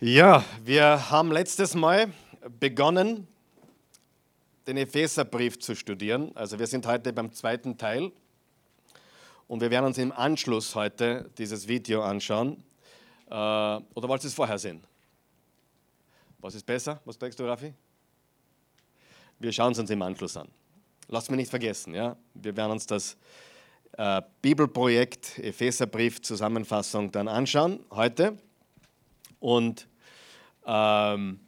Ja, 0.00 0.44
wir 0.62 1.10
haben 1.10 1.32
letztes 1.32 1.74
Mal 1.74 2.12
begonnen, 2.60 3.26
den 4.68 4.76
Epheserbrief 4.76 5.58
zu 5.58 5.74
studieren. 5.74 6.30
Also 6.36 6.56
wir 6.60 6.68
sind 6.68 6.86
heute 6.86 7.12
beim 7.12 7.32
zweiten 7.32 7.76
Teil 7.76 8.12
und 9.48 9.60
wir 9.60 9.72
werden 9.72 9.86
uns 9.86 9.98
im 9.98 10.12
Anschluss 10.12 10.76
heute 10.76 11.28
dieses 11.36 11.66
Video 11.66 12.02
anschauen. 12.02 12.62
Äh, 13.26 13.32
oder 13.32 14.08
wollt 14.08 14.22
ihr 14.22 14.28
es 14.28 14.34
vorher 14.34 14.56
sehen? 14.56 14.84
Was 16.38 16.54
ist 16.54 16.64
besser? 16.64 17.00
Was 17.04 17.18
denkst 17.18 17.36
du, 17.36 17.44
Raffi? 17.44 17.74
Wir 19.40 19.50
schauen 19.50 19.72
es 19.72 19.80
uns 19.80 19.90
im 19.90 20.00
Anschluss 20.00 20.36
an. 20.36 20.46
Lasst 21.08 21.28
mich 21.28 21.38
nicht 21.38 21.50
vergessen, 21.50 21.92
ja? 21.92 22.16
wir 22.34 22.56
werden 22.56 22.70
uns 22.70 22.86
das 22.86 23.16
äh, 23.96 24.22
Bibelprojekt 24.42 25.40
Epheserbrief 25.40 26.22
Zusammenfassung 26.22 27.10
dann 27.10 27.26
anschauen 27.26 27.80
heute. 27.90 28.38
Und 29.40 29.88
ähm, 30.66 31.40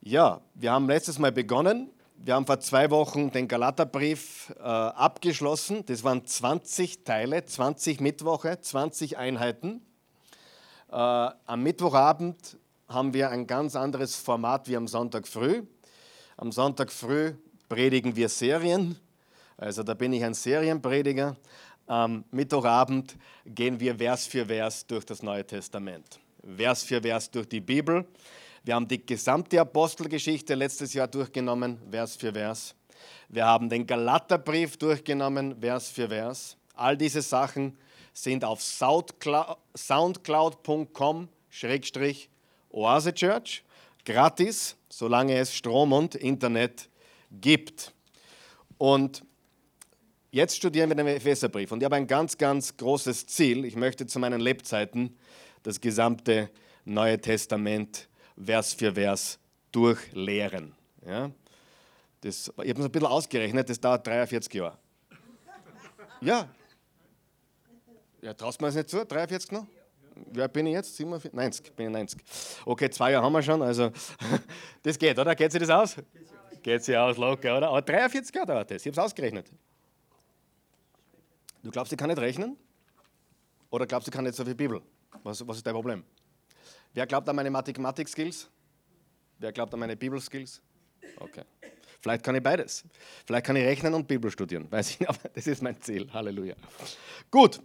ja, 0.00 0.40
wir 0.54 0.72
haben 0.72 0.88
letztes 0.88 1.18
Mal 1.18 1.32
begonnen. 1.32 1.90
Wir 2.16 2.34
haben 2.34 2.46
vor 2.46 2.60
zwei 2.60 2.90
Wochen 2.90 3.30
den 3.32 3.48
Galaterbrief 3.48 4.54
äh, 4.58 4.62
abgeschlossen. 4.62 5.84
Das 5.86 6.04
waren 6.04 6.24
20 6.24 7.04
Teile, 7.04 7.44
20 7.44 8.00
Mittwoche, 8.00 8.60
20 8.60 9.16
Einheiten. 9.16 9.82
Äh, 10.90 10.94
am 10.94 11.62
Mittwochabend 11.62 12.58
haben 12.88 13.14
wir 13.14 13.30
ein 13.30 13.46
ganz 13.46 13.74
anderes 13.74 14.14
Format 14.14 14.68
wie 14.68 14.76
am 14.76 14.86
Sonntag 14.86 15.26
früh. 15.26 15.62
Am 16.36 16.52
Sonntag 16.52 16.92
früh 16.92 17.32
predigen 17.68 18.14
wir 18.14 18.28
Serien. 18.28 18.96
Also 19.56 19.82
da 19.82 19.94
bin 19.94 20.12
ich 20.12 20.22
ein 20.22 20.34
Serienprediger. 20.34 21.36
Am 21.86 22.24
Mittwochabend 22.30 23.16
gehen 23.44 23.80
wir 23.80 23.96
Vers 23.96 24.26
für 24.26 24.46
Vers 24.46 24.86
durch 24.86 25.04
das 25.04 25.22
Neue 25.22 25.46
Testament. 25.46 26.21
Vers 26.56 26.82
für 26.82 27.00
Vers 27.00 27.30
durch 27.30 27.48
die 27.48 27.60
Bibel. 27.60 28.04
Wir 28.64 28.74
haben 28.74 28.88
die 28.88 29.04
gesamte 29.04 29.60
Apostelgeschichte 29.60 30.54
letztes 30.54 30.94
Jahr 30.94 31.08
durchgenommen, 31.08 31.78
Vers 31.90 32.16
für 32.16 32.32
Vers. 32.32 32.74
Wir 33.28 33.46
haben 33.46 33.68
den 33.68 33.86
Galaterbrief 33.86 34.76
durchgenommen, 34.76 35.60
Vers 35.60 35.90
für 35.90 36.08
Vers. 36.08 36.56
All 36.74 36.96
diese 36.96 37.22
Sachen 37.22 37.76
sind 38.12 38.44
auf 38.44 38.62
soundcloud.com 38.62 41.28
Oase 42.70 43.12
Church 43.12 43.64
gratis, 44.04 44.76
solange 44.88 45.38
es 45.38 45.54
Strom 45.54 45.92
und 45.92 46.14
Internet 46.14 46.88
gibt. 47.30 47.92
Und 48.78 49.24
jetzt 50.30 50.56
studieren 50.56 50.90
wir 50.90 50.96
den 50.96 51.06
Epheserbrief 51.06 51.72
und 51.72 51.80
ich 51.80 51.84
habe 51.84 51.96
ein 51.96 52.06
ganz, 52.06 52.38
ganz 52.38 52.76
großes 52.76 53.26
Ziel. 53.26 53.64
Ich 53.64 53.76
möchte 53.76 54.06
zu 54.06 54.18
meinen 54.18 54.40
Lebzeiten 54.40 55.16
das 55.62 55.80
gesamte 55.80 56.50
Neue 56.84 57.20
Testament 57.20 58.08
Vers 58.42 58.74
für 58.74 58.92
Vers 58.92 59.38
durchlehren. 59.70 60.74
Ja? 61.06 61.30
Das, 62.20 62.48
ich 62.48 62.70
habe 62.70 62.80
es 62.80 62.86
ein 62.86 62.92
bisschen 62.92 63.06
ausgerechnet, 63.06 63.68
das 63.68 63.80
dauert 63.80 64.06
43 64.06 64.52
Jahre. 64.54 64.78
Ja. 66.20 66.48
Ja, 68.20 68.34
traust 68.34 68.60
mir 68.60 68.68
das 68.68 68.76
nicht 68.76 68.88
zu? 68.88 69.04
43 69.04 69.50
noch? 69.50 69.66
Wer 70.30 70.46
bin 70.48 70.66
ich 70.66 70.74
jetzt? 70.74 70.96
47? 70.96 71.32
90, 71.32 71.72
bin 71.74 71.86
ich 71.86 71.92
90. 71.92 72.20
Okay, 72.64 72.90
zwei 72.90 73.12
Jahre 73.12 73.24
haben 73.24 73.32
wir 73.32 73.42
schon, 73.42 73.60
also 73.62 73.90
das 74.82 74.98
geht, 74.98 75.18
oder? 75.18 75.34
Geht 75.34 75.50
sich 75.50 75.60
das 75.60 75.70
aus? 75.70 75.96
Geht 76.62 76.84
sich 76.84 76.96
aus, 76.96 77.16
locker, 77.16 77.56
oder? 77.56 77.68
Aber 77.68 77.82
43 77.82 78.34
Jahre 78.34 78.46
dauert 78.46 78.70
das, 78.70 78.82
ich 78.82 78.86
habe 78.86 79.00
es 79.00 79.04
ausgerechnet. 79.04 79.50
Du 81.62 81.70
glaubst, 81.70 81.92
ich 81.92 81.98
kann 81.98 82.08
nicht 82.08 82.20
rechnen? 82.20 82.56
Oder 83.70 83.86
glaubst 83.86 84.06
du, 84.06 84.10
ich 84.10 84.14
kann 84.14 84.24
nicht 84.24 84.36
so 84.36 84.44
viel 84.44 84.54
Bibel? 84.54 84.82
Was, 85.22 85.46
was 85.46 85.58
ist 85.58 85.66
dein 85.66 85.74
Problem? 85.74 86.04
Wer 86.94 87.06
glaubt 87.06 87.28
an 87.28 87.36
meine 87.36 87.50
Mathematik-Skills? 87.50 88.48
Wer 89.38 89.52
glaubt 89.52 89.72
an 89.72 89.80
meine 89.80 89.96
Bibel-Skills? 89.96 90.60
Okay. 91.16 91.44
Vielleicht 92.00 92.24
kann 92.24 92.34
ich 92.34 92.42
beides. 92.42 92.84
Vielleicht 93.24 93.46
kann 93.46 93.56
ich 93.56 93.64
rechnen 93.64 93.94
und 93.94 94.08
Bibel 94.08 94.30
studieren. 94.30 94.70
Weiß 94.70 94.90
ich 94.90 95.00
nicht, 95.00 95.08
aber 95.08 95.28
das 95.34 95.46
ist 95.46 95.62
mein 95.62 95.80
Ziel. 95.80 96.12
Halleluja. 96.12 96.56
Gut. 97.30 97.60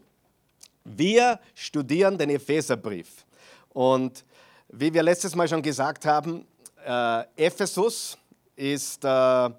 Wir 0.84 1.40
studieren 1.54 2.18
den 2.18 2.30
Epheserbrief. 2.30 3.26
Und 3.70 4.24
wie 4.70 4.94
wir 4.94 5.04
letztes 5.04 5.36
Mal 5.36 5.48
schon 5.48 5.62
gesagt 5.62 6.06
haben, 6.06 6.46
äh, 6.86 7.24
Ephesus 7.36 8.18
ist 8.56 9.04
äh, 9.04 9.50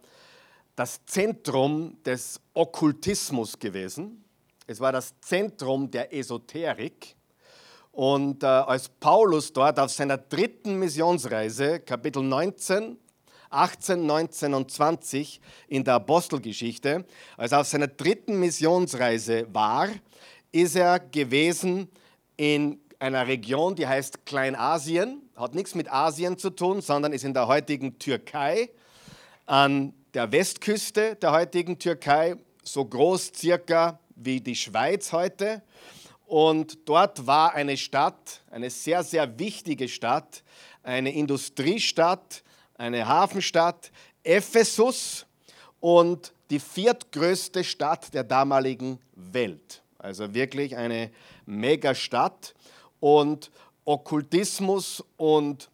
das 0.75 1.05
Zentrum 1.07 2.01
des 2.05 2.41
Okkultismus 2.55 3.59
gewesen. 3.59 4.25
Es 4.67 4.81
war 4.81 4.93
das 4.93 5.13
Zentrum 5.21 5.91
der 5.91 6.13
Esoterik. 6.15 7.17
Und 7.99 8.45
äh, 8.45 8.47
als 8.47 8.89
Paulus 8.89 9.53
dort 9.53 9.81
auf 9.81 9.91
seiner 9.91 10.19
dritten 10.19 10.79
Missionsreise, 10.79 11.81
Kapitel 11.81 12.23
19, 12.23 12.97
18, 13.51 14.07
19 14.07 14.55
und 14.55 14.71
20 14.71 15.41
in 15.67 15.83
der 15.83 15.95
Apostelgeschichte, 15.95 17.05
als 17.37 17.51
er 17.51 17.63
auf 17.63 17.67
seiner 17.67 17.89
dritten 17.89 18.39
Missionsreise 18.39 19.53
war, 19.53 19.89
ist 20.53 20.77
er 20.77 21.01
gewesen 21.01 21.89
in 22.37 22.79
einer 23.01 23.27
Region, 23.27 23.75
die 23.75 23.89
heißt 23.89 24.25
Kleinasien, 24.25 25.21
hat 25.35 25.57
nichts 25.57 25.75
mit 25.75 25.93
Asien 25.93 26.39
zu 26.39 26.51
tun, 26.51 26.81
sondern 26.81 27.13
ist 27.13 27.25
in 27.25 27.35
der 27.35 27.49
heutigen 27.49 27.99
Türkei, 27.99 28.71
an 29.45 29.93
der 30.15 30.31
Westküste 30.31 31.17
der 31.17 31.33
heutigen 31.33 31.81
Türkei, 31.81 32.37
so 32.63 32.85
groß 32.85 33.33
circa 33.35 33.99
wie 34.15 34.41
die 34.41 34.55
Schweiz 34.55 35.11
heute. 35.11 35.63
Und 36.29 36.87
dort 36.87 37.27
war 37.27 37.55
eine 37.55 37.79
Stadt, 37.79 38.43
eine 38.51 38.69
sehr, 38.69 39.03
sehr 39.03 39.39
wichtige 39.39 39.89
Stadt, 39.89 40.43
eine 40.83 41.11
Industriestadt, 41.11 42.43
eine 42.75 43.09
Hafenstadt, 43.09 43.91
Ephesus 44.23 45.25
und 45.81 46.35
die 46.51 46.61
viertgrößte 46.61 47.65
Stadt 47.65 48.13
der 48.13 48.25
damaligen 48.25 48.99
Welt. 49.15 49.83
Also 49.97 50.35
wirklich 50.35 50.77
eine 50.77 51.11
Megastadt. 51.47 52.55
Und 53.01 53.51
Okkultismus 53.87 55.03
und 55.17 55.71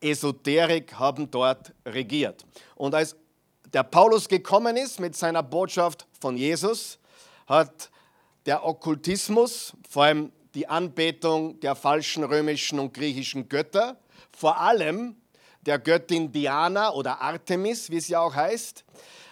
Esoterik 0.00 0.94
haben 0.94 1.28
dort 1.32 1.72
regiert. 1.84 2.46
Und 2.76 2.94
als 2.94 3.16
der 3.72 3.82
Paulus 3.82 4.28
gekommen 4.28 4.76
ist 4.76 5.00
mit 5.00 5.16
seiner 5.16 5.42
Botschaft 5.42 6.06
von 6.20 6.36
Jesus, 6.36 7.00
hat 7.48 7.90
der 8.46 8.64
Okkultismus, 8.64 9.74
vor 9.88 10.04
allem 10.04 10.32
die 10.54 10.68
Anbetung 10.68 11.60
der 11.60 11.74
falschen 11.74 12.24
römischen 12.24 12.78
und 12.78 12.94
griechischen 12.94 13.48
Götter, 13.48 13.98
vor 14.30 14.58
allem 14.58 15.16
der 15.62 15.78
Göttin 15.80 16.30
Diana 16.30 16.92
oder 16.92 17.20
Artemis, 17.20 17.90
wie 17.90 18.00
sie 18.00 18.16
auch 18.16 18.34
heißt. 18.34 18.84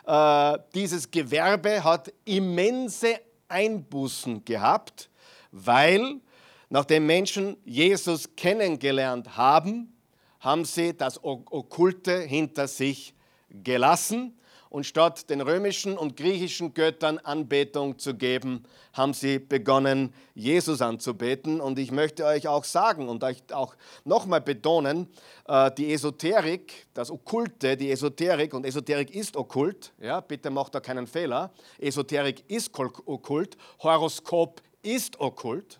Äh, 0.04 0.58
dieses 0.74 1.10
Gewerbe 1.10 1.82
hat 1.84 2.12
immense 2.24 3.20
Einbußen 3.48 4.44
gehabt, 4.44 5.08
weil 5.52 6.20
nachdem 6.68 7.06
Menschen 7.06 7.56
Jesus 7.64 8.34
kennengelernt 8.36 9.36
haben, 9.36 9.96
haben 10.40 10.64
sie 10.64 10.94
das 10.94 11.22
Okkulte 11.22 12.20
hinter 12.20 12.66
sich 12.66 13.14
gelassen 13.48 14.36
und 14.74 14.84
statt 14.84 15.30
den 15.30 15.40
römischen 15.40 15.96
und 15.96 16.16
griechischen 16.16 16.74
Göttern 16.74 17.18
Anbetung 17.18 17.96
zu 17.96 18.12
geben, 18.12 18.64
haben 18.92 19.14
sie 19.14 19.38
begonnen, 19.38 20.12
Jesus 20.34 20.82
anzubeten. 20.82 21.60
Und 21.60 21.78
ich 21.78 21.92
möchte 21.92 22.24
euch 22.24 22.48
auch 22.48 22.64
sagen 22.64 23.08
und 23.08 23.22
euch 23.22 23.44
auch 23.52 23.76
nochmal 24.04 24.40
betonen, 24.40 25.06
äh, 25.46 25.70
die 25.78 25.92
Esoterik, 25.92 26.88
das 26.92 27.12
Okkulte, 27.12 27.76
die 27.76 27.92
Esoterik, 27.92 28.52
und 28.52 28.66
Esoterik 28.66 29.14
ist 29.14 29.36
okkult, 29.36 29.92
ja, 30.00 30.20
bitte 30.20 30.50
macht 30.50 30.74
da 30.74 30.80
keinen 30.80 31.06
Fehler, 31.06 31.52
Esoterik 31.78 32.42
ist 32.50 32.76
okkult, 32.76 33.56
Horoskop 33.80 34.60
ist 34.82 35.20
okkult, 35.20 35.78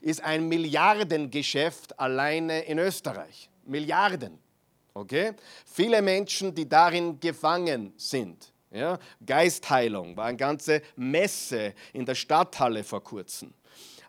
ist 0.00 0.20
ein 0.24 0.48
Milliardengeschäft 0.48 1.96
alleine 2.00 2.62
in 2.62 2.80
Österreich. 2.80 3.50
Milliarden. 3.64 4.45
Okay? 4.96 5.34
Viele 5.66 6.00
Menschen, 6.00 6.54
die 6.54 6.66
darin 6.66 7.20
gefangen 7.20 7.92
sind. 7.98 8.50
Ja? 8.70 8.98
Geistheilung 9.24 10.16
war 10.16 10.24
eine 10.24 10.38
ganze 10.38 10.80
Messe 10.96 11.74
in 11.92 12.06
der 12.06 12.14
Stadthalle 12.14 12.82
vor 12.82 13.04
kurzem. 13.04 13.52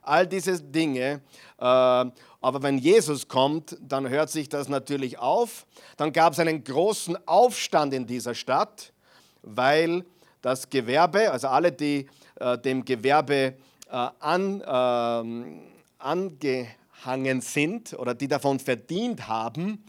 All 0.02 0.26
diese 0.26 0.62
Dinge. 0.62 1.22
Äh, 1.58 1.62
aber 1.62 2.64
wenn 2.64 2.78
Jesus 2.78 3.28
kommt, 3.28 3.78
dann 3.82 4.08
hört 4.08 4.30
sich 4.30 4.48
das 4.48 4.70
natürlich 4.70 5.20
auf. 5.20 5.66
Dann 5.98 6.14
gab 6.14 6.32
es 6.32 6.40
einen 6.40 6.64
großen 6.64 7.18
Aufstand 7.28 7.94
in 7.94 8.08
dieser 8.08 8.34
Stadt, 8.34 8.94
weil 9.42 10.06
das 10.42 10.70
Gewerbe, 10.70 11.30
also 11.30 11.50
alle, 11.50 11.74
die 11.74 12.08
äh, 12.40 12.58
dem 12.58 12.86
Gewerbe 12.86 13.56
äh, 13.92 14.10
an, 14.20 14.64
ähm, 14.66 15.62
angehangen 15.98 17.42
sind 17.42 17.94
oder 18.00 18.16
die 18.16 18.30
davon 18.30 18.60
verdient 18.60 19.28
haben, 19.28 19.84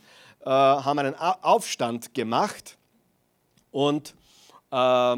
äh, 0.49 0.51
haben 0.51 0.99
einen 0.99 1.15
Aufstand 1.15 2.15
gemacht 2.15 2.79
und 3.71 4.15
äh, 4.71 5.17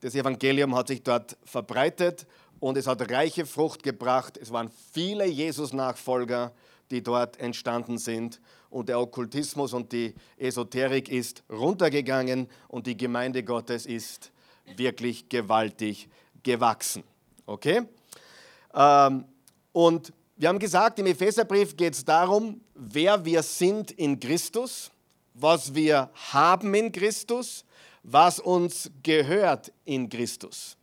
das 0.00 0.14
Evangelium 0.14 0.74
hat 0.74 0.88
sich 0.88 1.02
dort 1.02 1.36
verbreitet 1.44 2.26
und 2.60 2.76
es 2.76 2.86
hat 2.86 3.10
reiche 3.10 3.46
Frucht 3.46 3.82
gebracht. 3.82 4.36
Es 4.36 4.52
waren 4.52 4.70
viele 4.92 5.26
Jesus-Nachfolger 5.26 6.52
die 6.90 7.02
dort 7.02 7.38
entstanden 7.38 7.98
sind. 7.98 8.40
Und 8.70 8.88
der 8.88 9.00
Okkultismus 9.00 9.72
und 9.72 9.92
die 9.92 10.14
Esoterik 10.36 11.08
ist 11.08 11.42
runtergegangen 11.50 12.48
und 12.68 12.86
die 12.86 12.96
Gemeinde 12.96 13.42
Gottes 13.42 13.86
ist 13.86 14.32
wirklich 14.76 15.28
gewaltig 15.28 16.08
gewachsen. 16.42 17.04
Okay? 17.46 17.82
Ähm, 18.74 19.24
und 19.72 20.12
wir 20.38 20.50
haben 20.50 20.58
gesagt, 20.58 20.98
im 20.98 21.06
Epheserbrief 21.06 21.76
geht 21.76 21.94
es 21.94 22.04
darum, 22.04 22.60
wer 22.74 23.24
wir 23.24 23.42
sind 23.42 23.90
in 23.92 24.20
Christus, 24.20 24.90
was 25.32 25.74
wir 25.74 26.10
haben 26.30 26.74
in 26.74 26.92
Christus, 26.92 27.64
was 28.02 28.38
uns 28.38 28.90
gehört 29.02 29.72
in 29.86 30.10
Christus. 30.10 30.76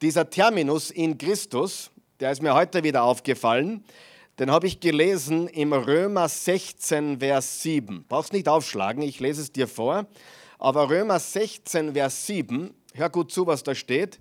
Dieser 0.00 0.28
Terminus 0.30 0.90
in 0.90 1.18
Christus, 1.18 1.90
der 2.20 2.32
ist 2.32 2.40
mir 2.40 2.54
heute 2.54 2.82
wieder 2.84 3.02
aufgefallen, 3.02 3.84
den 4.38 4.50
habe 4.50 4.66
ich 4.66 4.80
gelesen 4.80 5.48
im 5.48 5.74
Römer 5.74 6.28
16, 6.28 7.20
Vers 7.20 7.62
7. 7.62 8.06
Brauchst 8.08 8.32
nicht 8.32 8.48
aufschlagen, 8.48 9.02
ich 9.02 9.20
lese 9.20 9.42
es 9.42 9.52
dir 9.52 9.68
vor. 9.68 10.06
Aber 10.58 10.88
Römer 10.88 11.20
16, 11.20 11.92
Vers 11.92 12.26
7, 12.26 12.72
hör 12.94 13.10
gut 13.10 13.30
zu, 13.30 13.46
was 13.46 13.62
da 13.62 13.74
steht 13.74 14.18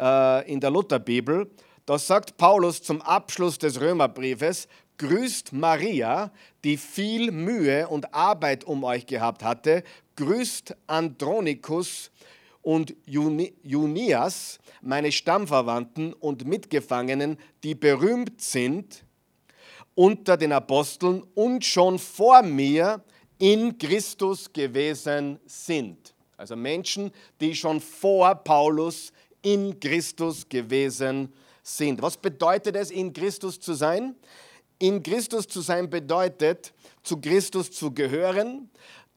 äh, 0.00 0.50
in 0.50 0.60
der 0.60 0.70
Lutherbibel. 0.70 1.50
Da 1.88 1.98
sagt 1.98 2.36
Paulus 2.36 2.82
zum 2.82 3.00
Abschluss 3.00 3.56
des 3.56 3.80
Römerbriefes, 3.80 4.68
grüßt 4.98 5.54
Maria, 5.54 6.30
die 6.62 6.76
viel 6.76 7.30
Mühe 7.30 7.88
und 7.88 8.12
Arbeit 8.12 8.64
um 8.64 8.84
euch 8.84 9.06
gehabt 9.06 9.42
hatte, 9.42 9.82
grüßt 10.16 10.76
Andronikus 10.86 12.10
und 12.60 12.94
Junias, 13.06 14.58
meine 14.82 15.10
Stammverwandten 15.10 16.12
und 16.12 16.44
Mitgefangenen, 16.44 17.38
die 17.64 17.74
berühmt 17.74 18.42
sind 18.42 19.02
unter 19.94 20.36
den 20.36 20.52
Aposteln 20.52 21.22
und 21.34 21.64
schon 21.64 21.98
vor 21.98 22.42
mir 22.42 23.02
in 23.38 23.78
Christus 23.78 24.52
gewesen 24.52 25.40
sind. 25.46 26.14
Also 26.36 26.54
Menschen, 26.54 27.12
die 27.40 27.54
schon 27.54 27.80
vor 27.80 28.34
Paulus 28.34 29.10
in 29.40 29.80
Christus 29.80 30.46
gewesen 30.46 31.28
sind. 31.28 31.47
Was 32.00 32.16
bedeutet 32.16 32.76
es, 32.76 32.90
in 32.90 33.12
Christus 33.12 33.60
zu 33.60 33.74
sein? 33.74 34.14
In 34.78 35.02
Christus 35.02 35.46
zu 35.46 35.60
sein 35.60 35.90
bedeutet, 35.90 36.72
zu 37.02 37.20
Christus 37.20 37.70
zu 37.70 37.92
gehören, 37.92 38.70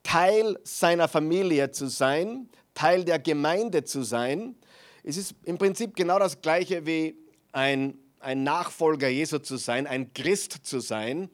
Teil 0.04 0.58
seiner 0.64 1.08
Familie 1.08 1.72
zu 1.72 1.88
sein, 1.88 2.50
Teil 2.74 3.06
der 3.06 3.20
Gemeinde 3.20 3.84
zu 3.84 4.04
sein. 4.04 4.56
Es 5.04 5.18
ist 5.18 5.36
im 5.44 5.58
Prinzip 5.58 5.96
genau 5.96 6.18
das 6.18 6.42
gleiche 6.42 6.86
wie 6.86 7.16
ein 7.52 7.98
ein 8.22 8.44
Nachfolger 8.44 9.08
Jesu 9.08 9.40
zu 9.40 9.58
sein, 9.58 9.88
ein 9.88 10.14
Christ 10.14 10.60
zu 10.64 10.80
sein, 10.80 11.30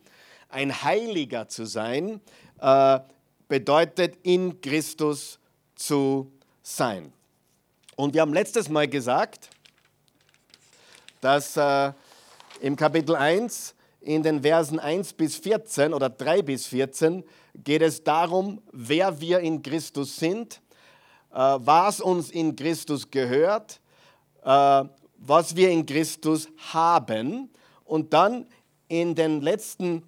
ein 0.49 0.83
Heiliger 0.83 1.47
zu 1.47 1.65
sein, 1.65 2.21
äh, 2.59 2.99
bedeutet 3.47 4.17
in 4.23 4.61
Christus 4.61 5.39
zu 5.75 6.31
sein. 6.63 7.11
Und 7.95 8.13
wir 8.13 8.21
haben 8.21 8.33
letztes 8.33 8.69
Mal 8.69 8.87
gesagt, 8.87 9.49
dass 11.21 11.57
äh, 11.57 11.91
im 12.61 12.75
Kapitel 12.75 13.15
1 13.15 13.75
in 14.01 14.23
den 14.23 14.41
Versen 14.41 14.79
1 14.79 15.13
bis 15.13 15.37
14 15.37 15.93
oder 15.93 16.09
3 16.09 16.41
bis 16.41 16.67
14 16.67 17.23
geht 17.55 17.81
es 17.81 18.03
darum, 18.03 18.61
wer 18.71 19.19
wir 19.19 19.39
in 19.39 19.61
Christus 19.61 20.17
sind, 20.17 20.61
äh, 21.33 21.37
was 21.37 21.99
uns 21.99 22.29
in 22.31 22.55
Christus 22.55 23.09
gehört, 23.09 23.81
äh, 24.43 24.83
was 25.17 25.55
wir 25.55 25.69
in 25.69 25.85
Christus 25.85 26.47
haben. 26.71 27.49
Und 27.83 28.13
dann 28.13 28.47
in 28.87 29.15
den 29.15 29.41
letzten 29.41 30.03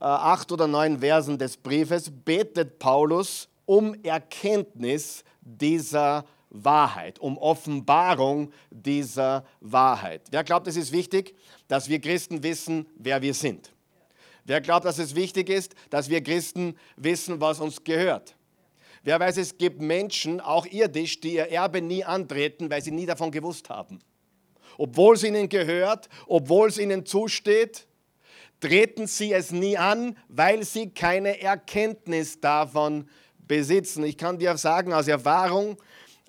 äh, 0.00 0.04
acht 0.04 0.50
oder 0.50 0.66
neun 0.66 0.98
Versen 1.00 1.38
des 1.38 1.56
Briefes 1.56 2.10
betet 2.10 2.78
Paulus 2.78 3.48
um 3.66 3.94
Erkenntnis 4.02 5.24
dieser 5.40 6.24
Wahrheit, 6.54 7.18
um 7.18 7.36
Offenbarung 7.36 8.52
dieser 8.70 9.44
Wahrheit. 9.60 10.22
Wer 10.30 10.44
glaubt, 10.44 10.66
es 10.66 10.76
ist 10.76 10.92
wichtig, 10.92 11.34
dass 11.68 11.88
wir 11.88 12.00
Christen 12.00 12.42
wissen, 12.42 12.86
wer 12.96 13.20
wir 13.20 13.34
sind? 13.34 13.72
Wer 14.44 14.60
glaubt, 14.60 14.86
dass 14.86 14.98
es 14.98 15.14
wichtig 15.14 15.48
ist, 15.48 15.74
dass 15.90 16.08
wir 16.08 16.22
Christen 16.22 16.76
wissen, 16.96 17.40
was 17.40 17.60
uns 17.60 17.82
gehört? 17.84 18.36
Wer 19.02 19.20
weiß, 19.20 19.36
es 19.36 19.58
gibt 19.58 19.80
Menschen, 19.80 20.40
auch 20.40 20.66
irdisch, 20.66 21.20
die 21.20 21.34
ihr 21.34 21.50
Erbe 21.50 21.82
nie 21.82 22.04
antreten, 22.04 22.70
weil 22.70 22.82
sie 22.82 22.90
nie 22.90 23.06
davon 23.06 23.30
gewusst 23.30 23.68
haben 23.68 24.00
obwohl 24.78 25.14
es 25.14 25.24
ihnen 25.24 25.48
gehört, 25.48 26.08
obwohl 26.26 26.68
es 26.68 26.78
ihnen 26.78 27.06
zusteht, 27.06 27.86
treten 28.60 29.06
sie 29.06 29.32
es 29.32 29.50
nie 29.50 29.76
an, 29.76 30.16
weil 30.28 30.64
sie 30.64 30.90
keine 30.90 31.40
Erkenntnis 31.40 32.40
davon 32.40 33.08
besitzen. 33.46 34.04
Ich 34.04 34.16
kann 34.16 34.38
dir 34.38 34.56
sagen 34.56 34.92
aus 34.92 35.08
Erfahrung, 35.08 35.76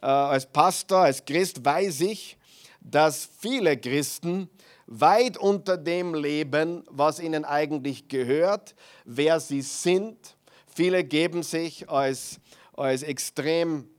als 0.07 0.45
Pastor, 0.45 0.99
als 0.99 1.25
Christ 1.25 1.63
weiß 1.63 2.01
ich, 2.01 2.37
dass 2.79 3.29
viele 3.39 3.77
Christen 3.77 4.49
weit 4.87 5.37
unter 5.37 5.77
dem 5.77 6.13
leben, 6.13 6.83
was 6.89 7.19
ihnen 7.19 7.45
eigentlich 7.45 8.07
gehört, 8.07 8.75
wer 9.03 9.39
sie 9.39 9.61
sind. 9.61 10.35
Viele 10.67 11.03
geben 11.03 11.41
sich 11.41 11.89
als, 11.89 12.39
als 12.73 13.01
extrem, 13.03 13.89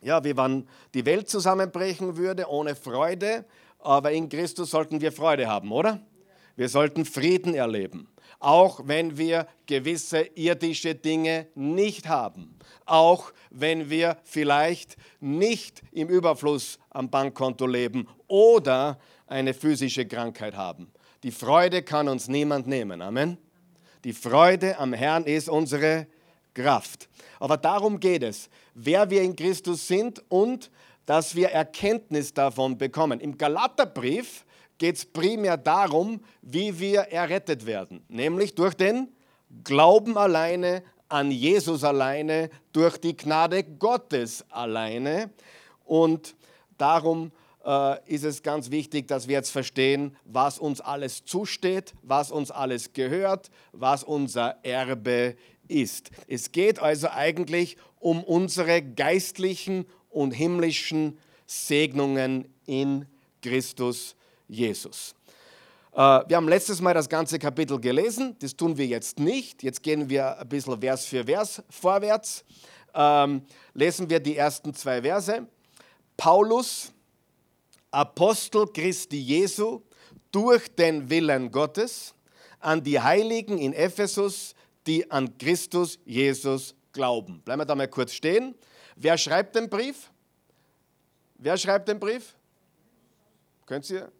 ja, 0.00 0.24
wie 0.24 0.36
wenn 0.36 0.66
die 0.94 1.04
Welt 1.04 1.28
zusammenbrechen 1.28 2.16
würde, 2.16 2.48
ohne 2.48 2.74
Freude 2.74 3.44
aber 3.86 4.10
in 4.10 4.28
Christus 4.28 4.70
sollten 4.70 5.00
wir 5.00 5.12
Freude 5.12 5.46
haben, 5.46 5.70
oder? 5.70 6.00
Wir 6.56 6.68
sollten 6.68 7.04
Frieden 7.04 7.54
erleben, 7.54 8.08
auch 8.38 8.80
wenn 8.84 9.18
wir 9.18 9.46
gewisse 9.66 10.20
irdische 10.34 10.94
Dinge 10.94 11.46
nicht 11.54 12.08
haben, 12.08 12.56
auch 12.84 13.32
wenn 13.50 13.90
wir 13.90 14.18
vielleicht 14.24 14.96
nicht 15.20 15.82
im 15.92 16.08
Überfluss 16.08 16.78
am 16.90 17.10
Bankkonto 17.10 17.66
leben 17.66 18.08
oder 18.28 18.98
eine 19.26 19.54
physische 19.54 20.06
Krankheit 20.06 20.56
haben. 20.56 20.90
Die 21.22 21.32
Freude 21.32 21.82
kann 21.82 22.08
uns 22.08 22.28
niemand 22.28 22.66
nehmen. 22.66 23.02
Amen. 23.02 23.38
Die 24.04 24.12
Freude 24.12 24.78
am 24.78 24.92
Herrn 24.92 25.24
ist 25.24 25.48
unsere 25.48 26.06
Kraft. 26.54 27.08
Aber 27.40 27.56
darum 27.56 27.98
geht 27.98 28.22
es, 28.22 28.48
wer 28.74 29.10
wir 29.10 29.22
in 29.22 29.34
Christus 29.34 29.88
sind 29.88 30.22
und 30.28 30.70
dass 31.04 31.34
wir 31.34 31.50
Erkenntnis 31.50 32.32
davon 32.34 32.78
bekommen. 32.78 33.20
Im 33.20 33.38
Galaterbrief 33.38 34.44
geht 34.78 34.96
es 34.96 35.04
primär 35.04 35.56
darum, 35.56 36.20
wie 36.42 36.78
wir 36.78 37.00
errettet 37.00 37.66
werden, 37.66 38.04
nämlich 38.08 38.54
durch 38.54 38.74
den 38.74 39.08
Glauben 39.64 40.16
alleine 40.18 40.82
an 41.08 41.30
Jesus 41.30 41.84
alleine, 41.84 42.50
durch 42.72 42.98
die 42.98 43.16
Gnade 43.16 43.62
Gottes 43.62 44.44
alleine. 44.50 45.30
Und 45.84 46.34
darum 46.78 47.30
äh, 47.64 47.98
ist 48.12 48.24
es 48.24 48.42
ganz 48.42 48.70
wichtig, 48.70 49.08
dass 49.08 49.28
wir 49.28 49.34
jetzt 49.34 49.50
verstehen, 49.50 50.16
was 50.24 50.58
uns 50.58 50.80
alles 50.80 51.24
zusteht, 51.24 51.94
was 52.02 52.30
uns 52.30 52.50
alles 52.50 52.92
gehört, 52.92 53.50
was 53.72 54.02
unser 54.02 54.56
Erbe 54.64 55.36
ist. 55.68 56.10
Es 56.26 56.52
geht 56.52 56.78
also 56.78 57.08
eigentlich 57.08 57.76
um 57.98 58.22
unsere 58.22 58.82
geistlichen 58.82 59.86
und 60.10 60.32
himmlischen 60.32 61.18
Segnungen 61.46 62.52
in 62.66 63.06
Christus 63.42 64.16
Jesus. 64.48 65.14
Äh, 65.92 65.98
wir 65.98 66.36
haben 66.36 66.48
letztes 66.48 66.80
Mal 66.80 66.94
das 66.94 67.08
ganze 67.08 67.38
Kapitel 67.38 67.80
gelesen, 67.80 68.36
das 68.40 68.54
tun 68.54 68.76
wir 68.76 68.86
jetzt 68.86 69.18
nicht. 69.18 69.62
Jetzt 69.62 69.82
gehen 69.82 70.08
wir 70.08 70.38
ein 70.38 70.48
bisschen 70.48 70.78
Vers 70.80 71.06
für 71.06 71.24
Vers 71.24 71.62
vorwärts. 71.70 72.44
Ähm, 72.94 73.42
lesen 73.74 74.08
wir 74.08 74.20
die 74.20 74.36
ersten 74.36 74.74
zwei 74.74 75.02
Verse. 75.02 75.46
Paulus, 76.16 76.92
Apostel 77.90 78.66
Christi 78.66 79.18
Jesu, 79.18 79.82
durch 80.32 80.68
den 80.74 81.08
Willen 81.08 81.50
Gottes, 81.50 82.14
an 82.60 82.82
die 82.82 83.00
Heiligen 83.00 83.58
in 83.58 83.72
Ephesus, 83.72 84.54
die 84.86 85.10
an 85.10 85.36
Christus 85.38 85.98
Jesus 86.04 86.74
glauben. 86.92 87.40
Bleiben 87.42 87.60
wir 87.60 87.66
da 87.66 87.74
mal 87.74 87.88
kurz 87.88 88.12
stehen. 88.12 88.54
Wer 88.96 89.16
schreibt 89.16 89.54
den 89.56 89.68
Brief? 89.68 90.10
Wer 91.36 91.56
schreibt 91.56 91.88
den 91.88 92.00
Brief? 92.00 92.34
Könnt 93.66 93.88
ihr 93.90 94.10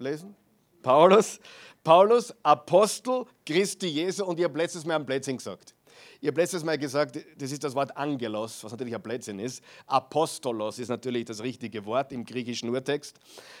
lesen? 0.00 0.34
Paulus. 0.82 1.40
Paulus, 1.82 2.34
Apostel 2.42 3.24
Christi 3.46 3.86
Jesu 3.86 4.24
und 4.24 4.38
ihr 4.38 4.46
habt 4.46 4.56
letztes 4.56 4.84
Mal 4.84 4.96
ein 4.96 5.06
Blödsinn 5.06 5.38
gesagt. 5.38 5.74
Ihr 6.20 6.28
habt 6.28 6.38
letztes 6.38 6.62
Mal 6.62 6.76
gesagt, 6.76 7.18
das 7.38 7.50
ist 7.50 7.64
das 7.64 7.74
Wort 7.74 7.96
Angelos, 7.96 8.62
was 8.62 8.72
natürlich 8.72 8.94
ein 8.94 9.00
Blödsinn 9.00 9.38
ist. 9.38 9.62
Apostolos 9.86 10.78
ist 10.78 10.88
natürlich 10.88 11.24
das 11.24 11.42
richtige 11.42 11.86
Wort 11.86 12.12
im 12.12 12.26
griechischen 12.26 12.68
Urtext. 12.68 13.18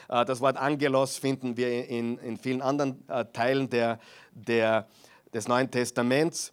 Äh, 0.08 0.24
das 0.26 0.40
Wort 0.40 0.58
Angelos 0.58 1.16
finden 1.16 1.56
wir 1.56 1.88
in, 1.88 2.18
in 2.18 2.36
vielen 2.36 2.60
anderen 2.60 3.08
äh, 3.08 3.24
Teilen 3.32 3.70
der, 3.70 3.98
der, 4.32 4.86
des 5.32 5.48
Neuen 5.48 5.70
Testaments. 5.70 6.52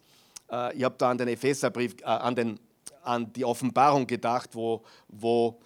Äh, 0.50 0.77
ich 0.77 0.84
habe 0.86 0.96
da 0.98 1.12
an 1.12 1.17
den 1.17 1.27
Epheserbrief, 1.27 1.96
an 2.03 2.36
den 2.36 2.60
an 3.08 3.32
die 3.34 3.46
Offenbarung 3.46 4.06
gedacht, 4.06 4.50
wo, 4.53 4.84
wo 5.08 5.60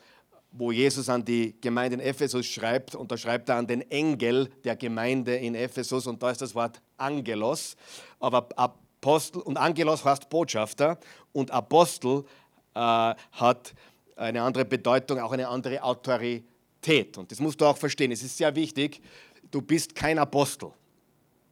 wo 0.52 0.72
Jesus 0.72 1.08
an 1.08 1.24
die 1.24 1.56
Gemeinde 1.62 1.96
in 1.96 2.02
Ephesus 2.02 2.46
schreibt, 2.46 2.96
und 2.96 3.12
da 3.12 3.18
schreibt 3.18 3.50
er 3.50 3.56
an 3.56 3.68
den 3.68 3.90
Engel 3.90 4.50
der 4.64 4.76
Gemeinde 4.76 5.36
in 5.36 5.56
Ephesus, 5.56 6.08
und 6.08 6.22
da 6.22 6.32
ist 6.32 6.42
das 6.42 6.54
Wort 6.54 6.82
Angelos. 6.98 7.76
Aber 8.20 8.50
Apostel, 8.58 9.42
und 9.42 9.58
Angelos 9.58 10.04
heißt 10.04 10.30
Botschafter, 10.30 11.00
und 11.32 11.52
Apostel 11.52 12.26
äh, 12.74 12.80
hat 12.80 13.74
eine 14.18 14.42
andere 14.42 14.66
Bedeutung, 14.66 15.20
auch 15.20 15.32
eine 15.32 15.48
andere 15.48 15.82
Autorität. 15.82 17.18
Und 17.18 17.32
das 17.32 17.40
musst 17.40 17.62
du 17.62 17.66
auch 17.66 17.78
verstehen. 17.78 18.12
Es 18.12 18.22
ist 18.22 18.38
sehr 18.38 18.54
wichtig, 18.56 19.02
du 19.50 19.62
bist 19.62 19.96
kein 19.96 20.20
Apostel, 20.20 20.72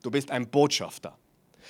du 0.03 0.12
bist 0.12 0.29
ein 0.29 0.50
Botschafter. 0.50 1.18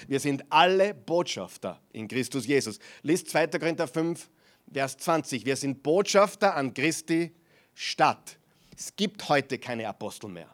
Wir 0.07 0.19
sind 0.19 0.43
alle 0.49 0.93
Botschafter 0.93 1.79
in 1.91 2.07
Christus 2.07 2.47
Jesus. 2.47 2.79
Lies 3.03 3.25
2. 3.25 3.47
Korinther 3.47 3.87
5, 3.87 4.29
Vers 4.71 4.97
20. 4.97 5.45
Wir 5.45 5.55
sind 5.55 5.81
Botschafter 5.81 6.55
an 6.55 6.73
Christi 6.73 7.31
Stadt. 7.73 8.37
Es 8.77 8.95
gibt 8.95 9.27
heute 9.27 9.57
keine 9.57 9.87
Apostel 9.87 10.29
mehr. 10.29 10.53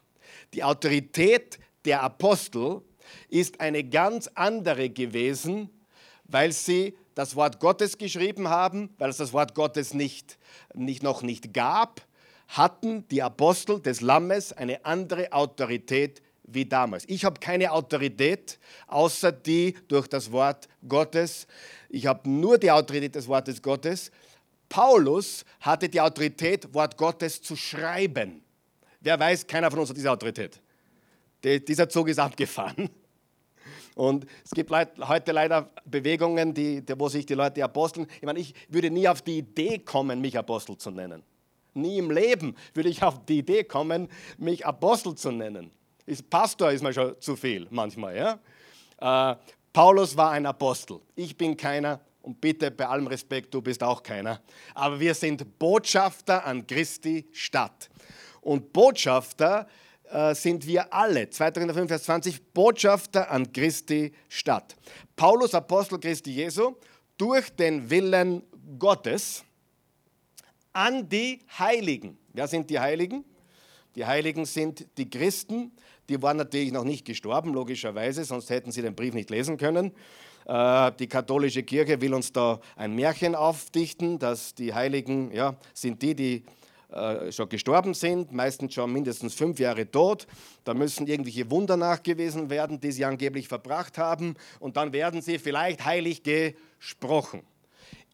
Die 0.54 0.64
Autorität 0.64 1.60
der 1.84 2.02
Apostel 2.02 2.82
ist 3.28 3.60
eine 3.60 3.84
ganz 3.84 4.30
andere 4.34 4.90
gewesen, 4.90 5.70
weil 6.24 6.54
sie 6.54 6.98
das 7.14 7.36
Wort 7.36 7.60
Gottes 7.60 7.98
geschrieben 7.98 8.48
haben, 8.48 8.90
weil 8.98 9.10
es 9.10 9.18
das 9.18 9.34
Wort 9.34 9.54
Gottes 9.54 9.94
nicht, 9.94 10.38
nicht, 10.74 11.04
noch 11.04 11.22
nicht 11.22 11.54
gab, 11.54 12.02
hatten 12.48 13.08
die 13.10 13.22
Apostel 13.22 13.82
des 13.82 14.00
Lammes 14.00 14.54
eine 14.54 14.86
andere 14.86 15.34
Autorität 15.34 16.22
wie 16.48 16.66
damals. 16.66 17.04
Ich 17.08 17.26
habe 17.26 17.40
keine 17.40 17.72
Autorität, 17.72 18.60
außer 18.88 19.32
die 19.32 19.76
durch 19.88 20.08
das 20.08 20.32
Wort 20.32 20.68
Gottes. 20.88 21.48
Ich 21.96 22.08
habe 22.08 22.30
nur 22.30 22.58
die 22.58 22.70
Autorität 22.70 23.16
des 23.16 23.26
Wortes 23.26 23.62
Gottes. 23.62 24.12
Paulus 24.68 25.46
hatte 25.62 25.88
die 25.88 26.02
Autorität, 26.02 26.74
Wort 26.74 26.98
Gottes 26.98 27.42
zu 27.42 27.56
schreiben. 27.56 28.44
Wer 29.00 29.18
weiß, 29.18 29.48
keiner 29.48 29.72
von 29.72 29.80
uns 29.80 29.88
hat 29.88 29.96
diese 29.96 30.12
Autorität. 30.12 30.60
Die, 31.42 31.64
dieser 31.64 31.88
Zug 31.88 32.10
ist 32.10 32.20
abgefahren. 32.20 32.90
Und 33.96 34.26
es 34.44 34.52
gibt 34.52 34.72
heute 34.72 35.32
leider 35.32 35.72
Bewegungen, 35.86 36.54
die, 36.54 36.84
wo 36.98 37.08
sich 37.08 37.26
die 37.26 37.34
Leute 37.34 37.64
Aposteln. 37.64 38.08
Ich 38.18 38.24
meine, 38.24 38.40
ich 38.40 38.54
würde 38.68 38.92
nie 38.92 39.08
auf 39.08 39.22
die 39.22 39.38
Idee 39.38 39.80
kommen, 39.80 40.20
mich 40.20 40.38
Apostel 40.38 40.78
zu 40.78 40.92
nennen. 40.92 41.24
Nie 41.76 42.00
im 42.00 42.12
Leben 42.12 42.58
würde 42.74 42.90
ich 42.90 43.02
auf 43.04 43.26
die 43.26 43.38
Idee 43.38 43.64
kommen, 43.64 44.10
mich 44.38 44.66
Apostel 44.66 45.16
zu 45.16 45.32
nennen. 45.32 45.72
Pastor 46.30 46.74
ist 46.74 46.84
mir 46.84 46.92
schon 46.92 47.16
zu 47.22 47.38
viel 47.38 47.68
manchmal. 47.70 48.18
Ja? 48.18 49.40
Paulus 49.76 50.16
war 50.16 50.32
ein 50.32 50.46
Apostel. 50.46 51.02
Ich 51.18 51.36
bin 51.36 51.58
keiner 51.58 52.00
und 52.22 52.40
bitte 52.40 52.72
bei 52.72 52.88
allem 52.88 53.08
Respekt, 53.08 53.54
du 53.54 53.62
bist 53.62 53.84
auch 53.84 54.02
keiner. 54.02 54.42
Aber 54.74 55.02
wir 55.02 55.14
sind 55.14 55.60
Botschafter 55.60 56.46
an 56.46 56.66
Christi 56.66 57.28
Stadt. 57.34 57.90
Und 58.40 58.72
Botschafter 58.72 59.68
äh, 60.10 60.34
sind 60.34 60.66
wir 60.66 60.94
alle. 60.94 61.30
2. 61.30 61.52
Korinther 61.52 61.74
5, 61.74 61.88
Vers 61.90 62.04
20, 62.04 62.54
Botschafter 62.54 63.30
an 63.30 63.52
Christi 63.52 64.14
Stadt. 64.30 64.78
Paulus, 65.18 65.54
Apostel 65.54 66.00
Christi 66.00 66.32
Jesu, 66.32 66.76
durch 67.18 67.50
den 67.50 67.90
Willen 67.90 68.44
Gottes 68.80 69.44
an 70.72 71.10
die 71.10 71.42
Heiligen. 71.60 72.18
Wer 72.32 72.48
sind 72.48 72.70
die 72.70 72.80
Heiligen? 72.80 73.26
Die 73.96 74.06
Heiligen 74.06 74.46
sind 74.46 74.88
die 74.98 75.10
Christen, 75.10 75.74
die 76.10 76.22
waren 76.22 76.38
natürlich 76.38 76.72
noch 76.72 76.84
nicht 76.84 77.06
gestorben, 77.06 77.54
logischerweise, 77.54 78.24
sonst 78.24 78.50
hätten 78.50 78.72
sie 78.72 78.82
den 78.82 78.96
Brief 78.96 79.14
nicht 79.14 79.30
lesen 79.30 79.58
können. 79.58 79.92
Äh, 80.46 80.92
die 81.00 81.08
katholische 81.08 81.64
Kirche 81.64 82.00
will 82.02 82.14
uns 82.14 82.32
da 82.32 82.60
ein 82.76 82.94
Märchen 82.94 83.36
aufdichten, 83.36 84.20
dass 84.20 84.54
die 84.54 84.74
Heiligen 84.74 85.32
ja, 85.32 85.56
sind 85.74 86.02
die, 86.02 86.16
die 86.16 86.44
äh, 86.92 87.32
schon 87.32 87.50
gestorben 87.50 87.94
sind, 87.94 88.32
meistens 88.32 88.74
schon 88.74 88.94
mindestens 88.94 89.34
fünf 89.34 89.60
Jahre 89.60 89.90
tot. 89.90 90.28
Da 90.64 90.74
müssen 90.74 91.08
irgendwelche 91.08 91.50
Wunder 91.50 91.78
nachgewiesen 91.78 92.50
werden, 92.50 92.80
die 92.80 92.92
sie 92.92 93.06
angeblich 93.06 93.48
verbracht 93.48 93.98
haben. 93.98 94.36
Und 94.60 94.78
dann 94.78 94.94
werden 94.94 95.22
sie 95.22 95.40
vielleicht 95.40 95.84
heilig 95.84 96.22
gesprochen. 96.24 97.42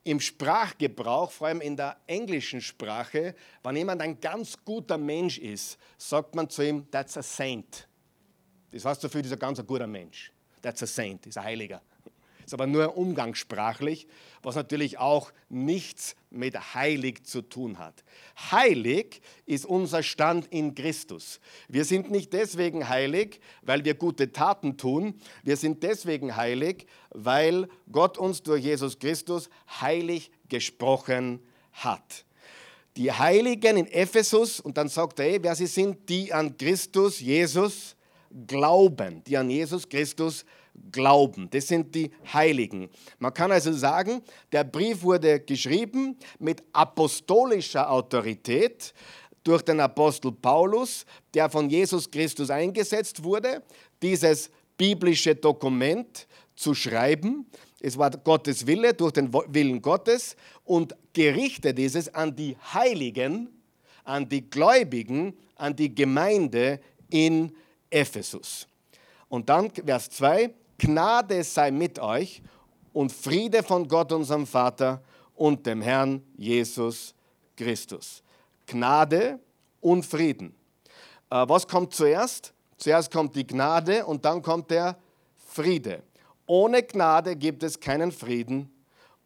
Im 0.03 0.19
Sprachgebrauch, 0.19 1.31
vor 1.31 1.47
allem 1.47 1.61
in 1.61 1.77
der 1.77 1.97
englischen 2.07 2.59
Sprache, 2.59 3.35
wenn 3.61 3.75
jemand 3.75 4.01
ein 4.01 4.19
ganz 4.19 4.57
guter 4.65 4.97
Mensch 4.97 5.37
ist, 5.37 5.77
sagt 5.97 6.33
man 6.33 6.49
zu 6.49 6.63
ihm, 6.63 6.89
that's 6.89 7.17
a 7.17 7.21
saint. 7.21 7.87
Das 8.71 8.85
heißt 8.85 9.03
dafür, 9.03 9.21
dieser 9.21 9.37
ganz 9.37 9.59
ein 9.59 9.67
guter 9.67 9.87
Mensch. 9.87 10.31
That's 10.61 10.81
a 10.81 10.87
saint, 10.87 11.27
ist 11.27 11.37
ein 11.37 11.43
Heiliger. 11.43 11.81
Ist 12.51 12.55
aber 12.55 12.67
nur 12.67 12.97
umgangssprachlich, 12.97 14.07
was 14.43 14.55
natürlich 14.55 14.97
auch 14.97 15.31
nichts 15.47 16.17
mit 16.29 16.75
heilig 16.75 17.23
zu 17.23 17.41
tun 17.41 17.79
hat. 17.79 18.03
Heilig 18.51 19.21
ist 19.45 19.65
unser 19.65 20.03
Stand 20.03 20.47
in 20.47 20.75
Christus. 20.75 21.39
Wir 21.69 21.85
sind 21.85 22.11
nicht 22.11 22.33
deswegen 22.33 22.89
heilig, 22.89 23.39
weil 23.61 23.85
wir 23.85 23.93
gute 23.93 24.33
Taten 24.33 24.75
tun. 24.75 25.13
Wir 25.43 25.55
sind 25.55 25.81
deswegen 25.81 26.35
heilig, 26.35 26.87
weil 27.11 27.69
Gott 27.89 28.17
uns 28.17 28.43
durch 28.43 28.65
Jesus 28.65 28.99
Christus 28.99 29.49
heilig 29.79 30.29
gesprochen 30.49 31.39
hat. 31.71 32.25
Die 32.97 33.13
Heiligen 33.13 33.77
in 33.77 33.87
Ephesus, 33.87 34.59
und 34.59 34.75
dann 34.75 34.89
sagt 34.89 35.21
er, 35.21 35.41
wer 35.41 35.55
sie 35.55 35.67
sind, 35.67 36.09
die 36.09 36.33
an 36.33 36.57
Christus, 36.57 37.21
Jesus 37.21 37.95
glauben, 38.45 39.23
die 39.23 39.37
an 39.37 39.49
Jesus 39.49 39.87
Christus 39.87 40.43
glauben 40.43 40.51
glauben. 40.91 41.49
Das 41.49 41.67
sind 41.67 41.93
die 41.93 42.11
Heiligen. 42.31 42.89
Man 43.19 43.33
kann 43.33 43.51
also 43.51 43.73
sagen, 43.73 44.21
der 44.51 44.63
Brief 44.63 45.03
wurde 45.03 45.39
geschrieben 45.39 46.17
mit 46.39 46.63
apostolischer 46.73 47.89
Autorität 47.89 48.93
durch 49.43 49.61
den 49.63 49.79
Apostel 49.79 50.31
Paulus, 50.31 51.05
der 51.33 51.49
von 51.49 51.69
Jesus 51.69 52.09
Christus 52.09 52.49
eingesetzt 52.49 53.23
wurde, 53.23 53.63
dieses 54.01 54.49
biblische 54.77 55.35
Dokument 55.35 56.27
zu 56.55 56.73
schreiben. 56.73 57.45
Es 57.79 57.97
war 57.97 58.11
Gottes 58.11 58.65
Wille 58.67 58.93
durch 58.93 59.13
den 59.13 59.33
Willen 59.33 59.81
Gottes 59.81 60.35
und 60.63 60.95
gerichtet 61.13 61.79
ist 61.79 61.95
es 61.95 62.13
an 62.13 62.35
die 62.35 62.55
Heiligen, 62.73 63.49
an 64.03 64.29
die 64.29 64.49
Gläubigen, 64.49 65.33
an 65.55 65.75
die 65.75 65.93
Gemeinde 65.93 66.79
in 67.09 67.51
Ephesus. 67.89 68.67
Und 69.29 69.49
dann 69.49 69.71
Vers 69.71 70.09
2, 70.09 70.51
Gnade 70.81 71.43
sei 71.43 71.69
mit 71.69 71.99
euch 71.99 72.41
und 72.91 73.11
Friede 73.11 73.61
von 73.61 73.87
Gott, 73.87 74.11
unserem 74.11 74.47
Vater 74.47 75.03
und 75.35 75.63
dem 75.67 75.79
Herrn 75.79 76.23
Jesus 76.35 77.13
Christus. 77.55 78.23
Gnade 78.65 79.39
und 79.79 80.03
Frieden. 80.03 80.55
Äh, 81.29 81.45
was 81.47 81.67
kommt 81.67 81.93
zuerst? 81.93 82.51
Zuerst 82.77 83.11
kommt 83.11 83.35
die 83.35 83.45
Gnade 83.45 84.03
und 84.07 84.25
dann 84.25 84.41
kommt 84.41 84.71
der 84.71 84.97
Friede. 85.37 86.01
Ohne 86.47 86.81
Gnade 86.81 87.35
gibt 87.35 87.61
es 87.61 87.79
keinen 87.79 88.11
Frieden 88.11 88.73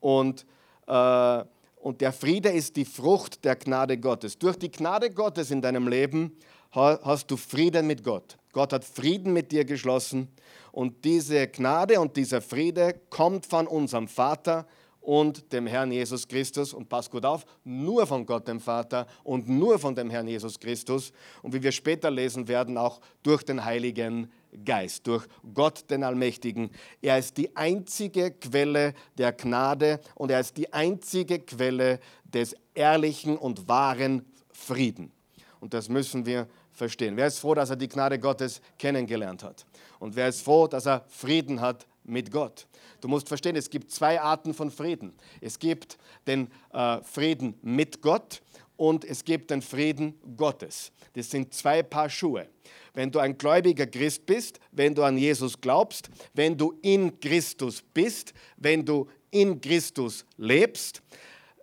und, 0.02 0.46
äh, 0.88 1.44
und 1.78 2.02
der 2.02 2.12
Friede 2.12 2.50
ist 2.50 2.76
die 2.76 2.84
Frucht 2.84 3.46
der 3.46 3.56
Gnade 3.56 3.98
Gottes. 3.98 4.38
Durch 4.38 4.58
die 4.58 4.72
Gnade 4.72 5.10
Gottes 5.10 5.52
in 5.52 5.62
deinem 5.62 5.88
Leben 5.88 6.38
hast 6.74 7.32
du 7.32 7.38
Frieden 7.38 7.88
mit 7.88 8.04
Gott. 8.04 8.38
Gott 8.56 8.72
hat 8.72 8.86
Frieden 8.86 9.34
mit 9.34 9.52
dir 9.52 9.66
geschlossen 9.66 10.30
und 10.72 11.04
diese 11.04 11.46
Gnade 11.46 12.00
und 12.00 12.16
dieser 12.16 12.42
Friede 12.42 13.02
kommt 13.10 13.46
von 13.46 13.68
unserem 13.68 14.08
Vater 14.08 14.66
und 15.02 15.52
dem 15.52 15.68
Herrn 15.68 15.92
Jesus 15.92 16.26
Christus. 16.26 16.74
Und 16.74 16.88
pass 16.88 17.10
gut 17.10 17.26
auf, 17.26 17.46
nur 17.66 18.08
von 18.08 18.26
Gott 18.26 18.48
dem 18.48 18.62
Vater 18.62 19.08
und 19.26 19.50
nur 19.50 19.78
von 19.78 19.94
dem 19.94 20.10
Herrn 20.10 20.30
Jesus 20.30 20.58
Christus. 20.58 21.12
Und 21.42 21.54
wie 21.54 21.62
wir 21.62 21.74
später 21.74 22.10
lesen 22.10 22.48
werden, 22.48 22.78
auch 22.78 23.02
durch 23.24 23.44
den 23.44 23.66
Heiligen 23.66 24.32
Geist, 24.64 25.06
durch 25.06 25.28
Gott 25.54 25.84
den 25.90 26.06
Allmächtigen. 26.06 26.70
Er 27.02 27.20
ist 27.20 27.36
die 27.36 27.54
einzige 27.58 28.32
Quelle 28.32 28.94
der 29.18 29.34
Gnade 29.34 30.00
und 30.16 30.32
er 30.32 30.40
ist 30.40 30.56
die 30.56 30.72
einzige 30.72 31.40
Quelle 31.40 32.00
des 32.24 32.56
ehrlichen 32.74 33.36
und 33.36 33.68
wahren 33.68 34.26
Frieden. 34.54 35.12
Und 35.60 35.74
das 35.74 35.90
müssen 35.90 36.26
wir 36.26 36.48
verstehen. 36.76 37.18
Wer 37.18 37.28
ist 37.28 37.40
froh, 37.40 37.56
dass 37.56 37.70
er 37.70 37.76
die 37.76 37.88
Gnade 37.88 38.20
Gottes 38.20 38.62
kennengelernt 38.78 39.44
hat? 39.44 39.66
Und 40.00 40.16
wer 40.16 40.28
ist 40.28 40.42
froh, 40.42 40.68
dass 40.68 40.86
er 40.86 41.06
Frieden 41.08 41.62
hat 41.62 41.88
mit 42.04 42.32
Gott? 42.32 42.68
Du 43.02 43.08
musst 43.08 43.28
verstehen, 43.28 43.56
es 43.56 43.70
gibt 43.70 43.92
zwei 43.92 44.20
Arten 44.22 44.54
von 44.54 44.70
Frieden. 44.70 45.14
Es 45.42 45.58
gibt 45.58 45.98
den 46.28 46.50
äh, 46.74 47.02
Frieden 47.02 47.56
mit 47.62 48.02
Gott 48.02 48.42
und 48.78 49.06
es 49.06 49.24
gibt 49.24 49.52
den 49.52 49.62
Frieden 49.62 50.20
Gottes. 50.36 50.92
Das 51.14 51.32
sind 51.32 51.54
zwei 51.54 51.82
Paar 51.82 52.10
Schuhe. 52.10 52.48
Wenn 52.94 53.12
du 53.12 53.20
ein 53.20 53.38
gläubiger 53.38 53.88
Christ 53.88 54.26
bist, 54.26 54.60
wenn 54.72 54.94
du 54.94 55.04
an 55.04 55.18
Jesus 55.18 55.60
glaubst, 55.60 56.10
wenn 56.34 56.58
du 56.58 56.78
in 56.82 57.20
Christus 57.20 57.82
bist, 57.82 58.34
wenn 58.58 58.84
du 58.84 59.08
in 59.32 59.62
Christus 59.62 60.26
lebst, 60.38 61.02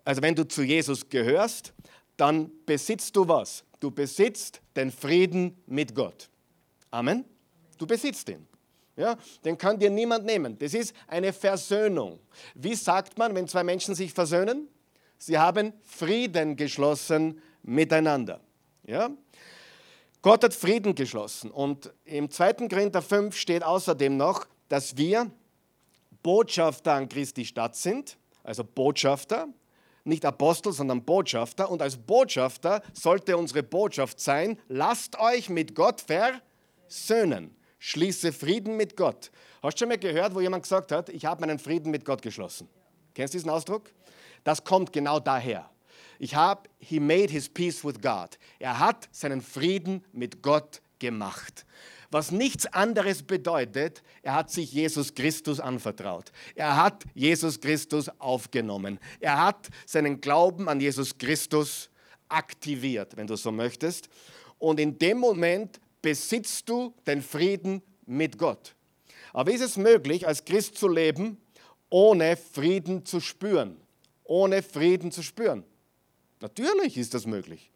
also 0.05 0.23
wenn 0.23 0.35
du 0.35 0.47
zu 0.47 0.63
Jesus 0.63 1.09
gehörst, 1.09 1.73
dann 2.17 2.51
besitzt 2.67 3.15
du 3.17 3.27
was? 3.27 3.65
Du 3.81 3.91
besitzt 3.91 4.62
den 4.77 4.91
Frieden 4.91 5.63
mit 5.67 5.95
Gott. 5.95 6.29
Amen. 6.91 7.25
Du 7.79 7.87
besitzt 7.87 8.29
ihn. 8.29 8.47
Ja, 8.97 9.17
den 9.45 9.57
kann 9.57 9.79
dir 9.79 9.91
niemand 9.91 10.27
nehmen. 10.27 10.59
Das 10.59 10.75
ist 10.75 10.95
eine 11.07 11.33
Versöhnung. 11.33 12.21
Wie 12.55 12.75
sagt 12.75 13.17
man, 13.17 13.35
wenn 13.35 13.49
zwei 13.49 13.65
Menschen 13.65 13.95
sich 13.95 14.13
versöhnen? 14.13 14.69
Sie 15.19 15.39
haben 15.39 15.73
Frieden 15.83 16.57
geschlossen 16.57 17.41
miteinander. 17.63 18.41
Ja? 18.85 19.11
Gott 20.21 20.45
hat 20.45 20.55
Frieden 20.55 20.95
geschlossen. 20.95 21.51
Und 21.51 21.93
im 22.05 22.31
2. 22.31 22.69
Korinther 22.69 23.03
5 23.03 23.37
steht 23.37 23.65
außerdem 23.65 24.17
noch, 24.17 24.47
dass 24.69 24.97
wir 24.97 25.31
Botschafter 26.23 26.93
an 26.93 27.09
Christi 27.09 27.45
Stadt 27.45 27.75
sind, 27.77 28.17
also 28.45 28.63
Botschafter, 28.63 29.49
nicht 30.05 30.25
Apostel, 30.25 30.73
sondern 30.73 31.05
Botschafter. 31.05 31.71
Und 31.71 31.83
als 31.83 31.97
Botschafter 31.97 32.83
sollte 32.93 33.37
unsere 33.37 33.63
Botschaft 33.63 34.21
sein, 34.21 34.59
lasst 34.69 35.19
euch 35.19 35.49
mit 35.49 35.75
Gott 35.75 36.03
versöhnen. 36.03 37.57
Schließe 37.79 38.33
Frieden 38.33 38.77
mit 38.77 38.97
Gott. 38.97 39.31
Hast 39.63 39.77
du 39.77 39.81
schon 39.81 39.89
mal 39.89 39.99
gehört, 39.99 40.35
wo 40.35 40.41
jemand 40.41 40.63
gesagt 40.63 40.93
hat, 40.93 41.09
ich 41.09 41.25
habe 41.25 41.41
meinen 41.41 41.59
Frieden 41.59 41.91
mit 41.91 42.05
Gott 42.05 42.23
geschlossen? 42.23 42.69
Kennst 43.15 43.35
du 43.35 43.39
diesen 43.39 43.51
Ausdruck? 43.51 43.91
Das 44.45 44.65
kommt 44.65 44.93
genau 44.93 45.21
daher. 45.21 45.69
Ich 46.19 46.35
habe, 46.35 46.69
he 46.79 47.01
made 47.01 47.33
his 47.33 47.49
peace 47.49 47.85
with 47.85 48.01
God. 48.01 48.39
Er 48.59 48.79
hat 48.79 49.09
seinen 49.11 49.41
Frieden 49.41 50.05
mit 50.13 50.43
Gott 50.43 50.81
gemacht 50.99 51.67
was 52.13 52.31
nichts 52.31 52.67
anderes 52.67 53.23
bedeutet, 53.23 54.03
er 54.23 54.35
hat 54.35 54.51
sich 54.51 54.71
Jesus 54.73 55.15
Christus 55.15 55.61
anvertraut. 55.61 56.31
Er 56.55 56.77
hat 56.77 57.05
Jesus 57.15 57.59
Christus 57.59 58.11
aufgenommen. 58.21 58.99
Er 59.19 59.43
hat 59.43 59.71
seinen 59.87 60.21
Glauben 60.21 60.69
an 60.69 60.79
Jesus 60.79 61.17
Christus 61.17 61.89
aktiviert, 62.29 63.17
wenn 63.17 63.27
du 63.27 63.37
so 63.37 63.51
möchtest. 63.51 64.11
Und 64.59 64.79
in 64.79 64.99
dem 64.99 65.19
Moment 65.19 65.81
besitzt 66.03 66.69
du 66.69 66.95
den 67.07 67.23
Frieden 67.23 67.83
mit 68.05 68.37
Gott. 68.37 68.75
Aber 69.33 69.51
ist 69.51 69.63
es 69.63 69.79
möglich, 69.79 70.27
als 70.27 70.45
Christ 70.45 70.77
zu 70.77 70.89
leben, 70.89 71.39
ohne 71.89 72.37
Frieden 72.37 73.07
zu 73.07 73.21
spüren? 73.21 73.81
Ohne 74.25 74.63
Frieden 74.63 75.13
zu 75.13 75.23
spüren? 75.23 75.65
Natürlich 76.41 76.99
ist 76.99 77.15
das 77.15 77.25
möglich. 77.25 77.71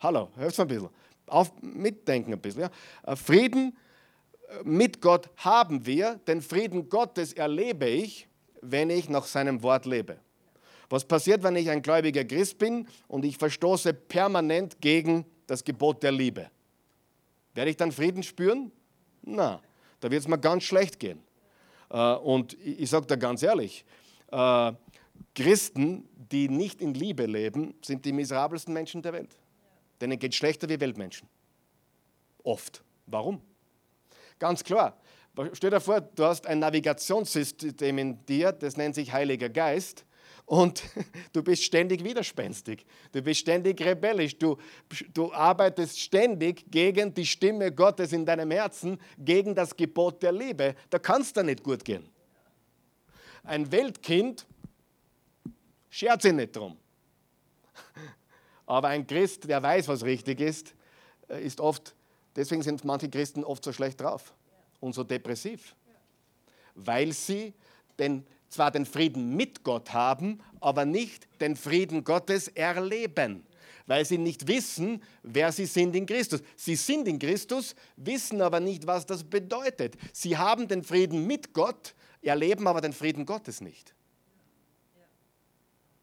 Hallo, 0.00 0.30
hörst 0.36 0.58
du 0.58 0.62
ein 0.62 0.68
bisschen? 0.68 0.90
Auf, 1.26 1.52
mitdenken 1.62 2.32
ein 2.32 2.40
bisschen. 2.40 2.62
Ja. 2.62 2.70
Äh, 3.04 3.16
Frieden 3.16 3.76
äh, 4.48 4.62
mit 4.64 5.00
Gott 5.00 5.30
haben 5.36 5.86
wir, 5.86 6.16
den 6.26 6.42
Frieden 6.42 6.88
Gottes 6.88 7.32
erlebe 7.32 7.86
ich, 7.86 8.28
wenn 8.60 8.90
ich 8.90 9.08
nach 9.08 9.24
seinem 9.24 9.62
Wort 9.62 9.86
lebe. 9.86 10.18
Was 10.88 11.04
passiert, 11.04 11.42
wenn 11.42 11.56
ich 11.56 11.70
ein 11.70 11.82
gläubiger 11.82 12.24
Christ 12.24 12.58
bin 12.58 12.86
und 13.08 13.24
ich 13.24 13.38
verstoße 13.38 13.94
permanent 13.94 14.80
gegen 14.80 15.24
das 15.46 15.64
Gebot 15.64 16.02
der 16.02 16.12
Liebe? 16.12 16.50
Werde 17.54 17.70
ich 17.70 17.76
dann 17.76 17.92
Frieden 17.92 18.22
spüren? 18.22 18.70
Na, 19.22 19.60
da 20.00 20.10
wird 20.10 20.20
es 20.20 20.28
mir 20.28 20.38
ganz 20.38 20.64
schlecht 20.64 21.00
gehen. 21.00 21.20
Äh, 21.90 22.14
und 22.14 22.54
ich 22.62 22.90
sage 22.90 23.06
da 23.06 23.16
ganz 23.16 23.42
ehrlich, 23.42 23.84
Christen, 25.34 26.08
die 26.14 26.48
nicht 26.48 26.80
in 26.80 26.94
Liebe 26.94 27.26
leben, 27.26 27.74
sind 27.82 28.06
die 28.06 28.12
miserabelsten 28.12 28.72
Menschen 28.72 29.02
der 29.02 29.12
Welt. 29.12 29.36
Denen 30.02 30.18
geht 30.18 30.34
schlechter 30.34 30.68
wie 30.68 30.80
Weltmenschen. 30.80 31.28
Oft. 32.42 32.82
Warum? 33.06 33.40
Ganz 34.40 34.64
klar. 34.64 35.00
Stell 35.52 35.70
dir 35.70 35.80
vor, 35.80 36.00
du 36.00 36.24
hast 36.24 36.44
ein 36.48 36.58
Navigationssystem 36.58 37.96
in 37.98 38.26
dir, 38.26 38.50
das 38.50 38.76
nennt 38.76 38.96
sich 38.96 39.12
Heiliger 39.12 39.48
Geist. 39.48 40.04
Und 40.44 40.82
du 41.32 41.44
bist 41.44 41.62
ständig 41.62 42.02
widerspenstig. 42.02 42.84
Du 43.12 43.22
bist 43.22 43.40
ständig 43.40 43.80
rebellisch. 43.80 44.36
Du, 44.36 44.58
du 45.14 45.32
arbeitest 45.32 46.00
ständig 46.00 46.68
gegen 46.68 47.14
die 47.14 47.24
Stimme 47.24 47.70
Gottes 47.70 48.12
in 48.12 48.26
deinem 48.26 48.50
Herzen, 48.50 48.98
gegen 49.16 49.54
das 49.54 49.76
Gebot 49.76 50.20
der 50.20 50.32
Liebe. 50.32 50.74
Da 50.90 50.98
kann 50.98 51.22
es 51.22 51.32
dir 51.32 51.44
nicht 51.44 51.62
gut 51.62 51.84
gehen. 51.84 52.08
Ein 53.44 53.70
Weltkind 53.70 54.46
schert 55.88 56.22
sich 56.22 56.32
nicht 56.32 56.56
drum. 56.56 56.76
Aber 58.72 58.88
ein 58.88 59.06
Christ, 59.06 59.50
der 59.50 59.62
weiß, 59.62 59.86
was 59.88 60.02
richtig 60.02 60.40
ist, 60.40 60.74
äh, 61.28 61.44
ist 61.44 61.60
oft, 61.60 61.94
deswegen 62.34 62.62
sind 62.62 62.86
manche 62.86 63.10
Christen 63.10 63.44
oft 63.44 63.62
so 63.62 63.70
schlecht 63.70 64.00
drauf 64.00 64.32
und 64.80 64.94
so 64.94 65.04
depressiv. 65.04 65.76
Weil 66.74 67.12
sie 67.12 67.52
den, 67.98 68.26
zwar 68.48 68.70
den 68.70 68.86
Frieden 68.86 69.36
mit 69.36 69.62
Gott 69.62 69.92
haben, 69.92 70.40
aber 70.58 70.86
nicht 70.86 71.28
den 71.42 71.54
Frieden 71.54 72.02
Gottes 72.02 72.48
erleben. 72.48 73.44
Weil 73.86 74.06
sie 74.06 74.16
nicht 74.16 74.48
wissen, 74.48 75.02
wer 75.22 75.52
sie 75.52 75.66
sind 75.66 75.94
in 75.94 76.06
Christus. 76.06 76.40
Sie 76.56 76.76
sind 76.76 77.06
in 77.08 77.18
Christus, 77.18 77.76
wissen 77.96 78.40
aber 78.40 78.58
nicht, 78.58 78.86
was 78.86 79.04
das 79.04 79.22
bedeutet. 79.22 79.98
Sie 80.14 80.38
haben 80.38 80.66
den 80.66 80.82
Frieden 80.82 81.26
mit 81.26 81.52
Gott, 81.52 81.94
erleben 82.22 82.66
aber 82.66 82.80
den 82.80 82.94
Frieden 82.94 83.26
Gottes 83.26 83.60
nicht. 83.60 83.94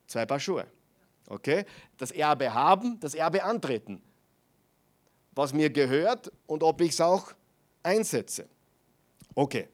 Zwei 0.06 0.28
Paar 0.28 0.40
Schuhe. 0.40 0.68
Okay? 1.30 1.66
Das 1.98 2.12
Erbe 2.12 2.54
haben, 2.54 3.00
das 3.00 3.14
Erbe 3.14 3.44
antreten. 3.44 4.02
Was 5.34 5.54
mir 5.54 5.70
gehört 5.70 6.32
und 6.48 6.64
ob 6.64 6.82
ich 6.82 6.92
es 6.92 7.02
auch 7.02 7.32
einsetze. 7.84 8.48
Okay. 9.36 9.70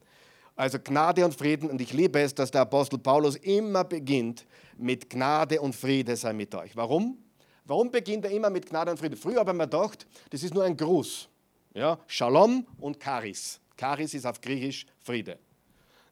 Also 0.54 0.78
Gnade 0.78 1.24
und 1.24 1.34
Frieden. 1.34 1.68
Und 1.68 1.80
ich 1.80 1.92
liebe 1.92 2.20
es, 2.20 2.34
dass 2.34 2.50
der 2.50 2.62
Apostel 2.62 2.98
Paulus 2.98 3.36
immer 3.36 3.84
beginnt 3.84 4.46
mit 4.78 5.10
Gnade 5.10 5.60
und 5.60 5.74
Friede 5.74 6.16
sei 6.16 6.32
mit 6.32 6.54
euch. 6.54 6.76
Warum? 6.76 7.18
Warum 7.64 7.90
beginnt 7.90 8.24
er 8.24 8.30
immer 8.30 8.48
mit 8.48 8.66
Gnade 8.66 8.90
und 8.92 8.98
Friede? 8.98 9.16
Früher 9.16 9.40
habe 9.40 9.50
ich 9.50 9.56
mir 9.56 9.64
gedacht, 9.64 10.06
das 10.30 10.42
ist 10.42 10.54
nur 10.54 10.64
ein 10.64 10.76
Gruß. 10.76 11.28
Ja? 11.74 11.98
Shalom 12.06 12.66
und 12.78 13.02
Charis. 13.02 13.60
Charis 13.76 14.14
ist 14.14 14.24
auf 14.24 14.40
Griechisch 14.40 14.86
Friede. 15.02 15.38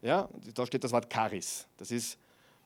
Ja? 0.01 0.27
Da 0.53 0.65
steht 0.65 0.83
das 0.83 0.91
Wort 0.91 1.11
Charis. 1.11 1.65
Das 1.77 1.91
ist 1.91 2.17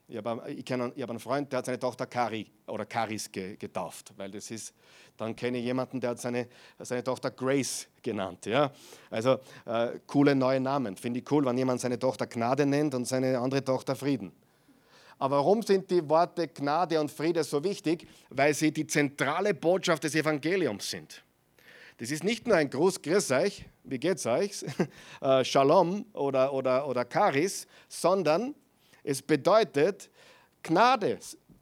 ich 0.10 0.17
habe, 0.17 0.52
ich 0.52 0.72
habe 0.72 1.12
einen 1.12 1.19
Freund, 1.19 1.52
der 1.52 1.60
hat 1.60 1.65
seine 1.67 1.78
Tochter 1.78 2.08
Kari 2.08 2.48
oder 2.65 2.86
Karis 2.86 3.32
getauft, 3.32 4.12
weil 4.17 4.32
das 4.32 4.50
ist, 4.50 4.74
dann 5.17 5.36
kenne 5.36 5.60
ich 5.60 5.65
jemanden, 5.65 6.02
der 6.02 6.12
hat 6.12 6.19
seine, 6.19 6.48
seine 6.80 7.04
Tochter 7.04 7.30
Grace 7.30 7.88
genannt. 8.02 8.48
Ja? 8.48 8.72
Also 9.12 9.39
äh, 9.65 10.00
coole 10.08 10.34
neue 10.34 10.60
Namen. 10.60 10.98
Finde 10.98 11.19
ich 11.19 11.32
cool, 11.32 11.45
wenn 11.45 11.58
jemand 11.58 11.82
seine 11.82 12.00
Tochter 12.00 12.26
Gnade 12.26 12.65
nennt 12.65 12.95
und 12.95 13.06
seine 13.06 13.38
andere 13.38 13.63
Tochter 13.63 13.95
Frieden. 13.95 14.32
Aber 15.19 15.38
warum 15.38 15.62
sind 15.62 15.91
die 15.91 16.08
Worte 16.10 16.48
Gnade 16.48 17.00
und 17.00 17.12
Friede 17.12 17.43
so 17.43 17.63
wichtig? 17.63 18.08
Weil 18.30 18.54
sie 18.56 18.72
die 18.72 18.88
zentrale 18.88 19.54
Botschaft 19.54 20.04
des 20.06 20.15
Evangeliums 20.15 20.89
sind. 20.89 21.24
Das 21.98 22.10
ist 22.10 22.24
nicht 22.24 22.48
nur 22.48 22.56
ein 22.56 22.69
Gruß, 22.69 23.02
Grüß 23.02 23.30
euch, 23.32 23.65
wie 23.84 24.00
geht's 24.00 24.26
euch, 24.26 24.63
äh, 25.22 25.43
Shalom 25.43 26.06
oder, 26.13 26.54
oder, 26.54 26.88
oder 26.88 27.06
Charis, 27.06 27.67
sondern 27.89 28.56
es 29.10 29.24
bedeutet 29.24 30.08
Gnade, 30.62 31.17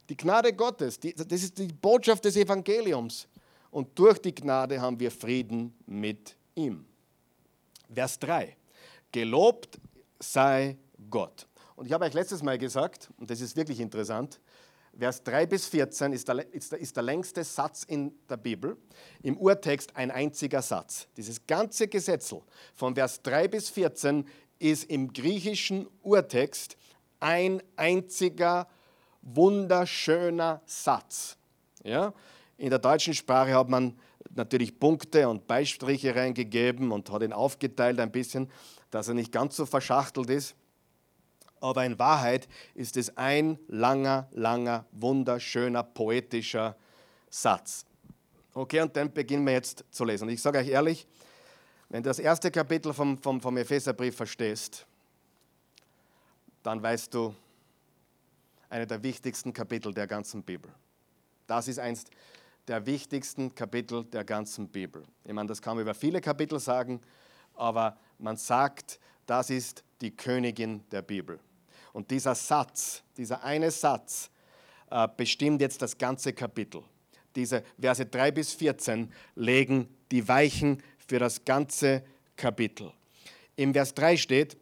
die 0.09 0.17
Gnade 0.17 0.51
Gottes. 0.51 0.99
Die, 0.99 1.13
das 1.13 1.43
ist 1.43 1.57
die 1.57 1.67
Botschaft 1.67 2.25
des 2.25 2.35
Evangeliums. 2.35 3.27
Und 3.71 3.97
durch 3.97 4.19
die 4.19 4.35
Gnade 4.35 4.81
haben 4.81 4.99
wir 4.99 5.11
Frieden 5.11 5.73
mit 5.85 6.35
ihm. 6.55 6.85
Vers 7.93 8.19
3. 8.19 8.57
Gelobt 9.13 9.79
sei 10.19 10.77
Gott. 11.09 11.47
Und 11.77 11.85
ich 11.85 11.93
habe 11.93 12.03
euch 12.03 12.13
letztes 12.13 12.43
Mal 12.43 12.57
gesagt, 12.57 13.09
und 13.17 13.29
das 13.29 13.39
ist 13.39 13.55
wirklich 13.55 13.79
interessant, 13.79 14.41
Vers 14.97 15.23
3 15.23 15.45
bis 15.45 15.67
14 15.67 16.11
ist 16.11 16.27
der, 16.27 16.53
ist, 16.53 16.71
der, 16.71 16.79
ist 16.79 16.95
der, 16.95 17.03
längste 17.03 17.43
Satz 17.43 17.83
in 17.83 18.13
der 18.27 18.37
Bibel. 18.37 18.75
Im 19.21 19.37
Urtext 19.37 19.95
ein 19.95 20.11
einziger 20.11 20.61
Satz. 20.61 21.07
Dieses 21.15 21.45
ganze 21.45 21.87
Gesetzel 21.87 22.41
von 22.73 22.95
Vers 22.95 23.21
3 23.21 23.47
bis 23.47 23.69
14 23.69 24.27
ist 24.59 24.89
im 24.89 25.13
griechischen 25.13 25.87
Urtext 26.01 26.77
ein 27.19 27.61
einziger 27.75 28.67
wunderschöner 29.21 30.61
Satz. 30.65 31.37
Ja? 31.83 32.13
In 32.57 32.69
der 32.69 32.79
deutschen 32.79 33.13
Sprache 33.13 33.53
hat 33.53 33.69
man 33.69 33.99
natürlich 34.33 34.79
Punkte 34.79 35.27
und 35.29 35.47
Beistriche 35.47 36.15
reingegeben 36.15 36.91
und 36.91 37.11
hat 37.11 37.23
ihn 37.23 37.33
aufgeteilt 37.33 37.99
ein 37.99 38.11
bisschen, 38.11 38.49
dass 38.91 39.07
er 39.07 39.13
nicht 39.13 39.31
ganz 39.31 39.55
so 39.55 39.65
verschachtelt 39.65 40.29
ist. 40.29 40.55
Aber 41.59 41.85
in 41.85 41.97
Wahrheit 41.97 42.47
ist 42.75 42.97
es 42.97 43.17
ein 43.17 43.57
langer, 43.67 44.27
langer, 44.31 44.85
wunderschöner, 44.91 45.83
poetischer 45.83 46.75
Satz. 47.29 47.85
Okay, 48.53 48.81
und 48.81 48.95
dann 48.95 49.11
beginnen 49.11 49.45
wir 49.45 49.53
jetzt 49.53 49.83
zu 49.91 50.05
lesen. 50.05 50.25
Und 50.25 50.33
ich 50.33 50.41
sage 50.41 50.59
euch 50.59 50.69
ehrlich, 50.69 51.07
wenn 51.89 52.03
du 52.03 52.09
das 52.09 52.19
erste 52.19 52.51
Kapitel 52.51 52.93
vom, 52.93 53.17
vom, 53.17 53.41
vom 53.41 53.57
Epheserbrief 53.57 54.15
verstehst, 54.15 54.85
dann 56.67 56.83
weißt 56.83 57.13
du, 57.13 57.33
eine 58.67 58.85
der 58.85 59.01
wichtigsten 59.01 59.53
Kapitel 59.53 59.93
der 59.93 60.05
ganzen 60.05 60.43
Bibel. 60.43 60.69
Das 61.47 61.69
ist 61.69 61.79
eins 61.79 62.03
der 62.67 62.85
wichtigsten 62.85 63.55
Kapitel 63.55 64.03
der 64.03 64.25
ganzen 64.25 64.67
Bibel. 64.67 65.05
Ich 65.23 65.31
meine, 65.31 65.47
das 65.47 65.61
kann 65.61 65.77
man 65.77 65.83
über 65.83 65.93
viele 65.93 66.19
Kapitel 66.19 66.59
sagen, 66.59 66.99
aber 67.53 67.97
man 68.19 68.35
sagt, 68.35 68.99
das 69.25 69.49
ist 69.49 69.85
die 70.01 70.13
Königin 70.13 70.83
der 70.89 71.03
Bibel. 71.03 71.39
Und 71.93 72.11
dieser 72.11 72.35
Satz, 72.35 73.01
dieser 73.15 73.45
eine 73.45 73.71
Satz, 73.71 74.29
äh, 74.91 75.07
bestimmt 75.15 75.61
jetzt 75.61 75.81
das 75.81 75.97
ganze 75.97 76.33
Kapitel. 76.33 76.83
Diese 77.33 77.63
Verse 77.79 78.05
3 78.05 78.31
bis 78.31 78.53
14 78.53 79.09
legen 79.35 79.87
die 80.11 80.27
Weichen 80.27 80.83
für 80.97 81.17
das 81.17 81.45
ganze 81.45 82.03
Kapitel. 82.35 82.91
Im 83.55 83.71
Vers 83.71 83.93
3 83.93 84.17
steht, 84.17 84.57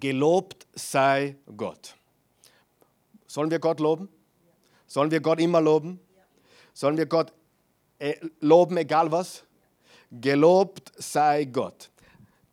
Gelobt 0.00 0.66
sei 0.74 1.36
Gott. 1.56 1.96
Sollen 3.26 3.50
wir 3.50 3.58
Gott 3.58 3.80
loben? 3.80 4.08
Sollen 4.86 5.10
wir 5.10 5.20
Gott 5.20 5.40
immer 5.40 5.60
loben? 5.60 6.00
Sollen 6.72 6.96
wir 6.96 7.06
Gott 7.06 7.32
äh, 7.98 8.14
loben, 8.40 8.76
egal 8.76 9.10
was? 9.10 9.44
Gelobt 10.10 10.92
sei 10.96 11.44
Gott, 11.44 11.90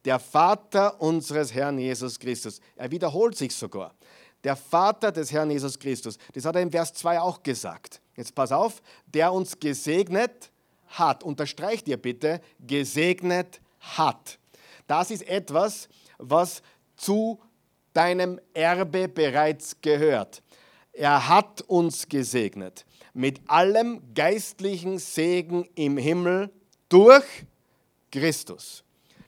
der 0.06 0.20
Vater 0.20 1.00
unseres 1.02 1.54
Herrn 1.54 1.78
Jesus 1.78 2.18
Christus. 2.18 2.60
Er 2.76 2.90
wiederholt 2.90 3.38
sich 3.38 3.54
sogar. 3.54 3.94
Der 4.44 4.56
Vater 4.56 5.12
des 5.12 5.32
Herrn 5.32 5.52
Jesus 5.52 5.78
Christus. 5.78 6.18
Das 6.34 6.46
hat 6.46 6.56
er 6.56 6.62
im 6.62 6.72
Vers 6.72 6.94
2 6.94 7.20
auch 7.20 7.44
gesagt. 7.44 8.02
Jetzt 8.16 8.34
pass 8.34 8.52
auf, 8.52 8.82
der 9.06 9.32
uns 9.32 9.60
gesegnet 9.60 10.52
hat. 10.88 11.24
Unterstreicht 11.24 11.88
ihr 11.88 11.98
bitte, 11.98 12.42
gesegnet 12.60 13.62
hat. 13.80 14.40
Das 14.88 15.12
ist 15.12 15.28
etwas, 15.28 15.90
was 16.18 16.64
zu 17.02 17.40
deinem 17.94 18.40
Erbe 18.54 19.08
bereits 19.08 19.76
gehört. 19.82 20.44
Er 20.94 21.28
hat 21.28 21.62
uns 21.62 22.08
gesegnet 22.08 22.86
mit 23.14 23.42
allem 23.48 24.02
geistlichen 24.14 25.00
Segen 25.00 25.68
im 25.76 25.98
Himmel 25.98 26.52
durch 26.90 27.26
Christus. 28.12 28.84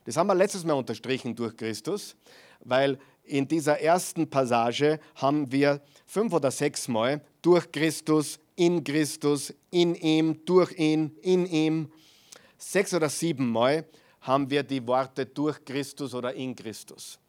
Das 0.05 0.17
haben 0.17 0.27
wir 0.27 0.35
letztes 0.35 0.63
Mal 0.63 0.73
unterstrichen 0.73 1.35
durch 1.35 1.55
Christus, 1.55 2.15
weil 2.59 2.99
in 3.23 3.47
dieser 3.47 3.79
ersten 3.79 4.29
Passage 4.29 4.99
haben 5.15 5.51
wir 5.51 5.81
fünf 6.05 6.33
oder 6.33 6.51
sechs 6.51 6.87
Mal 6.87 7.21
durch 7.41 7.71
Christus, 7.71 8.39
in 8.55 8.83
Christus, 8.83 9.53
in 9.71 9.95
ihm, 9.95 10.45
durch 10.45 10.77
ihn, 10.77 11.17
in 11.21 11.45
ihm. 11.45 11.91
Sechs 12.57 12.93
oder 12.93 13.09
sieben 13.09 13.49
Mal 13.49 13.85
haben 14.21 14.49
wir 14.49 14.63
die 14.63 14.85
Worte 14.85 15.25
durch 15.25 15.63
Christus 15.65 16.13
oder 16.13 16.33
in 16.33 16.55
Christus, 16.55 17.19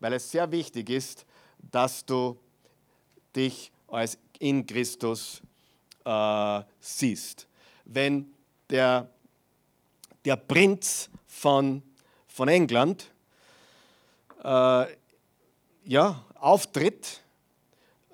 weil 0.00 0.12
es 0.14 0.30
sehr 0.30 0.50
wichtig 0.50 0.90
ist, 0.90 1.26
dass 1.70 2.04
du 2.04 2.38
dich 3.34 3.70
als 3.88 4.18
in 4.38 4.66
Christus 4.66 5.42
äh, 6.04 6.62
siehst. 6.80 7.46
Wenn 7.84 8.32
der, 8.70 9.08
der 10.24 10.36
Prinz 10.36 11.10
von, 11.26 11.82
von 12.26 12.48
England 12.48 13.10
äh, 14.42 14.86
ja, 15.84 16.24
auftritt, 16.34 17.22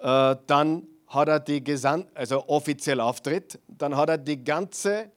äh, 0.01 0.37
dann 0.47 0.87
hat 1.09 1.29
er 1.29 1.41
die 1.41 1.63
Gesamt, 1.63 2.09
also 2.15 2.49
offiziell 2.49 3.01
auftritt, 3.01 3.59
dann 3.69 3.97
hat 3.97 4.09
er 4.09 4.19
die 4.19 4.43
ganze 4.43 5.11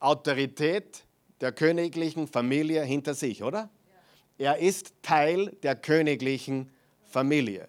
Autorität 0.00 1.04
der 1.40 1.52
königlichen 1.52 2.28
Familie 2.28 2.82
hinter 2.82 3.14
sich, 3.14 3.42
oder? 3.42 3.68
Er 4.38 4.58
ist 4.58 4.94
Teil 5.02 5.56
der 5.62 5.76
königlichen 5.76 6.70
Familie. 7.04 7.68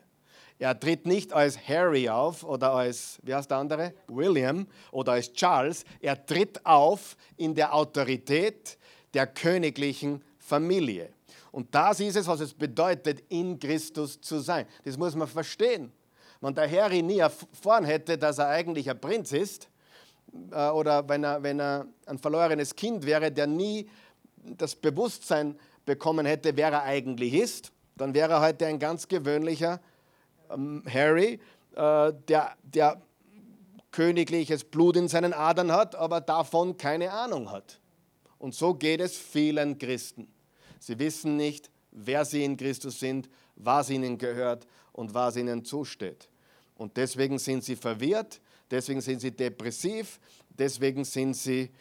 Er 0.57 0.79
tritt 0.79 1.05
nicht 1.05 1.33
als 1.33 1.67
Harry 1.67 2.07
auf 2.09 2.43
oder 2.43 2.73
als, 2.73 3.19
wie 3.23 3.35
heißt 3.35 3.51
der 3.51 3.57
andere? 3.57 3.93
William 4.07 4.67
oder 4.91 5.13
als 5.13 5.31
Charles. 5.33 5.83
Er 5.99 6.25
tritt 6.25 6.65
auf 6.65 7.17
in 7.35 7.53
der 7.53 7.73
Autorität 7.73 8.77
der 9.13 9.27
königlichen 9.27 10.23
Familie. 10.39 11.09
Und 11.51 11.73
das 11.73 11.99
ist 11.99 12.15
es, 12.15 12.27
was 12.27 12.39
es 12.39 12.53
bedeutet, 12.53 13.23
in 13.29 13.59
Christus 13.59 14.19
zu 14.19 14.39
sein. 14.39 14.65
Das 14.83 14.97
muss 14.97 15.15
man 15.15 15.27
verstehen. 15.27 15.91
Wenn 16.41 16.53
der 16.53 16.69
Harry 16.69 17.01
nie 17.01 17.19
erfahren 17.19 17.85
hätte, 17.85 18.17
dass 18.17 18.37
er 18.39 18.47
eigentlich 18.47 18.89
ein 18.89 18.99
Prinz 18.99 19.31
ist, 19.31 19.69
äh, 20.51 20.69
oder 20.69 21.07
wenn 21.07 21.23
er, 21.23 21.41
wenn 21.41 21.59
er 21.59 21.85
ein 22.05 22.17
verlorenes 22.17 22.75
Kind 22.75 23.05
wäre, 23.05 23.31
der 23.31 23.47
nie 23.47 23.89
das 24.35 24.75
Bewusstsein 24.75 25.57
bekommen 25.85 26.25
hätte, 26.25 26.55
wer 26.57 26.71
er 26.71 26.83
eigentlich 26.83 27.33
ist, 27.33 27.71
dann 27.95 28.13
wäre 28.13 28.33
er 28.33 28.41
heute 28.41 28.65
ein 28.65 28.79
ganz 28.79 29.07
gewöhnlicher 29.07 29.79
ähm, 30.51 30.83
Harry, 30.91 31.39
äh, 31.75 32.13
der, 32.27 32.55
der 32.63 33.01
königliches 33.91 34.63
Blut 34.65 34.97
in 34.97 35.07
seinen 35.07 35.33
Adern 35.33 35.71
hat, 35.71 35.95
aber 35.95 36.19
davon 36.21 36.75
keine 36.77 37.11
Ahnung 37.11 37.51
hat. 37.51 37.79
Und 38.37 38.53
so 38.53 38.73
geht 38.73 38.99
es 38.99 39.17
vielen 39.17 39.77
Christen. 39.77 40.27
Sie 40.79 40.99
wissen 40.99 41.37
nicht, 41.37 41.71
wer 41.91 42.25
sie 42.25 42.43
in 42.43 42.57
Christus 42.57 42.99
sind, 42.99 43.29
was 43.55 43.89
ihnen 43.89 44.17
gehört 44.17 44.67
und 44.91 45.13
was 45.13 45.37
ihnen 45.37 45.63
zusteht. 45.63 46.29
Und 46.75 46.97
deswegen 46.97 47.39
sind 47.39 47.63
sie 47.63 47.77
verwirrt, 47.77 48.41
deswegen 48.69 48.99
sind 48.99 49.21
sie 49.21 49.31
depressiv, 49.31 50.19
deswegen 50.49 51.05
sind 51.05 51.35
sie 51.35 51.71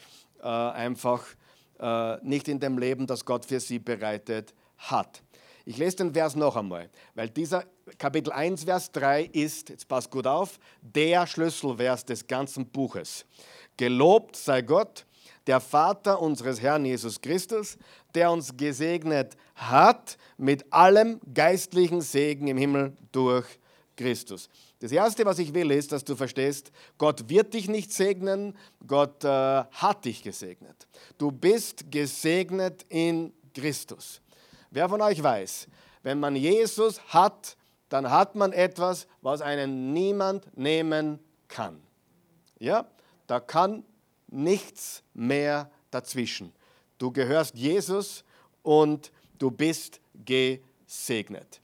äh, 0.41 0.47
einfach 0.47 1.27
äh, 1.85 2.17
nicht 2.23 2.49
in 2.49 2.59
dem 2.61 2.79
Leben, 2.79 3.07
das 3.07 3.27
Gott 3.27 3.45
für 3.45 3.61
sie 3.61 3.79
bereitet 3.79 4.55
hat. 4.79 5.23
Ich 5.67 5.77
lese 5.77 5.97
den 5.97 6.15
Vers 6.15 6.35
noch 6.35 6.57
einmal, 6.57 6.89
weil 7.15 7.29
dieser 7.29 7.65
Kapitel 7.99 8.33
1, 8.33 8.65
Vers 8.65 8.91
3 8.93 9.25
ist, 9.25 9.69
jetzt 9.69 9.87
passt 9.87 10.11
gut 10.11 10.27
auf, 10.27 10.59
der 10.81 11.27
Schlüsselvers 11.27 12.05
des 12.05 12.27
ganzen 12.27 12.67
Buches. 12.67 13.27
Gelobt 13.77 14.37
sei 14.37 14.63
Gott, 14.63 15.05
der 15.47 15.61
Vater 15.61 16.21
unseres 16.23 16.61
Herrn 16.63 16.87
Jesus 16.87 17.21
Christus, 17.21 17.77
der 18.15 18.31
uns 18.31 18.57
gesegnet 18.57 19.37
hat 19.55 20.17
mit 20.39 20.73
allem 20.73 21.21
geistlichen 21.35 22.01
Segen 22.01 22.47
im 22.49 22.57
Himmel 22.57 22.97
durch 23.13 23.47
Christus. 23.97 24.49
Das 24.85 24.93
Erste, 24.93 25.25
was 25.25 25.39
ich 25.39 25.55
will, 25.55 25.71
ist, 25.71 25.93
dass 25.93 26.05
du 26.05 26.15
verstehst, 26.15 26.71
Gott 26.99 27.31
wird 27.31 27.55
dich 27.55 27.71
nicht 27.71 27.91
segnen, 27.91 28.55
Gott 28.87 29.25
äh, 29.25 29.29
hat 29.29 30.05
dich 30.05 30.23
gesegnet. 30.23 30.87
Du 31.17 31.33
bist 31.33 31.91
gesegnet 31.91 32.85
in 32.91 33.33
Christus. 33.55 34.21
Wer 34.71 34.91
von 34.91 35.01
euch 35.01 35.23
weiß, 35.23 35.69
wenn 36.03 36.21
man 36.21 36.37
Jesus 36.37 37.01
hat, 37.07 37.57
dann 37.89 38.11
hat 38.11 38.35
man 38.35 38.53
etwas, 38.53 39.07
was 39.23 39.41
einen 39.41 39.95
niemand 39.95 40.55
nehmen 40.55 41.19
kann. 41.49 41.81
Ja, 42.59 42.87
da 43.27 43.41
kann 43.41 43.85
nichts 44.27 45.03
mehr 45.15 45.71
dazwischen. 45.93 46.53
Du 46.99 47.11
gehörst 47.11 47.55
Jesus 47.55 48.23
und 48.63 49.13
du 49.39 49.51
bist 49.51 50.03
gesegnet. 50.27 51.63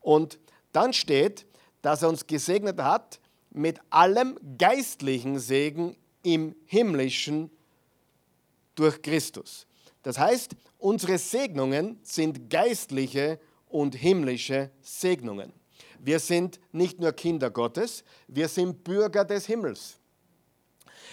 Und 0.00 0.38
dann 0.72 0.94
steht, 0.94 1.44
dass 1.82 2.02
er 2.02 2.08
uns 2.08 2.26
gesegnet 2.26 2.80
hat 2.80 3.20
mit 3.50 3.78
allem 3.90 4.38
geistlichen 4.56 5.38
Segen 5.38 5.96
im 6.22 6.54
himmlischen 6.64 7.50
durch 8.74 9.02
Christus. 9.02 9.66
Das 10.02 10.18
heißt, 10.18 10.56
unsere 10.78 11.18
Segnungen 11.18 11.98
sind 12.02 12.48
geistliche 12.48 13.38
und 13.68 13.94
himmlische 13.94 14.70
Segnungen. 14.80 15.52
Wir 16.00 16.18
sind 16.18 16.58
nicht 16.72 16.98
nur 16.98 17.12
Kinder 17.12 17.50
Gottes, 17.50 18.02
wir 18.26 18.48
sind 18.48 18.82
Bürger 18.82 19.24
des 19.24 19.46
Himmels. 19.46 19.98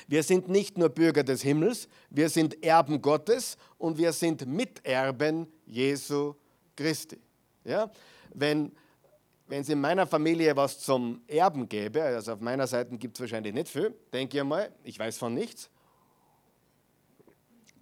Wir 0.08 0.24
sind 0.24 0.50
nicht 0.50 0.78
nur 0.78 0.90
Bürger 0.90 1.24
des 1.24 1.44
Himmels, 1.44 1.88
wir 2.10 2.30
sind 2.30 2.64
Erben 2.64 3.00
Gottes 3.00 3.58
und 3.78 3.98
wir 4.00 4.12
sind 4.12 4.48
Miterben 4.48 5.46
Jesu 5.68 6.34
Christi. 6.76 7.20
Ja? 7.64 7.92
Wenn, 8.34 8.72
wenn 9.50 9.62
es 9.62 9.70
in 9.70 9.82
meiner 9.82 10.06
Familie 10.06 10.56
was 10.56 10.80
zum 10.80 11.22
Erben 11.28 11.68
gäbe, 11.68 12.04
also 12.04 12.34
auf 12.34 12.40
meiner 12.40 12.68
Seite 12.68 12.96
gibt 12.98 13.18
es 13.18 13.22
wahrscheinlich 13.22 13.54
nicht 13.54 13.68
viel, 13.68 13.96
denke 14.14 14.38
ich 14.38 14.44
mal, 14.44 14.72
ich 14.84 14.98
weiß 14.98 15.18
von 15.18 15.34
nichts. 15.34 15.70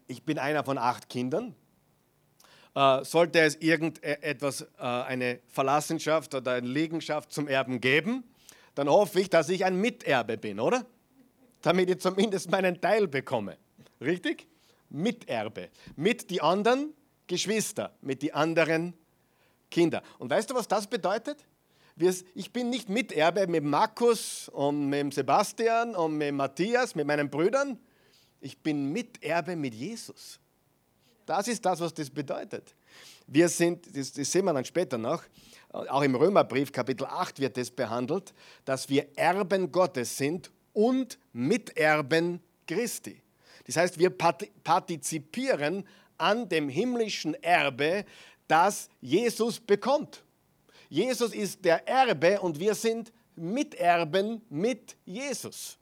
Ich 0.08 0.24
bin 0.24 0.40
einer 0.40 0.64
von 0.64 0.78
acht 0.78 1.10
Kindern. 1.10 1.54
Äh, 2.74 3.04
sollte 3.04 3.42
es 3.42 3.56
irgendetwas, 3.58 4.62
äh, 4.62 4.68
eine 4.78 5.42
Verlassenschaft 5.50 6.34
oder 6.34 6.54
eine 6.54 6.68
Liegenschaft 6.68 7.34
zum 7.34 7.50
Erben 7.50 7.82
geben, 7.82 8.24
dann 8.74 8.88
hoffe 8.88 9.20
ich, 9.20 9.30
dass 9.30 9.50
ich 9.50 9.66
ein 9.66 9.76
Miterbe 9.82 10.38
bin, 10.38 10.62
oder? 10.62 10.86
Damit 11.62 11.90
ich 11.90 12.00
zumindest 12.00 12.50
meinen 12.50 12.80
Teil 12.80 13.08
bekomme. 13.08 13.58
Richtig? 14.00 14.48
Miterbe. 14.90 15.70
Mit 15.98 16.30
die 16.30 16.42
anderen 16.42 16.94
Geschwister, 17.26 17.94
mit 18.02 18.22
die 18.22 18.34
anderen 18.34 18.94
Kinder. 19.70 20.02
Und 20.18 20.30
weißt 20.30 20.50
du, 20.50 20.56
was 20.56 20.68
das 20.68 20.88
bedeutet? 20.88 21.46
Ich 22.00 22.54
bin 22.54 22.70
nicht 22.70 22.90
Miterbe 22.90 23.48
mit 23.48 23.64
Markus 23.64 24.50
und 24.50 24.88
mit 24.88 25.16
Sebastian 25.16 25.96
und 25.96 26.16
mit 26.16 26.32
Matthias, 26.32 26.94
mit 26.94 27.08
meinen 27.08 27.28
Brüdern. 27.28 27.80
Ich 28.40 28.60
bin 28.60 28.92
Miterbe 28.92 29.56
mit 29.56 29.74
Jesus. 29.74 30.40
Das 31.26 31.48
ist 31.48 31.66
das, 31.66 31.80
was 31.80 31.94
das 31.94 32.12
bedeutet. 32.12 32.76
Wir 33.26 33.50
sind, 33.50 33.98
das, 33.98 34.14
sehen 34.14 34.46
wir 34.46 34.54
dann 34.54 34.64
später 34.64 35.00
noch, 35.00 35.24
auch 35.70 36.04
im 36.04 36.14
Römerbrief 36.14 36.72
Kapitel 36.72 37.06
8 37.06 37.40
wird 37.40 37.58
das 37.58 37.72
behandelt, 37.72 38.34
dass 38.64 38.88
wir 38.90 39.08
Erben 39.18 39.72
Gottes 39.72 40.18
sind 40.18 40.52
und 40.74 41.18
Miterben 41.34 42.42
Christi. 42.68 43.22
Das 43.66 43.76
heißt, 43.76 43.98
wir 43.98 44.12
partizipieren 44.12 45.84
an 46.18 46.48
dem 46.48 46.70
himmlischen 46.70 47.34
Erbe, 47.44 48.06
das 48.48 48.88
Jesus 49.02 49.60
bekommt. 49.60 50.24
Jesus 50.90 51.34
ist 51.34 51.64
der 51.64 51.88
Erbe 51.88 52.40
und 52.40 52.60
wir 52.60 52.76
sind 52.76 53.12
Miterben 53.36 54.42
mit 54.50 54.96
Jesus. 55.06 55.78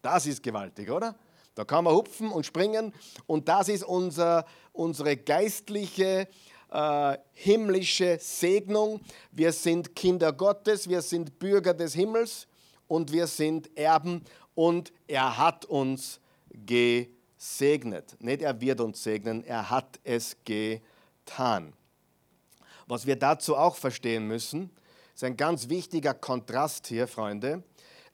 Das 0.00 0.26
ist 0.26 0.42
gewaltig, 0.42 0.90
oder? 0.90 1.16
Da 1.54 1.64
kann 1.64 1.84
man 1.84 1.94
hupfen 1.94 2.30
und 2.30 2.46
springen 2.46 2.92
und 3.26 3.48
das 3.48 3.68
ist 3.68 3.84
unser, 3.84 4.46
unsere 4.72 5.16
geistliche, 5.16 6.28
äh, 6.70 7.18
himmlische 7.32 8.18
Segnung. 8.20 9.00
Wir 9.30 9.52
sind 9.52 9.94
Kinder 9.94 10.32
Gottes, 10.32 10.88
wir 10.88 11.02
sind 11.02 11.38
Bürger 11.38 11.74
des 11.74 11.94
Himmels 11.94 12.46
und 12.88 13.12
wir 13.12 13.26
sind 13.26 13.76
Erben 13.76 14.24
und 14.54 14.92
er 15.06 15.36
hat 15.36 15.66
uns 15.66 16.20
segnet. 17.36 18.16
Nicht 18.20 18.42
er 18.42 18.60
wird 18.60 18.80
uns 18.80 19.02
segnen, 19.02 19.44
er 19.44 19.68
hat 19.68 19.98
es 20.04 20.36
getan. 20.44 21.74
Was 22.92 23.06
wir 23.06 23.16
dazu 23.16 23.56
auch 23.56 23.76
verstehen 23.76 24.26
müssen, 24.26 24.68
ist 25.14 25.24
ein 25.24 25.38
ganz 25.38 25.70
wichtiger 25.70 26.12
Kontrast 26.12 26.88
hier, 26.88 27.08
Freunde. 27.08 27.62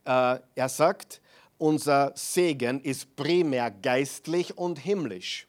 Äh, 0.04 0.38
er 0.54 0.68
sagt, 0.68 1.20
unser 1.58 2.12
Segen 2.14 2.80
ist 2.82 3.16
primär 3.16 3.72
geistlich 3.72 4.56
und 4.56 4.78
himmlisch. 4.78 5.48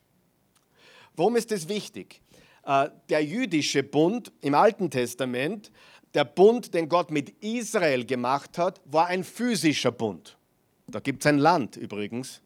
Warum 1.16 1.36
ist 1.36 1.52
das 1.52 1.70
wichtig? 1.70 2.24
Äh, 2.66 2.90
der 3.10 3.24
jüdische 3.24 3.84
Bund 3.84 4.32
im 4.42 4.56
Alten 4.56 4.90
Testament, 4.90 5.72
der 6.16 6.26
Bund, 6.26 6.74
den 6.74 6.90
Gott 6.90 7.12
mit 7.12 7.30
Israel 7.44 8.06
gemacht 8.06 8.58
hat, 8.58 8.82
war 8.86 9.06
ein 9.06 9.24
physischer 9.24 9.92
Bund. 9.92 10.40
Da 10.88 11.00
gibt 11.00 11.22
es 11.22 11.28
ein 11.28 11.38
Land 11.38 11.78
übrigens, 11.78 12.42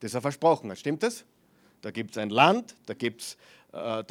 das 0.00 0.14
er 0.14 0.20
versprochen 0.20 0.72
hat. 0.72 0.80
Stimmt 0.80 1.04
das? 1.04 1.24
Da 1.80 1.92
gibt 1.92 2.10
es 2.10 2.18
ein 2.18 2.30
Land, 2.30 2.74
da 2.86 2.94
gibt 2.94 3.22
es 3.22 3.36
äh, 3.72 4.02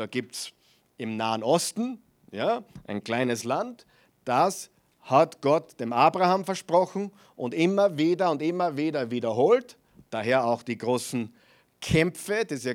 im 1.00 1.18
Nahen 1.18 1.44
Osten 1.44 2.00
ja, 2.34 2.64
ein 2.88 3.04
kleines 3.04 3.44
Land, 3.44 3.86
das 4.26 4.70
hat 5.02 5.42
Gott 5.42 5.80
dem 5.80 5.94
Abraham 5.94 6.46
versprochen 6.46 7.12
und 7.36 7.54
immer 7.54 7.98
wieder 7.98 8.32
und 8.32 8.42
immer 8.42 8.76
wieder 8.76 9.12
wiederholt. 9.12 9.78
Daher 10.10 10.46
auch 10.46 10.64
die 10.64 10.78
großen 10.78 11.34
Kämpfe, 11.80 12.46
die 12.46 12.56
ja 12.56 12.74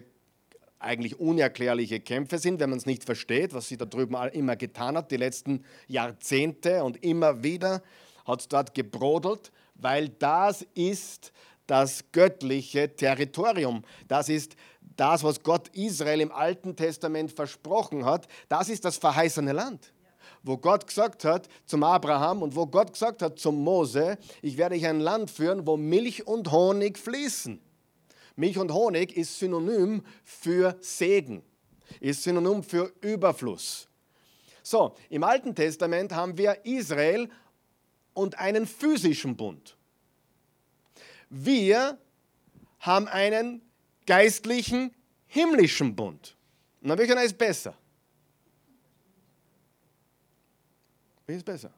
eigentlich 0.79 1.19
unerklärliche 1.19 1.99
Kämpfe 1.99 2.39
sind, 2.39 2.61
wenn 2.61 2.71
man 2.71 2.79
es 2.79 2.87
nicht 2.87 3.05
versteht, 3.05 3.53
was 3.53 3.69
sie 3.69 3.77
da 3.77 3.85
drüben 3.85 4.15
immer 4.33 4.55
getan 4.55 4.97
hat, 4.97 5.11
die 5.11 5.17
letzten 5.17 5.65
Jahrzehnte 5.89 6.85
und 6.85 7.03
immer 7.03 7.43
wieder 7.43 7.83
hat 8.27 8.41
es 8.41 8.49
dort 8.49 8.75
gebrodelt, 8.75 9.51
weil 9.75 10.09
das 10.09 10.67
ist 10.75 11.33
das 11.67 12.05
göttliche 12.13 12.95
Territorium. 12.95 13.83
Das 14.07 14.29
ist 14.29 14.57
das, 14.99 15.23
was 15.23 15.43
Gott 15.43 15.69
Israel 15.69 16.21
im 16.21 16.33
Alten 16.33 16.77
Testament 16.77 17.33
versprochen 17.33 18.05
hat. 18.05 18.29
Das 18.49 18.69
ist 18.69 18.85
das 18.85 18.99
verheißene 18.99 19.53
Land 19.53 19.93
wo 20.43 20.57
Gott 20.57 20.87
gesagt 20.87 21.25
hat 21.25 21.49
zum 21.67 21.83
Abraham 21.83 22.43
und 22.43 22.55
wo 22.55 22.67
Gott 22.67 22.93
gesagt 22.93 23.23
hat 23.23 23.39
zum 23.39 23.63
Mose, 23.63 24.19
ich 24.41 24.57
werde 24.57 24.77
euch 24.77 24.87
ein 24.87 25.01
Land 25.01 25.31
führen, 25.31 25.67
wo 25.67 25.77
Milch 25.77 26.27
und 26.27 26.51
Honig 26.51 26.99
fließen. 26.99 27.61
Milch 28.37 28.59
und 28.59 28.73
Honig 28.73 29.17
ist 29.17 29.39
synonym 29.39 30.03
für 30.25 30.77
Segen, 30.81 31.43
ist 32.01 32.23
synonym 32.23 32.63
für 32.63 32.93
Überfluss. 33.01 33.89
So, 34.63 34.95
im 35.11 35.25
Alten 35.25 35.55
Testament 35.55 36.15
haben 36.15 36.39
wir 36.39 36.65
Israel 36.65 37.29
und 38.15 38.39
einen 38.39 38.67
physischen 38.67 39.37
Bund. 39.37 39.77
Wir 41.31 41.99
haben 42.81 43.09
einen 43.09 43.68
geistlichen, 44.09 44.91
himmlischen 45.27 45.95
Bund. 45.95 46.35
Und 46.81 46.89
dann 46.89 46.99
welcher 46.99 47.23
ist 47.23 47.37
besser? 47.37 47.75
Welches 51.27 51.41
ist 51.43 51.45
besser? 51.45 51.71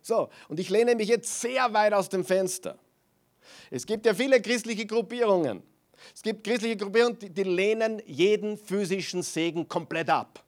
So, 0.00 0.30
und 0.48 0.58
ich 0.58 0.70
lehne 0.70 0.94
mich 0.94 1.08
jetzt 1.08 1.40
sehr 1.40 1.70
weit 1.74 1.92
aus 1.92 2.08
dem 2.08 2.24
Fenster. 2.24 2.78
Es 3.70 3.84
gibt 3.84 4.06
ja 4.06 4.14
viele 4.14 4.40
christliche 4.40 4.86
Gruppierungen. 4.86 5.62
Es 6.14 6.22
gibt 6.22 6.44
christliche 6.44 6.78
Gruppierungen, 6.78 7.18
die, 7.18 7.28
die 7.28 7.42
lehnen 7.42 8.00
jeden 8.06 8.56
physischen 8.56 9.22
Segen 9.22 9.68
komplett 9.68 10.08
ab. 10.08 10.42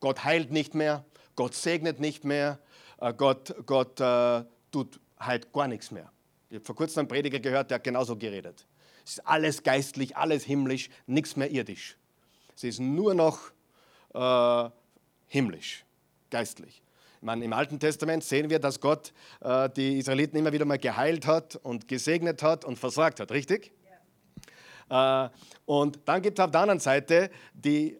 Gott 0.00 0.24
heilt 0.24 0.50
nicht 0.50 0.74
mehr, 0.74 1.04
Gott 1.36 1.54
segnet 1.54 2.00
nicht 2.00 2.24
mehr, 2.24 2.58
äh, 3.00 3.12
Gott, 3.14 3.54
Gott 3.66 4.00
äh, 4.00 4.44
tut 4.72 4.98
halt 5.20 5.52
gar 5.52 5.68
nichts 5.68 5.92
mehr. 5.92 6.10
Ich 6.50 6.56
habe 6.56 6.64
vor 6.64 6.74
kurzem 6.74 7.00
einen 7.00 7.08
Prediger 7.08 7.38
gehört, 7.38 7.70
der 7.70 7.76
hat 7.76 7.84
genauso 7.84 8.16
geredet. 8.16 8.66
Es 9.06 9.12
ist 9.12 9.26
alles 9.26 9.62
geistlich, 9.62 10.16
alles 10.16 10.42
himmlisch, 10.42 10.90
nichts 11.06 11.36
mehr 11.36 11.48
irdisch. 11.48 11.96
Es 12.56 12.64
ist 12.64 12.80
nur 12.80 13.14
noch 13.14 13.38
äh, 14.12 14.68
himmlisch 15.28 15.84
geistlich. 16.28 16.82
Ich 17.18 17.22
meine, 17.22 17.44
Im 17.44 17.52
Alten 17.52 17.78
Testament 17.78 18.24
sehen 18.24 18.50
wir, 18.50 18.58
dass 18.58 18.80
Gott 18.80 19.12
äh, 19.40 19.70
die 19.70 19.98
Israeliten 19.98 20.36
immer 20.36 20.52
wieder 20.52 20.64
mal 20.64 20.78
geheilt 20.78 21.24
hat 21.24 21.54
und 21.54 21.86
gesegnet 21.86 22.42
hat 22.42 22.64
und 22.64 22.80
versorgt 22.80 23.20
hat, 23.20 23.30
richtig? 23.30 23.70
Ja. 24.90 25.26
Äh, 25.26 25.30
und 25.66 26.00
dann 26.04 26.20
gibt 26.20 26.40
es 26.40 26.44
auf 26.44 26.50
der 26.50 26.62
anderen 26.62 26.80
Seite 26.80 27.30
die, 27.54 27.92
äh, 27.92 27.98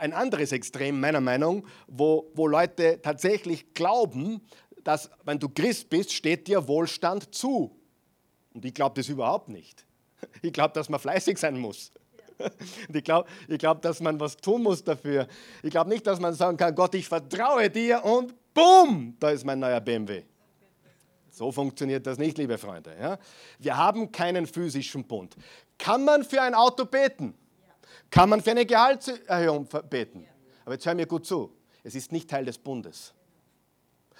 ein 0.00 0.12
anderes 0.12 0.50
Extrem, 0.50 0.98
meiner 0.98 1.20
Meinung, 1.20 1.64
wo, 1.86 2.28
wo 2.34 2.48
Leute 2.48 3.00
tatsächlich 3.00 3.72
glauben, 3.72 4.42
dass 4.82 5.10
wenn 5.24 5.38
du 5.38 5.48
Christ 5.48 5.90
bist, 5.90 6.12
steht 6.12 6.48
dir 6.48 6.66
Wohlstand 6.66 7.32
zu. 7.32 7.78
Und 8.52 8.64
ich 8.64 8.74
glaube 8.74 8.96
das 8.96 9.08
überhaupt 9.08 9.48
nicht. 9.48 9.86
Ich 10.42 10.52
glaube, 10.52 10.74
dass 10.74 10.88
man 10.88 11.00
fleißig 11.00 11.38
sein 11.38 11.58
muss. 11.58 11.92
Ich 12.92 13.04
glaube, 13.04 13.28
ich 13.48 13.58
glaub, 13.58 13.82
dass 13.82 14.00
man 14.00 14.18
was 14.18 14.36
tun 14.36 14.62
muss 14.62 14.82
dafür. 14.82 15.26
Ich 15.62 15.70
glaube 15.70 15.90
nicht, 15.90 16.06
dass 16.06 16.18
man 16.18 16.32
sagen 16.32 16.56
kann, 16.56 16.74
Gott, 16.74 16.94
ich 16.94 17.06
vertraue 17.06 17.68
dir 17.68 18.02
und 18.02 18.34
bumm, 18.54 19.14
da 19.20 19.30
ist 19.30 19.44
mein 19.44 19.58
neuer 19.58 19.80
BMW. 19.80 20.22
So 21.30 21.52
funktioniert 21.52 22.06
das 22.06 22.18
nicht, 22.18 22.38
liebe 22.38 22.58
Freunde. 22.58 22.96
Ja? 22.98 23.18
Wir 23.58 23.76
haben 23.76 24.10
keinen 24.10 24.46
physischen 24.46 25.04
Bund. 25.04 25.36
Kann 25.78 26.04
man 26.04 26.24
für 26.24 26.40
ein 26.42 26.54
Auto 26.54 26.84
beten? 26.84 27.34
Kann 28.10 28.28
man 28.28 28.40
für 28.40 28.50
eine 28.50 28.66
Gehaltserhöhung 28.66 29.68
beten? 29.88 30.26
Aber 30.64 30.74
jetzt 30.74 30.86
hör 30.86 30.94
mir 30.94 31.06
gut 31.06 31.26
zu. 31.26 31.52
Es 31.82 31.94
ist 31.94 32.12
nicht 32.12 32.28
Teil 32.28 32.44
des 32.44 32.58
Bundes. 32.58 33.14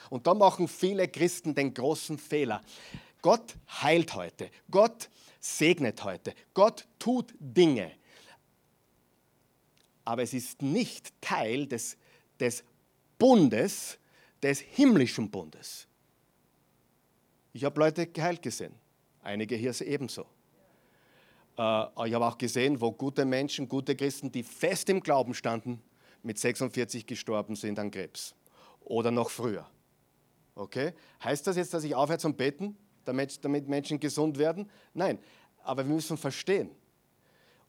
Und 0.09 0.27
da 0.27 0.35
machen 0.35 0.69
viele 0.69 1.09
Christen 1.09 1.55
den 1.55 1.75
großen 1.75 2.19
Fehler. 2.19 2.61
Gott 3.21 3.55
heilt 3.83 4.15
heute. 4.15 4.51
Gott 4.71 5.11
segnet 5.41 6.05
heute. 6.05 6.35
Gott 6.55 6.87
tut 6.99 7.35
Dinge 7.41 7.93
aber 10.11 10.23
es 10.23 10.35
ist 10.35 10.61
nicht 10.61 11.13
Teil 11.21 11.69
des, 11.69 11.97
des 12.41 12.65
Bundes, 13.17 13.97
des 14.43 14.59
himmlischen 14.59 15.31
Bundes. 15.31 15.87
Ich 17.53 17.63
habe 17.65 17.79
Leute 17.79 18.09
geheilt 18.09 18.43
gesehen, 18.43 18.75
einige 19.23 19.55
hier 19.55 19.73
ebenso. 19.83 20.23
Äh, 21.57 22.09
ich 22.09 22.15
habe 22.15 22.27
auch 22.27 22.39
gesehen, 22.39 22.81
wo 22.81 22.91
gute 22.91 23.25
Menschen, 23.25 23.69
gute 23.69 23.95
Christen, 23.95 24.33
die 24.33 24.43
fest 24.43 24.89
im 24.89 25.01
Glauben 25.01 25.33
standen, 25.33 25.81
mit 26.25 26.39
46 26.39 27.07
gestorben 27.07 27.55
sind 27.55 27.79
an 27.79 27.93
Krebs 27.93 28.35
oder 28.81 29.13
noch 29.13 29.31
früher. 29.31 29.65
Okay? 30.57 30.93
Heißt 31.23 31.47
das 31.47 31.57
jetzt, 31.57 31.73
dass 31.73 31.85
ich 31.85 31.95
aufhöre 31.95 32.19
zum 32.19 32.35
Beten, 32.35 32.77
damit 33.05 33.69
Menschen 33.69 33.99
gesund 33.99 34.39
werden? 34.39 34.69
Nein, 34.95 35.19
aber 35.63 35.87
wir 35.87 35.95
müssen 35.95 36.17
verstehen, 36.17 36.71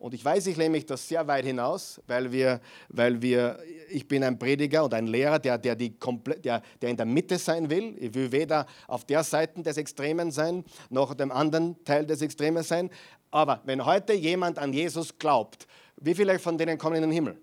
und 0.02 0.16
ich 0.16 0.26
weiß, 0.26 0.48
ich 0.48 0.58
lehne 0.58 0.72
mich 0.72 0.88
das 0.88 1.08
sehr 1.08 1.28
weit 1.28 1.46
hinaus, 1.46 2.02
weil 2.08 2.32
wir, 2.32 2.60
weil 2.90 3.22
wir 3.22 3.60
ich 3.92 4.08
bin 4.08 4.24
ein 4.24 4.40
Prediger 4.40 4.84
und 4.84 4.96
ein 4.96 5.06
Lehrer, 5.06 5.38
der, 5.38 5.60
der, 5.60 5.76
die 5.76 5.96
der, 6.44 6.64
der 6.82 6.90
in 6.90 6.98
der 6.98 7.06
Mitte 7.06 7.38
sein 7.38 7.70
will. 7.70 7.96
Ich 8.00 8.12
will 8.16 8.32
weder 8.32 8.66
auf 8.88 9.06
der 9.06 9.24
Seite 9.24 9.62
des 9.62 9.78
Extremen 9.78 10.32
sein, 10.32 10.66
noch 10.90 11.14
dem 11.14 11.32
anderen 11.32 11.84
Teil 11.84 12.08
des 12.08 12.24
Extremen 12.24 12.64
sein. 12.64 12.90
Aber 13.30 13.62
wenn 13.66 13.86
heute 13.86 14.14
jemand 14.14 14.58
an 14.58 14.74
Jesus 14.74 15.20
glaubt, 15.20 15.68
wie 15.98 16.16
viele 16.16 16.40
von 16.40 16.58
denen 16.58 16.80
kommen 16.80 16.96
in 16.96 17.04
den 17.04 17.12
Himmel? 17.12 17.40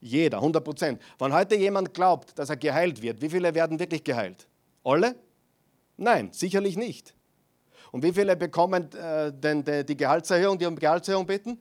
Jeder, 0.00 0.38
100 0.38 0.64
Prozent. 0.64 1.02
Wenn 1.20 1.32
heute 1.32 1.54
jemand 1.54 1.94
glaubt, 1.94 2.36
dass 2.36 2.50
er 2.50 2.56
geheilt 2.56 3.00
wird, 3.00 3.22
wie 3.22 3.30
viele 3.30 3.54
werden 3.54 3.78
wirklich 3.78 4.02
geheilt? 4.02 4.48
Alle? 4.82 5.14
Nein, 5.96 6.30
sicherlich 6.32 6.76
nicht. 6.76 7.14
Und 7.92 8.02
wie 8.02 8.12
viele 8.12 8.36
bekommen 8.36 8.90
äh, 8.92 9.32
denn 9.32 9.64
die, 9.64 9.84
die 9.84 9.96
Gehaltserhöhung, 9.96 10.58
die 10.58 10.66
um 10.66 10.76
Gehaltserhöhung 10.76 11.26
bitten? 11.26 11.58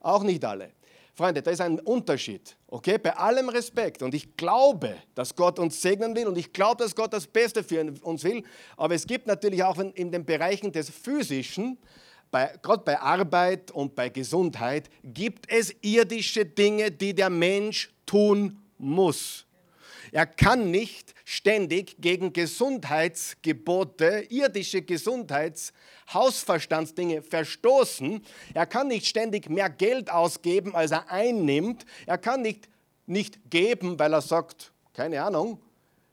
Auch 0.00 0.22
nicht 0.22 0.44
alle. 0.44 0.72
Freunde, 1.16 1.40
da 1.40 1.50
ist 1.50 1.62
ein 1.62 1.80
Unterschied. 1.80 2.56
Okay, 2.66 2.98
bei 2.98 3.16
allem 3.16 3.48
Respekt. 3.48 4.02
Und 4.02 4.14
ich 4.14 4.36
glaube, 4.36 4.96
dass 5.14 5.34
Gott 5.34 5.58
uns 5.58 5.80
segnen 5.80 6.14
will 6.14 6.26
und 6.26 6.36
ich 6.36 6.52
glaube, 6.52 6.84
dass 6.84 6.94
Gott 6.94 7.10
das 7.14 7.26
Beste 7.26 7.64
für 7.64 7.90
uns 8.02 8.22
will. 8.22 8.44
Aber 8.76 8.94
es 8.94 9.06
gibt 9.06 9.26
natürlich 9.26 9.64
auch 9.64 9.78
in, 9.78 10.12
den 10.12 10.26
Bereichen 10.26 10.72
des 10.72 10.90
Physischen, 10.90 11.78
bei, 12.30 12.52
gerade 12.60 12.82
bei 12.84 13.00
Arbeit 13.00 13.70
und 13.70 13.94
bei 13.94 14.10
Gesundheit, 14.10 14.90
gibt 15.02 15.50
es 15.50 15.74
irdische 15.80 16.44
Dinge, 16.44 16.90
die 16.90 17.14
der 17.14 17.30
Mensch 17.30 17.94
tun 18.04 18.58
muss. 18.76 19.45
Er 20.12 20.26
kann 20.26 20.70
nicht 20.70 21.14
ständig 21.24 21.96
gegen 22.00 22.32
Gesundheitsgebote, 22.32 24.26
irdische 24.28 24.82
Gesundheitshausverstandsdinge 24.82 27.22
verstoßen. 27.22 28.24
Er 28.54 28.66
kann 28.66 28.86
nicht 28.88 29.06
ständig 29.06 29.50
mehr 29.50 29.70
Geld 29.70 30.10
ausgeben, 30.10 30.74
als 30.74 30.90
er 30.90 31.08
einnimmt. 31.10 31.86
Er 32.06 32.18
kann 32.18 32.42
nicht, 32.42 32.68
nicht 33.06 33.50
geben, 33.50 33.96
weil 33.98 34.12
er 34.12 34.22
sagt, 34.22 34.72
keine 34.92 35.22
Ahnung, 35.22 35.60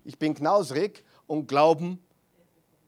ich 0.03 0.17
bin 0.17 0.33
knausrig 0.33 1.03
und 1.27 1.47
glauben, 1.47 1.99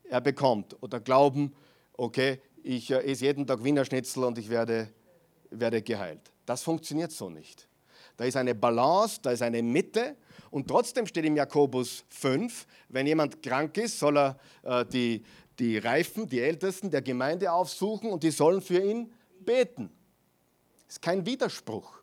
er 0.10 0.22
bekommt. 0.22 0.82
Oder 0.82 1.00
glauben, 1.00 1.56
okay, 1.94 2.42
ich 2.64 2.92
äh, 2.92 3.12
esse 3.12 3.26
jeden 3.26 3.48
Tag 3.48 3.64
Wiener 3.64 3.86
Schnitzel 3.86 4.24
und 4.24 4.38
ich 4.38 4.50
werde, 4.50 4.90
werde 5.50 5.82
geheilt. 5.82 6.32
Das 6.46 6.64
funktioniert 6.64 7.12
so 7.12 7.30
nicht. 7.30 7.68
Da 8.18 8.26
ist 8.26 8.38
eine 8.38 8.56
Balance, 8.56 9.20
da 9.22 9.32
ist 9.32 9.42
eine 9.42 9.62
Mitte 9.62 10.16
und 10.52 10.68
trotzdem 10.68 11.06
steht 11.08 11.26
im 11.26 11.36
Jakobus 11.36 12.06
5, 12.10 12.66
wenn 12.90 13.08
jemand 13.08 13.42
krank 13.42 13.78
ist, 13.78 14.00
soll 14.00 14.18
er 14.18 14.40
äh, 14.64 14.86
die, 14.86 15.24
die 15.60 15.78
Reifen, 15.78 16.28
die 16.28 16.40
Ältesten 16.40 16.90
der 16.90 17.02
Gemeinde 17.02 17.52
aufsuchen 17.52 18.10
und 18.10 18.24
die 18.24 18.32
sollen 18.32 18.62
für 18.62 18.80
ihn 18.80 19.12
beten. 19.40 19.90
Ist 20.88 21.02
kein 21.02 21.26
Widerspruch. 21.26 22.02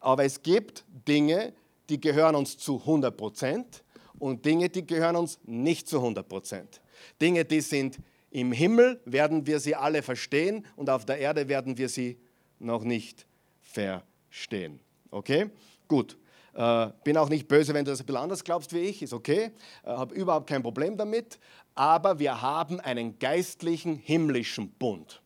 Aber 0.00 0.24
es 0.24 0.42
gibt 0.42 0.84
Dinge, 1.08 1.52
die 1.88 2.00
gehören 2.00 2.34
uns 2.34 2.58
zu 2.58 2.80
100 2.80 3.16
Prozent 3.16 3.84
und 4.18 4.44
Dinge, 4.44 4.68
die 4.68 4.86
gehören 4.86 5.16
uns 5.16 5.38
nicht 5.44 5.88
zu 5.88 5.98
100 5.98 6.28
Prozent. 6.28 6.80
Dinge, 7.20 7.44
die 7.44 7.60
sind 7.60 7.98
im 8.30 8.52
Himmel, 8.52 9.00
werden 9.04 9.46
wir 9.46 9.60
sie 9.60 9.74
alle 9.74 10.02
verstehen 10.02 10.66
und 10.76 10.90
auf 10.90 11.04
der 11.04 11.18
Erde 11.18 11.48
werden 11.48 11.78
wir 11.78 11.88
sie 11.88 12.18
noch 12.58 12.84
nicht 12.84 13.26
verstehen. 13.60 14.80
Okay? 15.10 15.50
Gut. 15.88 16.18
Äh, 16.54 16.88
bin 17.02 17.16
auch 17.16 17.28
nicht 17.28 17.48
böse, 17.48 17.74
wenn 17.74 17.84
du 17.84 17.90
das 17.90 18.00
ein 18.00 18.06
bisschen 18.06 18.20
anders 18.20 18.44
glaubst 18.44 18.72
wie 18.72 18.78
ich, 18.78 19.02
ist 19.02 19.12
okay. 19.12 19.50
Äh, 19.84 19.88
Habe 19.88 20.14
überhaupt 20.14 20.48
kein 20.48 20.62
Problem 20.62 20.96
damit. 20.96 21.38
Aber 21.74 22.18
wir 22.18 22.42
haben 22.42 22.78
einen 22.80 23.18
geistlichen, 23.18 23.96
himmlischen 23.96 24.70
Bund. 24.70 25.20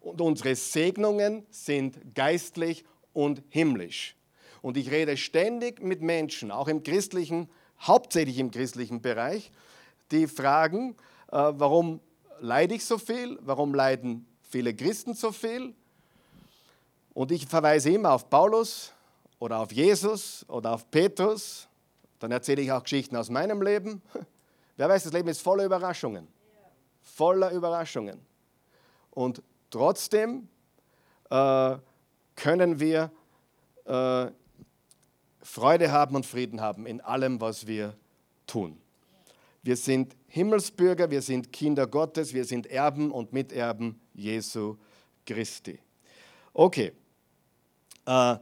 Und 0.00 0.20
unsere 0.20 0.54
Segnungen 0.54 1.44
sind 1.50 2.14
geistlich 2.14 2.84
und 3.12 3.42
himmlisch. 3.48 4.16
Und 4.62 4.76
ich 4.76 4.90
rede 4.90 5.16
ständig 5.16 5.82
mit 5.82 6.02
Menschen, 6.02 6.50
auch 6.50 6.68
im 6.68 6.82
christlichen, 6.82 7.48
hauptsächlich 7.80 8.38
im 8.38 8.50
christlichen 8.50 9.02
Bereich, 9.02 9.50
die 10.12 10.26
fragen, 10.26 10.96
äh, 11.32 11.36
warum 11.36 12.00
leide 12.40 12.74
ich 12.74 12.84
so 12.84 12.98
viel? 12.98 13.38
Warum 13.42 13.74
leiden 13.74 14.26
viele 14.42 14.74
Christen 14.74 15.14
so 15.14 15.32
viel? 15.32 15.74
Und 17.12 17.32
ich 17.32 17.46
verweise 17.46 17.90
immer 17.90 18.12
auf 18.12 18.30
Paulus 18.30 18.92
oder 19.40 19.58
auf 19.58 19.72
Jesus 19.72 20.44
oder 20.48 20.72
auf 20.72 20.88
Petrus. 20.92 21.66
Dann 22.20 22.30
erzähle 22.30 22.62
ich 22.62 22.70
auch 22.70 22.84
Geschichten 22.84 23.16
aus 23.16 23.28
meinem 23.30 23.60
Leben. 23.62 24.00
Wer 24.76 24.88
weiß, 24.88 25.02
das 25.02 25.12
Leben 25.12 25.28
ist 25.28 25.42
voller 25.42 25.64
Überraschungen. 25.64 26.28
Voller 27.02 27.50
Überraschungen. 27.50 28.20
Und 29.10 29.42
trotzdem 29.70 30.48
äh, 31.30 31.76
können 32.36 32.78
wir 32.78 33.10
äh, 33.86 34.26
Freude 35.42 35.90
haben 35.90 36.14
und 36.16 36.26
Frieden 36.26 36.60
haben 36.60 36.86
in 36.86 37.00
allem, 37.00 37.40
was 37.40 37.66
wir 37.66 37.96
tun. 38.46 38.78
Wir 39.62 39.76
sind 39.76 40.16
Himmelsbürger, 40.28 41.10
wir 41.10 41.22
sind 41.22 41.52
Kinder 41.52 41.86
Gottes, 41.86 42.34
wir 42.34 42.44
sind 42.44 42.66
Erben 42.66 43.10
und 43.10 43.32
Miterben 43.32 44.00
Jesu 44.14 44.76
Christi. 45.26 45.78
Okay, 46.52 46.92
äh, 48.06 48.36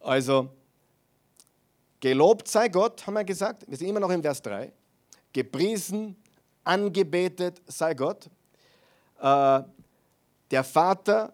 also 0.00 0.50
gelobt 2.00 2.48
sei 2.48 2.68
Gott, 2.68 3.06
haben 3.06 3.14
wir 3.14 3.24
gesagt, 3.24 3.64
wir 3.68 3.76
sind 3.76 3.88
immer 3.88 4.00
noch 4.00 4.10
im 4.10 4.22
Vers 4.22 4.42
3. 4.42 4.72
Gepriesen, 5.32 6.16
angebetet 6.64 7.62
sei 7.66 7.94
Gott. 7.94 8.28
Äh, 9.20 9.62
der 10.50 10.64
Vater 10.64 11.32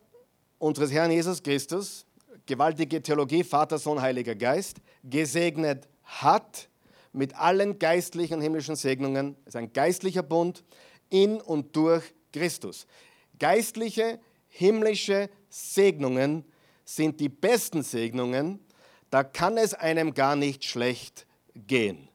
unseres 0.59 0.93
Herrn 0.93 1.11
Jesus 1.11 1.43
Christus, 1.43 2.07
gewaltige 2.47 3.03
Theologie, 3.03 3.45
Vater, 3.45 3.79
Sohn, 3.79 4.01
Heiliger 4.01 4.35
Geist, 4.35 4.79
gesegnet 5.05 5.89
hat 6.03 6.69
mit 7.13 7.35
allen 7.35 7.79
geistlichen 7.79 8.35
und 8.35 8.43
himmlischen 8.43 8.77
Segnungen. 8.77 9.37
Es 9.45 9.49
ist 9.49 9.57
ein 9.57 9.73
geistlicher 9.73 10.23
Bund 10.23 10.65
in 11.09 11.41
und 11.41 11.75
durch 11.75 12.03
Christus. 12.33 12.87
Geistliche, 13.39 14.19
himmlische 14.49 15.31
Segnungen 15.49 16.45
sind 16.87 17.21
die 17.21 17.29
besten 17.29 17.83
Segnungen. 17.83 18.61
Da 19.11 19.23
kann 19.23 19.59
es 19.59 19.75
einem 19.75 20.15
gar 20.15 20.37
nicht 20.37 20.65
schlecht 20.65 21.27
gehen. 21.55 22.09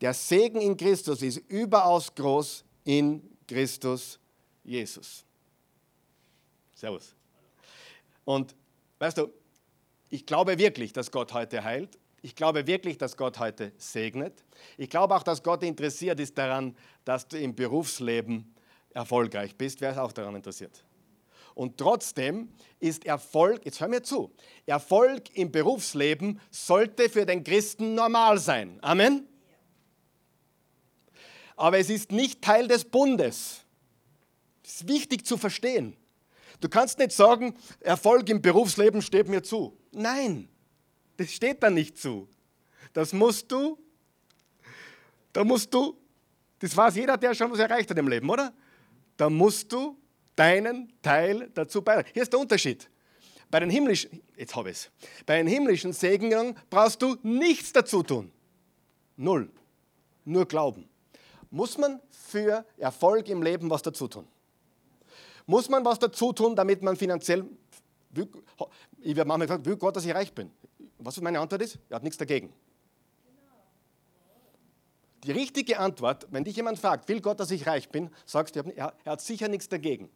Der 0.00 0.14
Segen 0.14 0.60
in 0.60 0.76
Christus 0.76 1.22
ist 1.22 1.36
überaus 1.48 2.12
groß 2.14 2.64
in 2.84 3.22
Christus 3.46 4.18
Jesus. 4.64 5.24
Servus. 6.74 7.14
Und 8.24 8.56
weißt 8.98 9.18
du, 9.18 9.28
ich 10.08 10.24
glaube 10.24 10.58
wirklich, 10.58 10.92
dass 10.92 11.10
Gott 11.10 11.32
heute 11.34 11.62
heilt. 11.62 11.98
Ich 12.22 12.34
glaube 12.34 12.66
wirklich, 12.66 12.98
dass 12.98 13.16
Gott 13.16 13.38
heute 13.38 13.72
segnet. 13.76 14.44
Ich 14.76 14.88
glaube 14.88 15.14
auch, 15.14 15.22
dass 15.22 15.42
Gott 15.42 15.62
interessiert 15.62 16.18
ist 16.20 16.36
daran, 16.36 16.76
dass 17.04 17.28
du 17.28 17.38
im 17.38 17.54
Berufsleben 17.54 18.54
erfolgreich 18.90 19.56
bist. 19.56 19.80
Wer 19.80 19.92
ist 19.92 19.98
auch 19.98 20.12
daran 20.12 20.36
interessiert? 20.36 20.82
Und 21.54 21.78
trotzdem 21.78 22.50
ist 22.78 23.04
Erfolg, 23.04 23.64
jetzt 23.64 23.80
hör 23.80 23.88
mir 23.88 24.02
zu, 24.02 24.32
Erfolg 24.66 25.34
im 25.36 25.52
Berufsleben 25.52 26.40
sollte 26.50 27.08
für 27.08 27.26
den 27.26 27.44
Christen 27.44 27.94
normal 27.94 28.38
sein. 28.38 28.78
Amen? 28.82 29.28
Aber 31.56 31.78
es 31.78 31.90
ist 31.90 32.12
nicht 32.12 32.40
Teil 32.40 32.68
des 32.68 32.84
Bundes. 32.84 33.64
Das 34.62 34.76
ist 34.76 34.88
wichtig 34.88 35.26
zu 35.26 35.36
verstehen. 35.36 35.96
Du 36.60 36.68
kannst 36.68 36.98
nicht 36.98 37.12
sagen, 37.12 37.54
Erfolg 37.80 38.28
im 38.28 38.40
Berufsleben 38.40 39.02
steht 39.02 39.28
mir 39.28 39.42
zu. 39.42 39.76
Nein, 39.92 40.48
das 41.16 41.32
steht 41.32 41.62
da 41.62 41.70
nicht 41.70 41.98
zu. 41.98 42.28
Das 42.92 43.12
musst 43.12 43.50
du, 43.52 43.78
da 45.32 45.44
musst 45.44 45.72
du, 45.72 45.96
das 46.58 46.76
weiß 46.76 46.96
jeder, 46.96 47.16
der 47.16 47.34
schon 47.34 47.50
was 47.50 47.58
erreicht 47.58 47.90
hat 47.90 47.98
im 47.98 48.08
Leben, 48.08 48.28
oder? 48.28 48.52
Da 49.16 49.28
musst 49.28 49.70
du 49.72 49.99
deinen 50.36 50.92
Teil 51.02 51.50
dazu 51.54 51.82
beitragen. 51.82 52.08
Hier 52.12 52.22
ist 52.22 52.32
der 52.32 52.40
Unterschied. 52.40 52.88
Bei 53.50 53.60
den 53.60 53.70
himmlischen, 53.70 54.22
jetzt 54.36 54.54
habe 54.54 54.70
ich 54.70 54.90
bei 55.26 55.38
den 55.38 55.46
himmlischen 55.46 55.92
Segnungen 55.92 56.56
brauchst 56.68 57.02
du 57.02 57.16
nichts 57.22 57.72
dazu 57.72 58.02
tun. 58.02 58.30
Null. 59.16 59.50
Nur 60.24 60.46
glauben. 60.46 60.88
Muss 61.50 61.76
man 61.76 62.00
für 62.10 62.64
Erfolg 62.76 63.28
im 63.28 63.42
Leben 63.42 63.68
was 63.68 63.82
dazu 63.82 64.06
tun? 64.06 64.26
Muss 65.46 65.68
man 65.68 65.84
was 65.84 65.98
dazu 65.98 66.32
tun, 66.32 66.54
damit 66.54 66.80
man 66.80 66.96
finanziell, 66.96 67.44
ich 68.14 69.16
werde 69.16 69.26
manchmal 69.26 69.48
gefragt, 69.48 69.66
will 69.66 69.76
Gott, 69.76 69.96
dass 69.96 70.04
ich 70.04 70.14
reich 70.14 70.32
bin? 70.32 70.50
Was 70.98 71.20
meine 71.20 71.40
Antwort 71.40 71.62
ist? 71.62 71.78
Er 71.88 71.96
hat 71.96 72.04
nichts 72.04 72.18
dagegen. 72.18 72.52
Die 75.24 75.32
richtige 75.32 75.78
Antwort, 75.78 76.26
wenn 76.30 76.44
dich 76.44 76.56
jemand 76.56 76.78
fragt, 76.78 77.08
will 77.08 77.20
Gott, 77.20 77.40
dass 77.40 77.50
ich 77.50 77.66
reich 77.66 77.88
bin, 77.88 78.10
sagst 78.24 78.56
du, 78.56 78.60
er 78.60 78.94
hat 79.04 79.20
sicher 79.20 79.48
nichts 79.48 79.68
dagegen. 79.68 80.08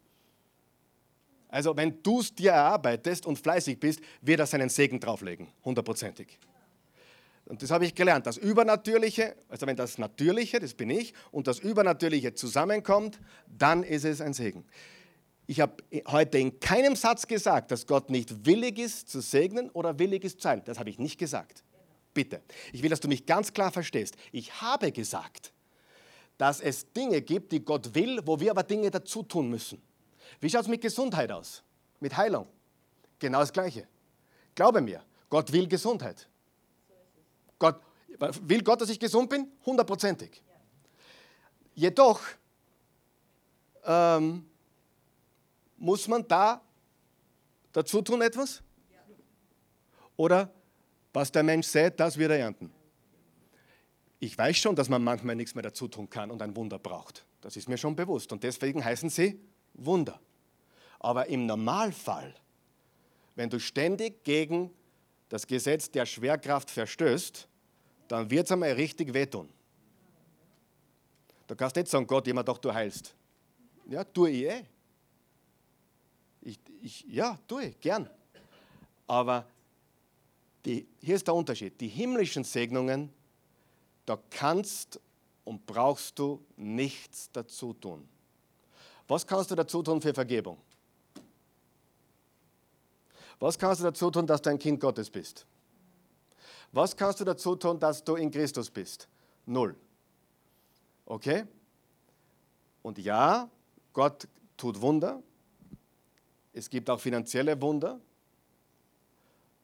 Also 1.54 1.76
wenn 1.76 2.02
du 2.02 2.18
es 2.18 2.34
dir 2.34 2.50
erarbeitest 2.50 3.26
und 3.26 3.38
fleißig 3.38 3.78
bist, 3.78 4.00
wird 4.20 4.40
er 4.40 4.46
seinen 4.46 4.68
Segen 4.68 4.98
drauflegen, 4.98 5.46
hundertprozentig. 5.64 6.36
Und 7.44 7.62
das 7.62 7.70
habe 7.70 7.86
ich 7.86 7.94
gelernt. 7.94 8.26
Das 8.26 8.36
Übernatürliche, 8.38 9.36
also 9.48 9.64
wenn 9.64 9.76
das 9.76 9.96
Natürliche, 9.96 10.58
das 10.58 10.74
bin 10.74 10.90
ich, 10.90 11.14
und 11.30 11.46
das 11.46 11.60
Übernatürliche 11.60 12.34
zusammenkommt, 12.34 13.20
dann 13.46 13.84
ist 13.84 14.04
es 14.04 14.20
ein 14.20 14.34
Segen. 14.34 14.64
Ich 15.46 15.60
habe 15.60 15.76
heute 16.08 16.38
in 16.38 16.58
keinem 16.58 16.96
Satz 16.96 17.28
gesagt, 17.28 17.70
dass 17.70 17.86
Gott 17.86 18.10
nicht 18.10 18.44
willig 18.44 18.80
ist 18.80 19.08
zu 19.08 19.20
segnen 19.20 19.70
oder 19.70 19.96
willig 20.00 20.24
ist 20.24 20.40
zu 20.40 20.48
heilen. 20.48 20.62
Das 20.64 20.80
habe 20.80 20.90
ich 20.90 20.98
nicht 20.98 21.18
gesagt. 21.18 21.62
Bitte. 22.14 22.42
Ich 22.72 22.82
will, 22.82 22.90
dass 22.90 22.98
du 22.98 23.06
mich 23.06 23.26
ganz 23.26 23.52
klar 23.52 23.70
verstehst. 23.70 24.16
Ich 24.32 24.60
habe 24.60 24.90
gesagt, 24.90 25.52
dass 26.36 26.60
es 26.60 26.92
Dinge 26.92 27.22
gibt, 27.22 27.52
die 27.52 27.64
Gott 27.64 27.94
will, 27.94 28.22
wo 28.24 28.40
wir 28.40 28.50
aber 28.50 28.64
Dinge 28.64 28.90
dazu 28.90 29.22
tun 29.22 29.48
müssen. 29.48 29.80
Wie 30.40 30.50
schaut 30.50 30.62
es 30.62 30.68
mit 30.68 30.80
Gesundheit 30.80 31.30
aus? 31.30 31.62
Mit 32.00 32.16
Heilung? 32.16 32.46
Genau 33.18 33.40
das 33.40 33.52
Gleiche. 33.52 33.86
Glaube 34.54 34.80
mir, 34.80 35.02
Gott 35.28 35.52
will 35.52 35.66
Gesundheit. 35.66 36.28
Gott, 37.58 37.80
will 38.42 38.62
Gott, 38.62 38.80
dass 38.80 38.90
ich 38.90 39.00
gesund 39.00 39.30
bin? 39.30 39.50
Hundertprozentig. 39.64 40.42
Jedoch 41.74 42.20
ähm, 43.84 44.46
muss 45.76 46.06
man 46.08 46.26
da 46.26 46.60
dazu 47.72 48.02
tun 48.02 48.22
etwas? 48.22 48.62
Oder 50.16 50.52
was 51.12 51.30
der 51.32 51.42
Mensch 51.42 51.66
sät, 51.66 51.98
das 51.98 52.16
wird 52.16 52.30
er 52.30 52.38
ernten. 52.38 52.72
Ich 54.20 54.36
weiß 54.38 54.56
schon, 54.56 54.76
dass 54.76 54.88
man 54.88 55.02
manchmal 55.02 55.36
nichts 55.36 55.54
mehr 55.54 55.62
dazu 55.62 55.88
tun 55.88 56.08
kann 56.08 56.30
und 56.30 56.40
ein 56.42 56.56
Wunder 56.56 56.78
braucht. 56.78 57.26
Das 57.40 57.56
ist 57.56 57.68
mir 57.68 57.76
schon 57.76 57.94
bewusst. 57.94 58.32
Und 58.32 58.42
deswegen 58.42 58.84
heißen 58.84 59.10
sie 59.10 59.40
Wunder. 59.74 60.20
Aber 61.00 61.26
im 61.26 61.46
Normalfall, 61.46 62.34
wenn 63.34 63.50
du 63.50 63.60
ständig 63.60 64.24
gegen 64.24 64.70
das 65.28 65.46
Gesetz 65.46 65.90
der 65.90 66.06
Schwerkraft 66.06 66.70
verstößt, 66.70 67.48
dann 68.08 68.30
wird 68.30 68.46
es 68.46 68.52
einmal 68.52 68.72
richtig 68.72 69.12
wehtun. 69.12 69.48
Du 71.46 71.56
kannst 71.56 71.76
nicht 71.76 71.88
sagen, 71.88 72.06
Gott, 72.06 72.26
jemand 72.26 72.48
doch, 72.48 72.58
du 72.58 72.72
heilst. 72.72 73.14
Ja, 73.86 74.04
tue 74.04 74.30
ich 74.30 74.44
eh. 74.44 74.64
Ich, 76.40 76.58
ich, 76.82 77.04
ja, 77.08 77.38
tue 77.46 77.66
ich, 77.66 77.80
gern. 77.80 78.08
Aber 79.06 79.46
die, 80.64 80.86
hier 81.00 81.16
ist 81.16 81.26
der 81.26 81.34
Unterschied. 81.34 81.78
Die 81.80 81.88
himmlischen 81.88 82.44
Segnungen, 82.44 83.10
da 84.06 84.18
kannst 84.30 85.00
und 85.44 85.66
brauchst 85.66 86.18
du 86.18 86.42
nichts 86.56 87.30
dazu 87.32 87.74
tun. 87.74 88.08
Was 89.06 89.26
kannst 89.26 89.50
du 89.50 89.54
dazu 89.54 89.82
tun 89.82 90.00
für 90.00 90.14
Vergebung? 90.14 90.58
Was 93.38 93.58
kannst 93.58 93.80
du 93.80 93.84
dazu 93.84 94.10
tun, 94.10 94.26
dass 94.26 94.40
du 94.40 94.50
ein 94.50 94.58
Kind 94.58 94.80
Gottes 94.80 95.10
bist? 95.10 95.46
Was 96.72 96.96
kannst 96.96 97.20
du 97.20 97.24
dazu 97.24 97.56
tun, 97.56 97.78
dass 97.78 98.02
du 98.02 98.16
in 98.16 98.30
Christus 98.30 98.70
bist? 98.70 99.08
Null. 99.46 99.76
Okay? 101.06 101.44
Und 102.82 102.98
ja, 102.98 103.48
Gott 103.92 104.26
tut 104.56 104.80
Wunder. 104.80 105.22
Es 106.52 106.70
gibt 106.70 106.88
auch 106.88 107.00
finanzielle 107.00 107.60
Wunder. 107.60 108.00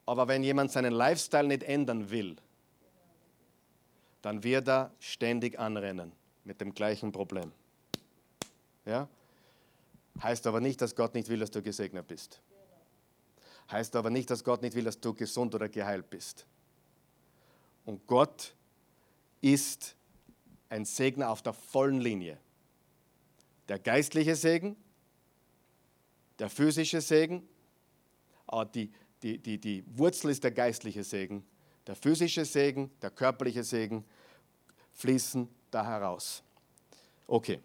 Aber 0.06 0.28
wenn 0.28 0.42
jemand 0.42 0.72
seinen 0.72 0.92
Lifestyle 0.92 1.46
nicht 1.46 1.62
ändern 1.62 2.10
will, 2.10 2.36
dann 4.22 4.42
wird 4.42 4.68
er 4.68 4.92
ständig 4.98 5.58
anrennen 5.58 6.12
mit 6.44 6.60
dem 6.60 6.74
gleichen 6.74 7.12
Problem. 7.12 7.52
Ja? 8.84 9.08
Heißt 10.22 10.46
aber 10.46 10.60
nicht, 10.60 10.80
dass 10.80 10.94
Gott 10.94 11.14
nicht 11.14 11.28
will, 11.28 11.40
dass 11.40 11.50
du 11.50 11.62
gesegnet 11.62 12.06
bist. 12.06 12.40
Heißt 13.70 13.94
aber 13.96 14.10
nicht, 14.10 14.28
dass 14.30 14.44
Gott 14.44 14.62
nicht 14.62 14.74
will, 14.74 14.84
dass 14.84 15.00
du 15.00 15.14
gesund 15.14 15.54
oder 15.54 15.68
geheilt 15.68 16.10
bist. 16.10 16.46
Und 17.84 18.06
Gott 18.06 18.54
ist 19.40 19.96
ein 20.68 20.84
Segner 20.84 21.30
auf 21.30 21.42
der 21.42 21.52
vollen 21.52 22.00
Linie. 22.00 22.38
Der 23.68 23.78
geistliche 23.78 24.36
Segen, 24.36 24.76
der 26.38 26.50
physische 26.50 27.00
Segen, 27.00 27.46
aber 28.46 28.64
die, 28.64 28.92
die, 29.22 29.38
die, 29.38 29.58
die 29.58 29.84
Wurzel 29.96 30.30
ist 30.30 30.42
der 30.42 30.50
geistliche 30.50 31.04
Segen. 31.04 31.44
Der 31.86 31.94
physische 31.94 32.44
Segen, 32.44 32.90
der 33.00 33.10
körperliche 33.10 33.62
Segen 33.62 34.04
fließen 34.92 35.48
da 35.70 35.84
heraus. 35.84 36.42
Okay. 37.26 37.60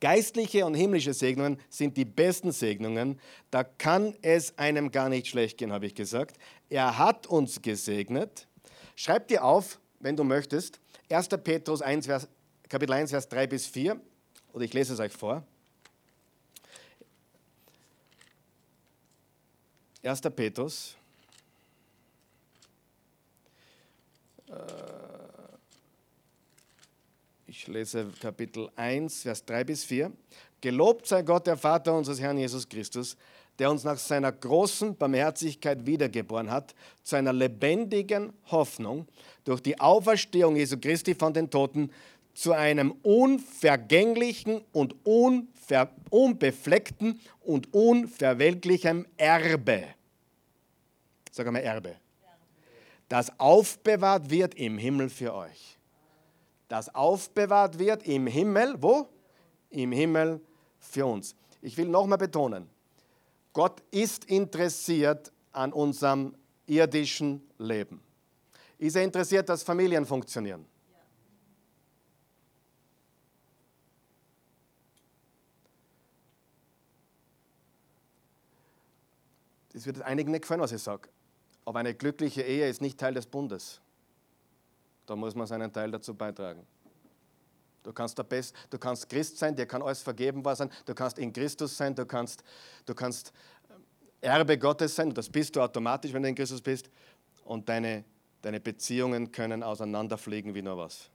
Geistliche 0.00 0.64
und 0.64 0.74
himmlische 0.74 1.12
Segnungen 1.12 1.58
sind 1.68 1.96
die 1.96 2.04
besten 2.04 2.52
Segnungen. 2.52 3.20
Da 3.50 3.64
kann 3.64 4.14
es 4.22 4.56
einem 4.56 4.90
gar 4.90 5.08
nicht 5.08 5.26
schlecht 5.26 5.58
gehen, 5.58 5.72
habe 5.72 5.86
ich 5.86 5.94
gesagt. 5.94 6.36
Er 6.68 6.98
hat 6.98 7.26
uns 7.26 7.60
gesegnet. 7.62 8.46
Schreib 8.94 9.28
dir 9.28 9.44
auf, 9.44 9.80
wenn 10.00 10.16
du 10.16 10.24
möchtest, 10.24 10.80
1. 11.10 11.28
Petrus 11.42 11.82
1, 11.82 12.06
Vers, 12.06 12.28
Kapitel 12.68 12.92
1, 12.92 13.10
Vers 13.10 13.28
3 13.28 13.46
bis 13.46 13.66
4. 13.66 14.00
Oder 14.52 14.64
ich 14.64 14.72
lese 14.72 14.94
es 14.94 15.00
euch 15.00 15.12
vor. 15.12 15.44
1. 20.02 20.20
Petrus. 20.20 20.96
Äh, 24.46 25.07
ich 27.48 27.66
lese 27.66 28.06
Kapitel 28.20 28.68
1, 28.76 29.22
Vers 29.22 29.44
3 29.46 29.64
bis 29.64 29.84
4. 29.84 30.12
Gelobt 30.60 31.06
sei 31.06 31.22
Gott, 31.22 31.46
der 31.46 31.56
Vater 31.56 31.96
unseres 31.96 32.20
Herrn 32.20 32.36
Jesus 32.36 32.68
Christus, 32.68 33.16
der 33.58 33.70
uns 33.70 33.84
nach 33.84 33.96
seiner 33.96 34.30
großen 34.30 34.94
Barmherzigkeit 34.94 35.84
wiedergeboren 35.86 36.50
hat, 36.50 36.74
zu 37.02 37.16
einer 37.16 37.32
lebendigen 37.32 38.32
Hoffnung 38.50 39.06
durch 39.44 39.62
die 39.62 39.80
Auferstehung 39.80 40.56
Jesu 40.56 40.76
Christi 40.78 41.14
von 41.14 41.32
den 41.32 41.48
Toten, 41.48 41.90
zu 42.34 42.52
einem 42.52 42.92
unvergänglichen 43.02 44.60
und 44.72 44.94
unver 45.04 45.90
unbefleckten 46.10 47.18
und 47.40 47.72
unverwelklichen 47.72 49.06
Erbe. 49.16 49.84
Sag 51.32 51.50
mal 51.50 51.58
Erbe. 51.60 51.96
Das 53.08 53.40
aufbewahrt 53.40 54.28
wird 54.28 54.54
im 54.54 54.76
Himmel 54.76 55.08
für 55.08 55.34
euch 55.34 55.77
das 56.68 56.94
aufbewahrt 56.94 57.78
wird 57.78 58.06
im 58.06 58.26
Himmel. 58.26 58.76
Wo? 58.80 59.08
Im 59.70 59.92
Himmel 59.92 60.40
für 60.78 61.06
uns. 61.06 61.34
Ich 61.60 61.76
will 61.76 61.88
nochmal 61.88 62.18
betonen, 62.18 62.68
Gott 63.52 63.82
ist 63.90 64.26
interessiert 64.26 65.32
an 65.52 65.72
unserem 65.72 66.34
irdischen 66.66 67.42
Leben. 67.58 68.00
Ist 68.78 68.94
er 68.94 69.02
interessiert, 69.02 69.48
dass 69.48 69.64
Familien 69.64 70.06
funktionieren? 70.06 70.64
Es 79.74 79.86
wird 79.86 80.02
einigen 80.02 80.30
nicht 80.30 80.42
gefallen, 80.42 80.60
was 80.60 80.72
ich 80.72 80.82
sage. 80.82 81.08
Aber 81.64 81.80
eine 81.80 81.94
glückliche 81.94 82.42
Ehe 82.42 82.68
ist 82.68 82.80
nicht 82.80 82.98
Teil 82.98 83.14
des 83.14 83.26
Bundes. 83.26 83.80
Da 85.08 85.16
muss 85.16 85.34
man 85.34 85.46
seinen 85.46 85.72
Teil 85.72 85.90
dazu 85.90 86.14
beitragen. 86.14 86.66
Du 87.82 87.94
kannst, 87.94 88.18
der 88.18 88.24
Best, 88.24 88.54
du 88.68 88.78
kannst 88.78 89.08
Christ 89.08 89.38
sein, 89.38 89.56
dir 89.56 89.64
kann 89.64 89.80
alles 89.80 90.02
vergeben 90.02 90.44
war 90.44 90.54
sein, 90.54 90.70
du 90.84 90.94
kannst 90.94 91.18
in 91.18 91.32
Christus 91.32 91.74
sein, 91.74 91.94
du 91.94 92.04
kannst, 92.04 92.44
du 92.84 92.94
kannst 92.94 93.32
äh, 94.20 94.26
Erbe 94.26 94.58
Gottes 94.58 94.94
sein, 94.94 95.14
das 95.14 95.30
bist 95.30 95.56
du 95.56 95.62
automatisch, 95.62 96.12
wenn 96.12 96.22
du 96.22 96.28
in 96.28 96.34
Christus 96.34 96.60
bist, 96.60 96.90
und 97.46 97.70
deine, 97.70 98.04
deine 98.42 98.60
Beziehungen 98.60 99.32
können 99.32 99.62
auseinanderfliegen 99.62 100.54
wie 100.54 100.60
nur 100.60 100.76
was. 100.76 101.08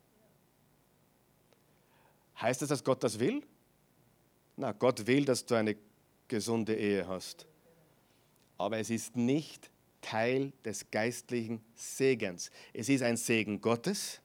Heißt 2.41 2.63
das, 2.63 2.69
dass 2.69 2.83
Gott 2.83 3.03
das 3.03 3.19
will? 3.19 3.43
Na, 4.55 4.71
Gott 4.71 5.05
will, 5.05 5.23
dass 5.23 5.45
du 5.45 5.53
eine 5.53 5.77
gesunde 6.27 6.75
Ehe 6.75 7.07
hast. 7.07 7.45
Aber 8.57 8.79
es 8.79 8.89
ist 8.89 9.15
nicht 9.15 9.69
Teil 10.04 10.54
des 10.64 10.91
geistlichen 10.91 11.64
Segens. 11.74 12.51
Es 12.74 12.89
ist 12.89 13.01
ein 13.01 13.18
Segen 13.18 13.60
Gottes, 13.60 14.22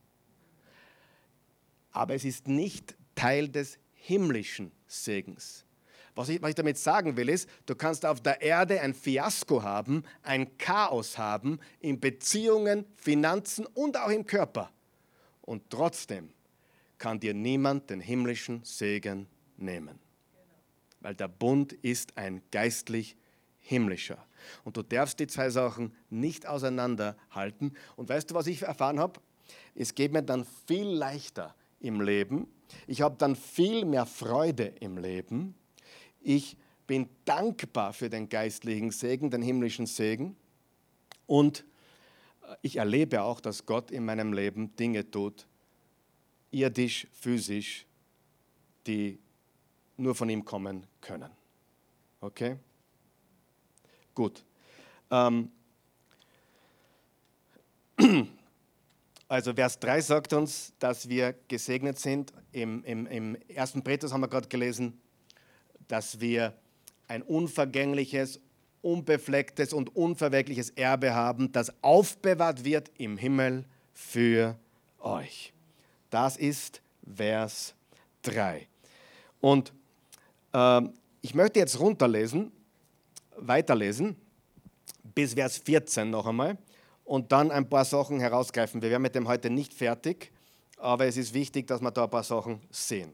aber 1.93 2.15
es 2.15 2.25
ist 2.25 2.47
nicht 2.47 2.95
Teil 3.15 3.49
des 3.49 3.79
himmlischen 3.95 4.71
Segens. 4.87 5.65
Was 6.15 6.29
ich, 6.29 6.43
was 6.43 6.51
ich, 6.51 6.57
damit 6.57 6.77
sagen 6.77 7.17
will, 7.17 7.29
ist, 7.29 7.49
du 7.67 7.75
kannst 7.77 8.05
auf 8.05 8.21
der 8.21 8.43
Erde 8.43 8.81
ein 8.81 8.93
Fiasko 8.93 9.63
haben, 9.63 10.03
ein 10.23 10.59
Chaos 10.59 11.17
haben 11.17 11.61
in 11.79 12.01
Beziehungen, 12.01 12.85
Finanzen 12.97 13.65
und 13.67 13.97
auch 13.97 14.11
im 14.11 14.27
Körper. 14.27 14.71
Und 15.43 15.71
trotzdem 15.71 16.31
kann 16.99 17.21
dir 17.21 17.35
niemand 17.35 17.89
den 17.91 18.01
himmlischen 18.01 18.65
Segen 18.65 19.29
nehmen. 19.57 20.01
Weil 21.01 21.15
der 21.15 21.29
Bund 21.29 21.73
ist 21.73 22.19
ein 22.19 22.43
geistlich 22.51 23.17
himmlischer. 23.69 24.25
Und 24.65 24.77
du 24.79 24.83
darfst 24.83 25.21
die 25.21 25.27
zwei 25.27 25.51
Sachen 25.51 25.93
nicht 26.09 26.47
auseinanderhalten. 26.47 27.75
Und 27.97 28.09
weißt 28.09 28.31
du, 28.31 28.35
was 28.35 28.47
ich 28.47 28.63
erfahren 28.63 28.99
habe? 28.99 29.21
Es 29.75 29.95
geht 29.95 30.13
mir 30.13 30.23
dann 30.23 30.47
viel 30.67 30.87
leichter 30.87 31.55
im 31.81 32.01
Leben. 32.01 32.49
Ich 32.87 33.03
habe 33.03 33.17
dann 33.19 33.37
viel 33.37 33.85
mehr 33.85 34.07
Freude 34.07 34.73
im 34.81 34.97
Leben. 34.97 35.55
Ich 36.21 36.57
bin 36.87 37.09
dankbar 37.27 37.93
für 37.93 38.09
den 38.09 38.31
geistlichen 38.31 38.91
Segen, 38.91 39.31
den 39.31 39.43
himmlischen 39.43 39.87
Segen. 39.87 40.35
Und 41.27 41.65
ich 42.63 42.77
erlebe 42.77 43.23
auch, 43.23 43.41
dass 43.41 43.67
Gott 43.67 43.91
in 43.91 44.07
meinem 44.07 44.33
Leben 44.33 44.75
Dinge 44.77 45.11
tut, 45.11 45.47
irdisch, 46.51 47.07
physisch, 47.13 47.87
die 48.87 49.19
nur 49.99 50.15
von 50.15 50.31
ihm 50.31 50.45
kommen 50.47 50.87
können. 51.03 51.31
Okay? 52.23 52.57
Gut. 54.19 54.45
Ähm, 55.13 55.49
also 59.29 59.55
Vers 59.55 59.79
3 59.79 60.01
sagt 60.01 60.33
uns, 60.33 60.73
dass 60.81 61.09
wir 61.09 61.37
gesegnet 61.47 62.01
sind. 62.01 62.33
Im, 62.51 62.83
im, 62.83 63.07
im 63.07 63.37
1. 63.57 63.75
Petrus 63.85 64.13
haben 64.13 64.23
wir 64.23 64.27
gerade 64.27 64.49
gelesen, 64.49 65.01
dass 65.87 66.19
wir 66.19 66.53
ein 67.07 67.23
unvergängliches, 67.23 68.41
unbeflecktes 68.83 69.73
und 69.73 69.95
unverwelkliches 69.95 70.71
Erbe 70.71 71.15
haben, 71.15 71.53
das 71.53 71.73
aufbewahrt 71.81 72.65
wird 72.65 72.91
im 72.99 73.19
Himmel 73.19 73.67
für 73.95 74.59
euch. 74.99 75.53
Das 76.11 76.37
ist 76.37 76.83
Vers 77.15 77.73
3. 78.23 78.67
Und 79.41 79.73
äh, 80.53 80.81
ich 81.21 81.37
möchte 81.37 81.61
jetzt 81.61 81.79
runterlesen 81.79 82.51
weiterlesen, 83.41 84.17
bis 85.15 85.35
Vers 85.35 85.59
14 85.59 86.11
noch 86.11 86.27
einmal 86.27 86.59
und 87.05 87.33
dann 87.33 87.51
ein 87.51 87.69
paar 87.69 87.85
Sachen 87.85 88.21
herausgreifen. 88.21 88.83
Wir 88.83 88.91
werden 88.91 89.03
mit 89.03 89.15
dem 89.15 89.27
heute 89.27 89.51
nicht 89.51 89.73
fertig, 89.73 90.31
aber 90.77 91.07
es 91.07 91.17
ist 91.17 91.35
wichtig, 91.35 91.67
dass 91.67 91.81
wir 91.81 91.91
da 91.91 92.05
ein 92.05 92.11
paar 92.11 92.23
Sachen 92.23 92.61
sehen. 92.71 93.13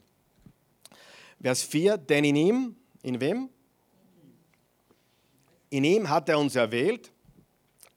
Vers 1.40 1.62
4, 1.62 1.98
denn 1.98 2.24
in 2.24 2.36
ihm, 2.36 2.76
in 3.02 3.20
wem? 3.20 3.48
In 5.70 5.84
ihm 5.84 6.08
hat 6.08 6.28
er 6.28 6.38
uns 6.38 6.56
erwählt, 6.56 7.12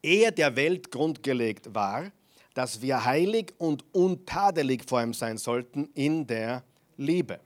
ehe 0.02 0.32
der 0.32 0.54
Welt 0.56 0.90
grundgelegt 0.90 1.74
war, 1.74 2.10
dass 2.54 2.82
wir 2.82 3.04
heilig 3.04 3.54
und 3.58 3.84
untadelig 3.92 4.84
vor 4.84 5.02
ihm 5.02 5.14
sein 5.14 5.38
sollten 5.38 5.88
in 5.94 6.26
der 6.26 6.64
Liebe. 6.96 7.40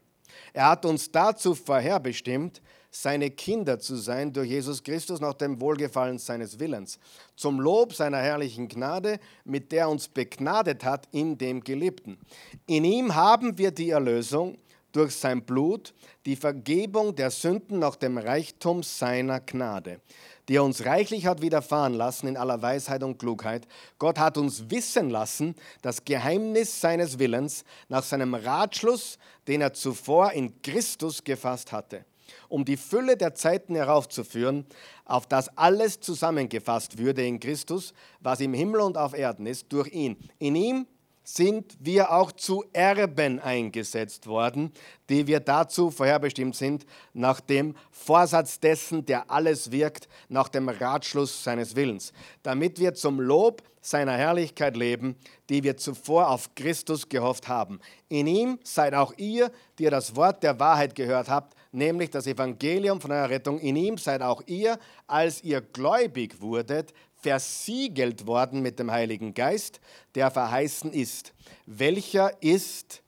Er 0.52 0.70
hat 0.70 0.86
uns 0.86 1.10
dazu 1.10 1.54
vorherbestimmt, 1.54 2.62
seine 2.92 3.30
Kinder 3.30 3.80
zu 3.80 3.96
sein 3.96 4.32
durch 4.32 4.50
Jesus 4.50 4.82
Christus 4.84 5.18
nach 5.18 5.34
dem 5.34 5.60
Wohlgefallen 5.60 6.18
seines 6.18 6.60
Willens, 6.60 6.98
zum 7.34 7.58
Lob 7.58 7.94
seiner 7.94 8.18
herrlichen 8.18 8.68
Gnade, 8.68 9.18
mit 9.44 9.72
der 9.72 9.80
er 9.80 9.88
uns 9.88 10.06
begnadet 10.06 10.84
hat 10.84 11.08
in 11.10 11.38
dem 11.38 11.64
Geliebten. 11.64 12.18
In 12.66 12.84
ihm 12.84 13.14
haben 13.14 13.58
wir 13.58 13.70
die 13.70 13.90
Erlösung 13.90 14.58
durch 14.92 15.16
sein 15.16 15.42
Blut, 15.42 15.94
die 16.26 16.36
Vergebung 16.36 17.16
der 17.16 17.30
Sünden 17.30 17.78
nach 17.78 17.96
dem 17.96 18.18
Reichtum 18.18 18.82
seiner 18.82 19.40
Gnade, 19.40 20.00
die 20.48 20.56
er 20.56 20.64
uns 20.64 20.84
reichlich 20.84 21.24
hat 21.24 21.40
widerfahren 21.40 21.94
lassen 21.94 22.28
in 22.28 22.36
aller 22.36 22.60
Weisheit 22.60 23.02
und 23.02 23.18
Klugheit. 23.18 23.66
Gott 23.98 24.18
hat 24.18 24.36
uns 24.36 24.70
wissen 24.70 25.08
lassen, 25.08 25.54
das 25.80 26.04
Geheimnis 26.04 26.80
seines 26.80 27.18
Willens 27.18 27.64
nach 27.88 28.02
seinem 28.02 28.34
Ratschluss, 28.34 29.18
den 29.48 29.62
er 29.62 29.72
zuvor 29.72 30.32
in 30.32 30.60
Christus 30.60 31.24
gefasst 31.24 31.72
hatte, 31.72 32.04
um 32.48 32.64
die 32.64 32.76
Fülle 32.76 33.16
der 33.16 33.34
Zeiten 33.34 33.74
heraufzuführen, 33.74 34.66
auf 35.04 35.26
das 35.26 35.56
alles 35.56 36.00
zusammengefasst 36.00 36.98
würde 36.98 37.26
in 37.26 37.40
Christus, 37.40 37.94
was 38.20 38.40
im 38.40 38.54
Himmel 38.54 38.80
und 38.80 38.96
auf 38.96 39.14
Erden 39.14 39.46
ist, 39.46 39.72
durch 39.72 39.92
ihn. 39.92 40.16
In 40.38 40.54
ihm 40.54 40.86
sind 41.24 41.76
wir 41.80 42.12
auch 42.12 42.32
zu 42.32 42.64
Erben 42.72 43.38
eingesetzt 43.38 44.26
worden, 44.26 44.72
die 45.08 45.26
wir 45.26 45.40
dazu 45.40 45.90
vorherbestimmt 45.90 46.56
sind, 46.56 46.84
nach 47.12 47.40
dem 47.40 47.74
Vorsatz 47.90 48.60
dessen, 48.60 49.06
der 49.06 49.30
alles 49.30 49.70
wirkt, 49.70 50.08
nach 50.28 50.48
dem 50.48 50.68
Ratschluss 50.68 51.44
seines 51.44 51.76
Willens, 51.76 52.12
damit 52.42 52.78
wir 52.78 52.94
zum 52.94 53.20
Lob 53.20 53.62
seiner 53.82 54.12
Herrlichkeit 54.12 54.76
leben, 54.76 55.16
die 55.50 55.62
wir 55.64 55.76
zuvor 55.76 56.30
auf 56.30 56.54
Christus 56.54 57.08
gehofft 57.08 57.48
haben. 57.48 57.80
In 58.08 58.26
ihm 58.26 58.58
seid 58.62 58.94
auch 58.94 59.12
ihr, 59.16 59.50
die 59.78 59.84
ihr 59.84 59.90
das 59.90 60.14
Wort 60.14 60.42
der 60.42 60.58
Wahrheit 60.60 60.94
gehört 60.94 61.28
habt, 61.28 61.54
nämlich 61.72 62.10
das 62.10 62.26
Evangelium 62.26 63.00
von 63.00 63.10
eurer 63.10 63.30
Rettung. 63.30 63.58
In 63.58 63.76
ihm 63.76 63.98
seid 63.98 64.22
auch 64.22 64.42
ihr, 64.46 64.78
als 65.08 65.42
ihr 65.42 65.60
gläubig 65.60 66.40
wurdet, 66.40 66.94
versiegelt 67.22 68.26
worden 68.26 68.60
mit 68.60 68.78
dem 68.78 68.90
Heiligen 68.90 69.32
Geist, 69.32 69.80
der 70.14 70.30
verheißen 70.30 70.92
ist. 70.92 71.32
Welcher 71.66 72.42
ist 72.42 73.02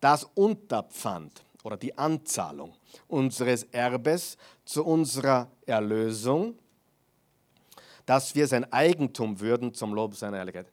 das 0.00 0.24
Unterpfand 0.34 1.44
oder 1.62 1.76
die 1.76 1.96
Anzahlung 1.96 2.74
unseres 3.06 3.62
Erbes 3.64 4.36
zu 4.64 4.84
unserer 4.84 5.48
Erlösung, 5.64 6.58
dass 8.04 8.34
wir 8.34 8.48
sein 8.48 8.70
Eigentum 8.72 9.38
würden 9.38 9.72
zum 9.72 9.94
Lob 9.94 10.16
seiner 10.16 10.38
Herrlichkeit. 10.38 10.66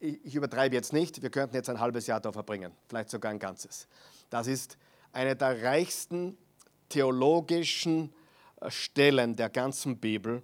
ich 0.00 0.34
übertreibe 0.34 0.74
jetzt 0.74 0.92
nicht, 0.92 1.22
wir 1.22 1.30
könnten 1.30 1.54
jetzt 1.54 1.70
ein 1.70 1.78
halbes 1.78 2.08
Jahr 2.08 2.20
da 2.20 2.32
verbringen, 2.32 2.72
vielleicht 2.88 3.10
sogar 3.10 3.30
ein 3.30 3.38
ganzes. 3.38 3.86
Das 4.30 4.48
ist 4.48 4.76
eine 5.12 5.36
der 5.36 5.62
reichsten 5.62 6.36
theologischen 6.88 8.12
äh, 8.60 8.70
Stellen 8.70 9.36
der 9.36 9.48
ganzen 9.48 9.98
Bibel 9.98 10.42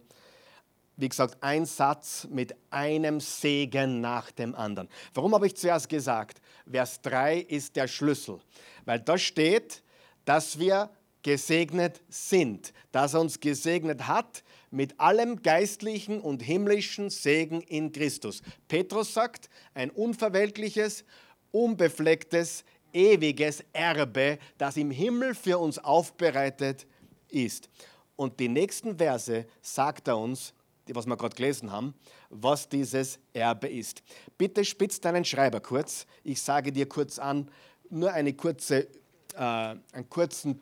wie 0.99 1.09
gesagt, 1.09 1.39
ein 1.41 1.65
Satz 1.65 2.27
mit 2.29 2.55
einem 2.71 3.21
Segen 3.21 4.01
nach 4.01 4.33
dem 4.33 4.55
anderen. 4.55 4.89
Warum 5.15 5.33
habe 5.33 5.47
ich 5.47 5.57
zuerst 5.57 5.89
gesagt, 5.89 6.41
Vers 6.69 7.01
3 7.03 7.39
ist 7.39 7.77
der 7.77 7.87
Schlüssel? 7.87 8.41
Weil 8.85 8.99
da 9.01 9.17
steht, 9.17 9.85
dass 10.25 10.59
wir 10.59 10.91
gesegnet 11.23 12.01
sind, 12.09 12.73
dass 12.91 13.15
er 13.15 13.21
uns 13.21 13.39
gesegnet 13.39 14.09
hat 14.09 14.43
mit 14.71 14.99
allem 14.99 15.41
geistlichen 15.41 16.21
und 16.21 16.43
himmlischen 16.43 17.11
Segen 17.11 17.61
in 17.61 17.93
Christus. 17.93 18.43
Petrus 18.67 19.15
sagt, 19.15 19.49
ein 19.75 19.91
unverweltliches, 19.91 21.05
unbeflecktes, 21.53 22.65
ewiges 22.93 23.65
Erbe, 23.73 24.39
das 24.59 24.77
im 24.77 24.91
Himmel 24.91 25.37
für 25.37 25.59
uns 25.59 25.79
aufbereitet 25.79 26.87
ist. 27.29 27.71
Und 28.17 28.41
die 28.41 28.49
nächsten 28.49 28.99
Verse 28.99 29.47
sagt 29.63 30.09
er 30.09 30.19
uns, 30.19 30.55
was 30.95 31.07
wir 31.07 31.17
gerade 31.17 31.35
gelesen 31.35 31.73
haben, 31.73 31.95
was 32.31 32.69
dieses 32.69 33.19
Erbe 33.33 33.69
ist. 33.69 34.03
Bitte 34.37 34.65
spitz 34.65 35.01
deinen 35.01 35.25
Schreiber 35.25 35.61
kurz. 35.61 36.07
Ich 36.25 36.43
sage 36.43 36.73
dir 36.73 36.89
kurz 36.89 37.19
an, 37.19 37.51
nur 37.91 38.13
eine 38.13 38.33
kurze, 38.35 38.89
äh, 39.35 39.41
einen 39.41 40.09
kurzen 40.09 40.61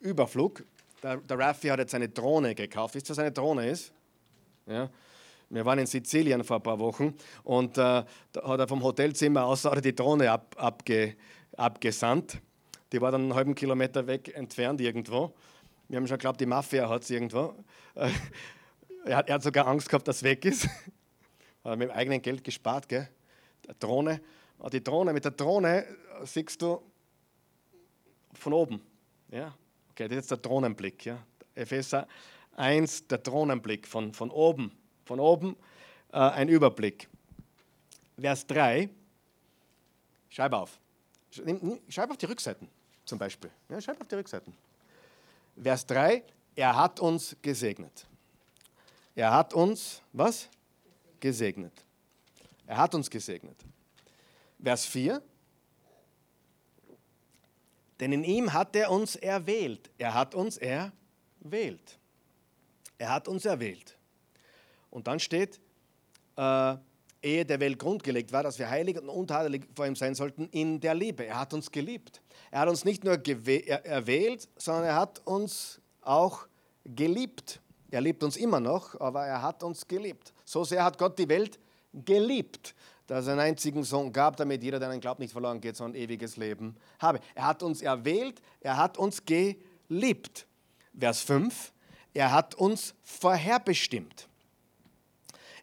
Überflug. 0.00 0.64
Der, 1.02 1.18
der 1.18 1.38
Raffi 1.38 1.68
hat 1.68 1.78
jetzt 1.78 1.94
eine 1.94 2.08
Drohne 2.08 2.54
gekauft. 2.54 2.94
Wisst 2.94 3.08
ihr, 3.08 3.10
was 3.10 3.18
eine 3.18 3.32
Drohne 3.32 3.68
ist? 3.68 3.92
Ja. 4.66 4.90
Wir 5.50 5.64
waren 5.64 5.78
in 5.78 5.86
Sizilien 5.86 6.44
vor 6.44 6.56
ein 6.56 6.62
paar 6.62 6.78
Wochen 6.78 7.14
und 7.42 7.78
äh, 7.78 8.04
da 8.32 8.42
hat 8.42 8.60
er 8.60 8.68
vom 8.68 8.82
Hotelzimmer 8.82 9.46
aus 9.46 9.66
die 9.82 9.94
Drohne 9.94 10.30
ab, 10.30 10.54
abge, 10.58 11.16
abgesandt. 11.56 12.38
Die 12.92 13.00
war 13.00 13.10
dann 13.10 13.22
einen 13.22 13.34
halben 13.34 13.54
Kilometer 13.54 14.06
weg 14.06 14.34
entfernt 14.34 14.80
irgendwo. 14.80 15.32
Wir 15.88 15.96
haben 15.96 16.06
schon 16.06 16.18
geglaubt, 16.18 16.40
die 16.40 16.46
Mafia 16.46 16.86
hat 16.88 17.02
es 17.02 17.10
irgendwo. 17.10 17.54
Er 19.04 19.16
hat, 19.16 19.28
er 19.28 19.36
hat 19.36 19.42
sogar 19.42 19.66
Angst 19.66 19.88
gehabt, 19.88 20.06
dass 20.08 20.16
es 20.16 20.22
weg 20.22 20.44
ist. 20.44 20.68
Hat 21.64 21.78
mit 21.78 21.88
dem 21.88 21.94
eigenen 21.94 22.22
Geld 22.22 22.44
gespart, 22.44 22.88
gell? 22.88 23.08
Die 23.64 23.78
Drohne. 23.78 24.20
Die 24.72 24.82
Drohne, 24.82 25.12
mit 25.12 25.24
der 25.24 25.32
Drohne 25.32 25.84
siehst 26.24 26.62
du 26.62 26.82
von 28.32 28.52
oben. 28.52 28.80
Ja? 29.30 29.54
Okay, 29.90 30.08
das 30.08 30.10
ist 30.10 30.16
jetzt 30.16 30.30
der 30.30 30.38
Drohnenblick. 30.38 31.04
Ja? 31.04 31.18
Epheser 31.54 32.06
1, 32.56 33.06
der 33.08 33.18
Drohnenblick 33.18 33.86
von, 33.86 34.12
von 34.12 34.30
oben. 34.30 34.72
Von 35.04 35.20
oben 35.20 35.56
äh, 36.12 36.18
ein 36.18 36.48
Überblick. 36.48 37.08
Vers 38.18 38.46
3, 38.46 38.88
schreib 40.28 40.52
auf. 40.52 40.78
Schreib 41.88 42.10
auf 42.10 42.16
die 42.16 42.26
Rückseiten 42.26 42.68
zum 43.04 43.18
Beispiel. 43.18 43.50
Ja, 43.68 43.80
schreib 43.80 44.00
auf 44.00 44.08
die 44.08 44.14
Rückseiten. 44.14 44.54
Vers 45.60 45.86
3, 45.86 46.22
er 46.54 46.76
hat 46.76 47.00
uns 47.00 47.36
gesegnet. 47.42 48.06
Er 49.18 49.32
hat 49.32 49.52
uns, 49.52 50.00
was? 50.12 50.48
Gesegnet. 51.18 51.72
Er 52.66 52.76
hat 52.76 52.94
uns 52.94 53.10
gesegnet. 53.10 53.56
Vers 54.62 54.86
4. 54.86 55.20
Denn 57.98 58.12
in 58.12 58.22
ihm 58.22 58.52
hat 58.52 58.76
er 58.76 58.92
uns 58.92 59.16
erwählt. 59.16 59.90
Er 59.98 60.14
hat 60.14 60.36
uns 60.36 60.56
erwählt. 60.58 61.98
Er 62.96 63.10
hat 63.10 63.26
uns 63.26 63.44
erwählt. 63.44 63.98
Und 64.88 65.08
dann 65.08 65.18
steht, 65.18 65.58
äh, 66.36 66.76
ehe 67.20 67.44
der 67.44 67.58
Welt 67.58 67.80
grundgelegt 67.80 68.30
war, 68.30 68.44
dass 68.44 68.60
wir 68.60 68.70
heilig 68.70 69.00
und 69.00 69.08
untadelig 69.08 69.66
vor 69.74 69.88
ihm 69.88 69.96
sein 69.96 70.14
sollten 70.14 70.48
in 70.50 70.78
der 70.78 70.94
Liebe. 70.94 71.26
Er 71.26 71.40
hat 71.40 71.52
uns 71.52 71.72
geliebt. 71.72 72.22
Er 72.52 72.60
hat 72.60 72.68
uns 72.68 72.84
nicht 72.84 73.02
nur 73.02 73.14
erwählt, 73.14 74.48
sondern 74.56 74.84
er 74.84 74.94
hat 74.94 75.26
uns 75.26 75.80
auch 76.02 76.46
geliebt. 76.84 77.60
Er 77.90 78.00
liebt 78.00 78.22
uns 78.22 78.36
immer 78.36 78.60
noch, 78.60 79.00
aber 79.00 79.26
er 79.26 79.40
hat 79.40 79.62
uns 79.62 79.86
geliebt. 79.86 80.32
So 80.44 80.64
sehr 80.64 80.84
hat 80.84 80.98
Gott 80.98 81.18
die 81.18 81.28
Welt 81.28 81.58
geliebt, 81.92 82.74
dass 83.06 83.26
er 83.26 83.32
einen 83.32 83.40
einzigen 83.40 83.82
Sohn 83.82 84.12
gab, 84.12 84.36
damit 84.36 84.62
jeder, 84.62 84.78
der 84.78 84.90
an 84.90 85.00
Glaubt 85.00 85.20
nicht 85.20 85.32
verloren 85.32 85.60
geht, 85.60 85.76
sondern 85.76 86.00
ewiges 86.00 86.36
Leben 86.36 86.76
habe. 86.98 87.20
Er 87.34 87.46
hat 87.46 87.62
uns 87.62 87.80
erwählt, 87.80 88.42
er 88.60 88.76
hat 88.76 88.98
uns 88.98 89.22
geliebt. 89.24 90.46
Vers 90.98 91.22
5, 91.22 91.72
er 92.12 92.32
hat 92.32 92.54
uns 92.56 92.94
vorherbestimmt. 93.02 94.28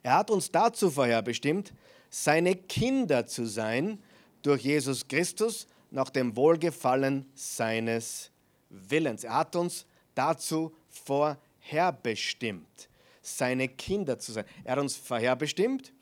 Er 0.01 0.17
hat 0.17 0.31
uns 0.31 0.51
dazu 0.51 0.89
vorherbestimmt, 0.89 1.73
seine 2.09 2.55
Kinder 2.55 3.27
zu 3.27 3.45
sein 3.45 4.01
durch 4.41 4.63
Jesus 4.63 5.07
Christus 5.07 5.67
nach 5.91 6.09
dem 6.09 6.35
Wohlgefallen 6.35 7.29
seines 7.35 8.31
Willens. 8.69 9.23
Er 9.23 9.35
hat 9.35 9.55
uns 9.55 9.85
dazu 10.15 10.73
vorherbestimmt 10.89 11.44
vorherbestimmt, 11.65 12.89
seine 13.21 13.67
Kinder 13.67 14.19
zu 14.19 14.31
sein. 14.31 14.45
Er 14.63 14.73
hat 14.73 14.79
uns 14.79 14.95
vorherbestimmt. 14.95 15.93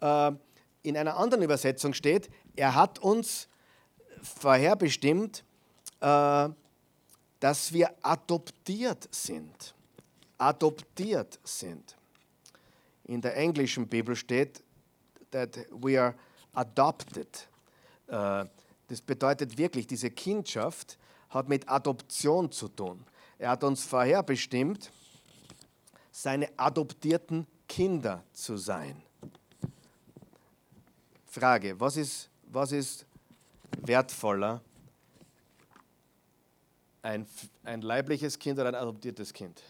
Äh, 0.00 0.32
in 0.82 0.96
einer 0.96 1.16
anderen 1.16 1.42
Übersetzung 1.42 1.92
steht, 1.92 2.30
er 2.56 2.74
hat 2.74 2.98
uns 3.00 3.48
vorherbestimmt, 4.22 5.44
äh, 6.00 6.48
dass 7.40 7.72
wir 7.72 7.90
adoptiert 8.02 9.08
sind. 9.10 9.74
Adoptiert 10.38 11.38
sind. 11.44 11.96
In 13.04 13.20
der 13.20 13.36
englischen 13.36 13.88
Bibel 13.88 14.14
steht, 14.14 14.62
that 15.32 15.58
we 15.70 16.00
are 16.00 16.14
adopted. 16.54 17.48
Äh, 18.06 18.44
das 18.88 19.00
bedeutet 19.00 19.58
wirklich, 19.58 19.86
diese 19.86 20.10
Kindschaft 20.10 20.98
hat 21.28 21.48
mit 21.48 21.68
Adoption 21.68 22.50
zu 22.50 22.68
tun. 22.68 23.04
Er 23.38 23.50
hat 23.50 23.64
uns 23.64 23.84
vorherbestimmt, 23.84 24.90
seine 26.20 26.50
adoptierten 26.58 27.46
Kinder 27.66 28.22
zu 28.32 28.58
sein. 28.58 29.02
Frage, 31.24 31.78
was 31.80 31.96
ist, 31.96 32.28
was 32.42 32.72
ist 32.72 33.06
wertvoller? 33.80 34.60
Ein, 37.00 37.26
ein 37.64 37.80
leibliches 37.80 38.38
Kind 38.38 38.58
oder 38.58 38.68
ein 38.68 38.74
adoptiertes 38.74 39.32
Kind? 39.32 39.62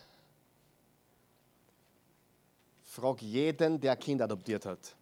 Frag 2.82 3.22
jeden, 3.22 3.80
der 3.80 3.92
ein 3.92 3.98
Kind 4.00 4.20
adoptiert 4.20 4.66
hat, 4.66 4.96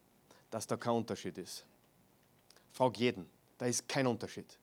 dass 0.50 0.66
da 0.66 0.76
kein 0.76 0.92
Unterschied 0.92 1.38
ist. 1.38 1.64
Frag 2.72 2.98
jeden, 2.98 3.26
da 3.56 3.64
ist 3.64 3.88
kein 3.88 4.06
Unterschied. 4.06 4.58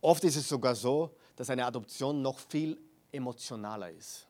Oft 0.00 0.24
ist 0.24 0.36
es 0.36 0.48
sogar 0.48 0.74
so, 0.74 1.14
dass 1.36 1.50
eine 1.50 1.66
Adoption 1.66 2.22
noch 2.22 2.38
viel 2.38 2.78
emotionaler 3.12 3.90
ist. 3.90 4.28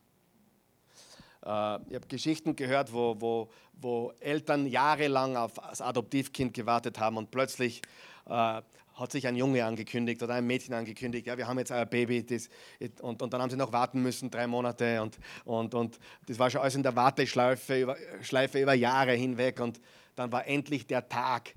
Äh, 1.48 1.78
ich 1.88 1.94
habe 1.94 2.06
Geschichten 2.08 2.54
gehört, 2.54 2.92
wo, 2.92 3.16
wo, 3.18 3.48
wo 3.80 4.12
Eltern 4.20 4.66
jahrelang 4.66 5.36
auf 5.36 5.54
das 5.54 5.80
Adoptivkind 5.80 6.52
gewartet 6.52 6.98
haben 6.98 7.16
und 7.16 7.30
plötzlich 7.30 7.80
äh, 8.26 8.60
hat 8.94 9.12
sich 9.12 9.26
ein 9.26 9.36
Junge 9.36 9.64
angekündigt 9.64 10.22
oder 10.22 10.34
ein 10.34 10.46
Mädchen 10.46 10.74
angekündigt, 10.74 11.26
ja, 11.26 11.38
wir 11.38 11.46
haben 11.46 11.58
jetzt 11.58 11.70
ein 11.70 11.88
Baby 11.88 12.26
das, 12.26 12.50
und, 13.00 13.22
und 13.22 13.32
dann 13.32 13.40
haben 13.40 13.50
sie 13.50 13.56
noch 13.56 13.72
warten 13.72 14.02
müssen, 14.02 14.30
drei 14.30 14.46
Monate 14.46 15.00
und, 15.00 15.18
und, 15.44 15.74
und 15.74 15.98
das 16.26 16.38
war 16.38 16.50
schon 16.50 16.60
alles 16.60 16.74
in 16.74 16.82
der 16.82 16.96
Warteschleife 16.96 17.80
über, 17.80 17.96
Schleife 18.22 18.60
über 18.60 18.74
Jahre 18.74 19.12
hinweg 19.12 19.60
und 19.60 19.80
dann 20.16 20.32
war 20.32 20.46
endlich 20.46 20.86
der 20.86 21.08
Tag, 21.08 21.54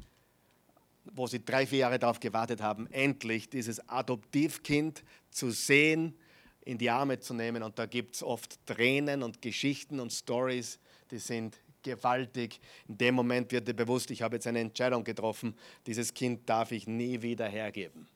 wo 1.04 1.26
sie 1.26 1.44
drei, 1.44 1.66
vier 1.66 1.80
Jahre 1.80 1.98
darauf 1.98 2.20
gewartet 2.20 2.62
haben, 2.62 2.88
endlich 2.92 3.50
dieses 3.50 3.89
Adoptivkind 3.89 5.04
zu 5.32 5.50
sehen, 5.50 6.16
in 6.64 6.78
die 6.78 6.89
Arme 6.89 7.20
zu 7.20 7.34
nehmen 7.34 7.64
und 7.64 7.78
da 7.80 7.86
gibt 7.86 8.16
es 8.16 8.24
oft 8.24 8.66
Tränen 8.66 9.24
und 9.24 9.41
Geschichten 9.41 9.99
und 9.99 10.12
Stories, 10.12 10.80
die 11.09 11.18
sind 11.18 11.57
gewaltig. 11.84 12.59
In 12.88 12.97
dem 12.97 13.16
Moment 13.16 13.51
wird 13.51 13.68
dir 13.68 13.74
bewusst, 13.74 14.12
ich 14.12 14.22
habe 14.22 14.36
jetzt 14.36 14.47
eine 14.47 14.59
Entscheidung 14.59 15.03
getroffen, 15.03 15.55
dieses 15.86 16.14
Kind 16.14 16.47
darf 16.47 16.72
ich 16.72 16.88
nie 16.88 17.22
wieder 17.22 17.47
hergeben. 17.47 18.07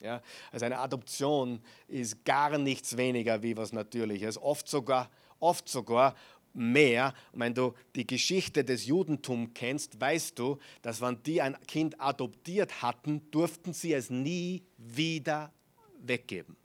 Ja, 0.00 0.22
also 0.52 0.66
eine 0.66 0.78
Adoption 0.78 1.60
ist 1.88 2.24
gar 2.24 2.58
nichts 2.58 2.96
weniger 2.96 3.42
wie 3.42 3.56
was 3.56 3.72
Natürliches, 3.72 4.38
oft 4.38 4.68
sogar, 4.68 5.10
oft 5.40 5.68
sogar 5.68 6.14
mehr. 6.52 7.14
Und 7.32 7.40
wenn 7.40 7.54
du 7.54 7.74
die 7.94 8.06
Geschichte 8.06 8.64
des 8.64 8.86
Judentums 8.86 9.50
kennst, 9.54 10.00
weißt 10.00 10.38
du, 10.38 10.58
dass 10.82 11.00
wenn 11.00 11.22
die 11.22 11.40
ein 11.40 11.56
Kind 11.66 12.00
adoptiert 12.00 12.82
hatten, 12.82 13.30
durften 13.30 13.72
sie 13.72 13.94
es 13.94 14.10
nie 14.10 14.62
wieder 14.76 15.52
weggeben. 15.98 16.56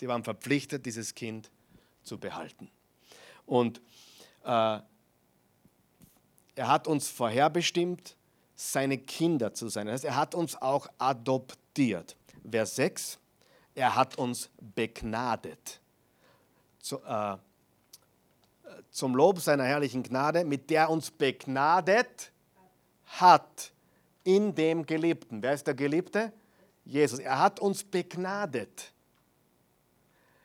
Sie 0.00 0.08
waren 0.08 0.24
verpflichtet, 0.24 0.86
dieses 0.86 1.14
Kind 1.14 1.50
zu 2.02 2.16
behalten. 2.16 2.70
Und 3.44 3.82
äh, 4.44 4.48
er 4.48 4.84
hat 6.56 6.88
uns 6.88 7.08
vorherbestimmt, 7.08 8.16
seine 8.54 8.96
Kinder 8.96 9.52
zu 9.52 9.68
sein. 9.68 9.86
Das 9.86 9.96
heißt, 9.96 10.04
er 10.06 10.16
hat 10.16 10.34
uns 10.34 10.56
auch 10.56 10.86
adoptiert. 10.96 12.16
Vers 12.50 12.76
6, 12.76 13.18
er 13.74 13.94
hat 13.94 14.16
uns 14.16 14.48
begnadet. 14.74 15.82
Zu, 16.78 17.02
äh, 17.02 17.36
zum 18.90 19.14
Lob 19.14 19.38
seiner 19.40 19.64
herrlichen 19.64 20.02
Gnade, 20.02 20.46
mit 20.46 20.70
der 20.70 20.84
er 20.84 20.90
uns 20.90 21.10
begnadet 21.10 22.32
hat 23.04 23.74
in 24.24 24.54
dem 24.54 24.86
Geliebten. 24.86 25.42
Wer 25.42 25.52
ist 25.52 25.66
der 25.66 25.74
Geliebte? 25.74 26.32
Jesus. 26.86 27.18
Er 27.18 27.38
hat 27.38 27.60
uns 27.60 27.84
begnadet. 27.84 28.94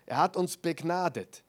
Er 0.06 0.18
hat 0.18 0.38
uns 0.38 0.58
begnadet. 0.58 1.46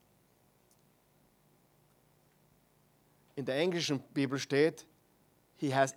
in 3.37 3.45
der 3.45 3.57
englischen 3.59 4.01
Bibel 4.15 4.39
steht, 4.39 4.87
He 5.59 5.75
has 5.75 5.95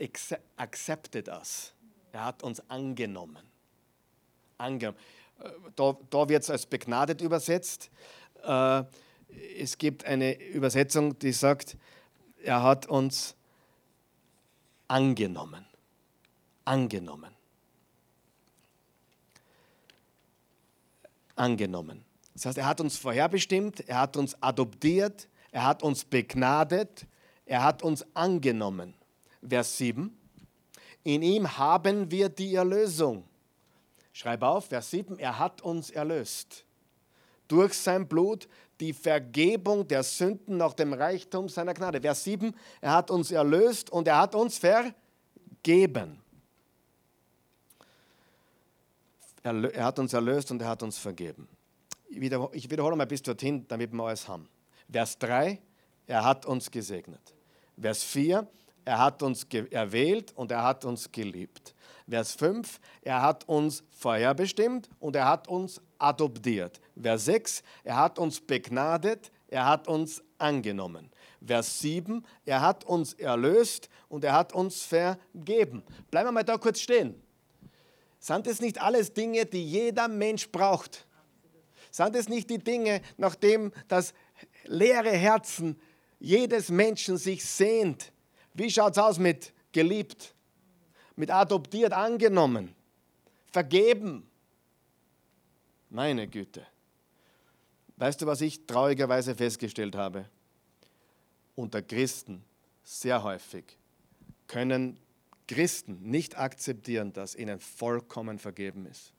accepted 0.55 1.28
us. 1.28 1.74
Er 2.12 2.26
hat 2.26 2.43
uns 2.43 2.62
angenommen. 2.70 3.43
angenommen. 4.57 4.97
Äh, 5.39 5.49
da, 5.76 5.97
da 6.10 6.30
wird 6.30 6.43
es 6.43 6.49
als 6.49 6.66
begnadet 6.66 7.22
übersetzt. 7.22 7.89
Äh, 8.43 8.84
es 9.57 9.78
gibt 9.78 10.05
eine 10.05 10.39
Übersetzung, 10.49 11.18
die 11.20 11.34
sagt, 11.34 11.78
er 12.41 12.64
hat 12.64 12.88
uns 12.88 13.36
angenommen. 14.88 15.66
Angenommen. 16.66 17.36
Angenommen. 21.36 22.09
Das 22.39 22.45
heißt, 22.45 22.57
er 22.59 22.67
hat 22.67 22.79
uns 22.79 22.95
vorherbestimmt, 22.95 23.81
er 23.89 23.99
hat 23.99 24.15
uns 24.15 24.41
adoptiert, 24.41 25.27
er 25.51 25.65
hat 25.65 25.83
uns 25.83 26.05
begnadet, 26.05 27.05
er 27.45 27.65
hat 27.65 27.83
uns 27.83 28.05
angenommen. 28.15 28.93
Vers 29.45 29.77
7. 29.77 30.17
In 31.03 31.21
ihm 31.21 31.57
haben 31.57 32.09
wir 32.09 32.29
die 32.29 32.55
Erlösung. 32.55 33.25
Schreib 34.13 34.41
auf, 34.43 34.67
Vers 34.67 34.89
7. 34.89 35.19
Er 35.19 35.37
hat 35.37 35.61
uns 35.61 35.89
erlöst. 35.89 36.63
Durch 37.49 37.73
sein 37.73 38.07
Blut 38.07 38.47
die 38.79 38.93
Vergebung 38.93 39.85
der 39.85 40.03
Sünden 40.03 40.55
nach 40.55 40.73
dem 40.73 40.93
Reichtum 40.93 41.49
seiner 41.49 41.73
Gnade. 41.73 41.99
Vers 41.99 42.23
7. 42.23 42.55
Er 42.79 42.93
hat 42.93 43.11
uns 43.11 43.31
erlöst 43.31 43.89
und 43.89 44.07
er 44.07 44.17
hat 44.17 44.33
uns 44.33 44.57
vergeben. 44.57 46.21
Er 49.43 49.83
hat 49.83 49.99
uns 49.99 50.13
erlöst 50.13 50.51
und 50.51 50.61
er 50.61 50.69
hat 50.69 50.83
uns 50.83 50.97
vergeben. 50.97 51.49
Ich 52.10 52.70
wiederhole 52.70 52.95
mal 52.95 53.05
bis 53.05 53.22
dorthin, 53.22 53.68
damit 53.68 53.93
wir 53.93 54.03
alles 54.03 54.28
haben. 54.28 54.49
Vers 54.91 55.18
3, 55.20 55.60
er 56.07 56.24
hat 56.24 56.45
uns 56.45 56.72
gesegnet. 56.72 57.22
Vers 57.80 58.03
4, 58.03 58.47
er 58.86 58.97
hat 58.97 59.22
uns 59.22 59.45
erwählt 59.70 60.34
und 60.36 60.51
er 60.51 60.64
hat 60.64 60.84
uns 60.86 61.12
geliebt. 61.12 61.76
Vers 62.07 62.34
5, 62.34 62.80
er 63.03 63.22
hat 63.22 63.47
uns 63.47 63.84
vorherbestimmt 63.91 64.89
und 64.99 65.16
er 65.16 65.28
hat 65.28 65.47
uns 65.47 65.80
adoptiert. 65.99 66.82
Vers 66.99 67.26
6, 67.26 67.64
er 67.84 67.97
hat 67.97 68.18
uns 68.18 68.41
begnadet, 68.41 69.32
er 69.47 69.68
hat 69.68 69.88
uns 69.88 70.24
angenommen. 70.39 71.12
Vers 71.45 71.80
7, 71.80 72.26
er 72.45 72.62
hat 72.62 72.84
uns 72.86 73.14
erlöst 73.14 73.89
und 74.07 74.24
er 74.24 74.34
hat 74.34 74.53
uns 74.53 74.82
vergeben. 74.82 75.84
Bleiben 76.10 76.30
wir 76.30 76.32
mal 76.32 76.43
da 76.43 76.57
kurz 76.57 76.80
stehen. 76.80 77.22
Sind 78.18 78.47
es 78.47 78.60
nicht 78.60 78.82
alles 78.82 79.14
Dinge, 79.14 79.45
die 79.45 79.64
jeder 79.64 80.07
Mensch 80.07 80.49
braucht? 80.51 81.05
Sind 81.91 82.15
es 82.15 82.29
nicht 82.29 82.49
die 82.49 82.59
Dinge, 82.59 83.01
nachdem 83.17 83.71
das 83.87 84.13
leere 84.65 85.11
Herzen 85.11 85.79
jedes 86.19 86.69
Menschen 86.69 87.17
sich 87.17 87.43
sehnt. 87.43 88.11
Wie 88.53 88.69
schaut 88.69 88.93
es 88.93 88.97
aus 88.97 89.19
mit 89.19 89.53
geliebt, 89.71 90.33
mit 91.15 91.31
adoptiert, 91.31 91.93
angenommen, 91.93 92.75
vergeben? 93.51 94.29
Meine 95.89 96.27
Güte. 96.27 96.65
Weißt 97.97 98.21
du, 98.21 98.25
was 98.25 98.41
ich 98.41 98.65
traurigerweise 98.65 99.35
festgestellt 99.35 99.95
habe? 99.95 100.29
Unter 101.55 101.81
Christen 101.81 102.43
sehr 102.83 103.23
häufig 103.23 103.65
können 104.47 104.97
Christen 105.47 105.99
nicht 106.03 106.37
akzeptieren, 106.37 107.11
dass 107.11 107.35
ihnen 107.35 107.59
vollkommen 107.59 108.39
vergeben 108.39 108.85
ist. 108.85 109.13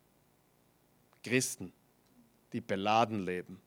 Christen, 1.23 1.73
die 2.53 2.61
beladen 2.61 3.21
leben. 3.21 3.61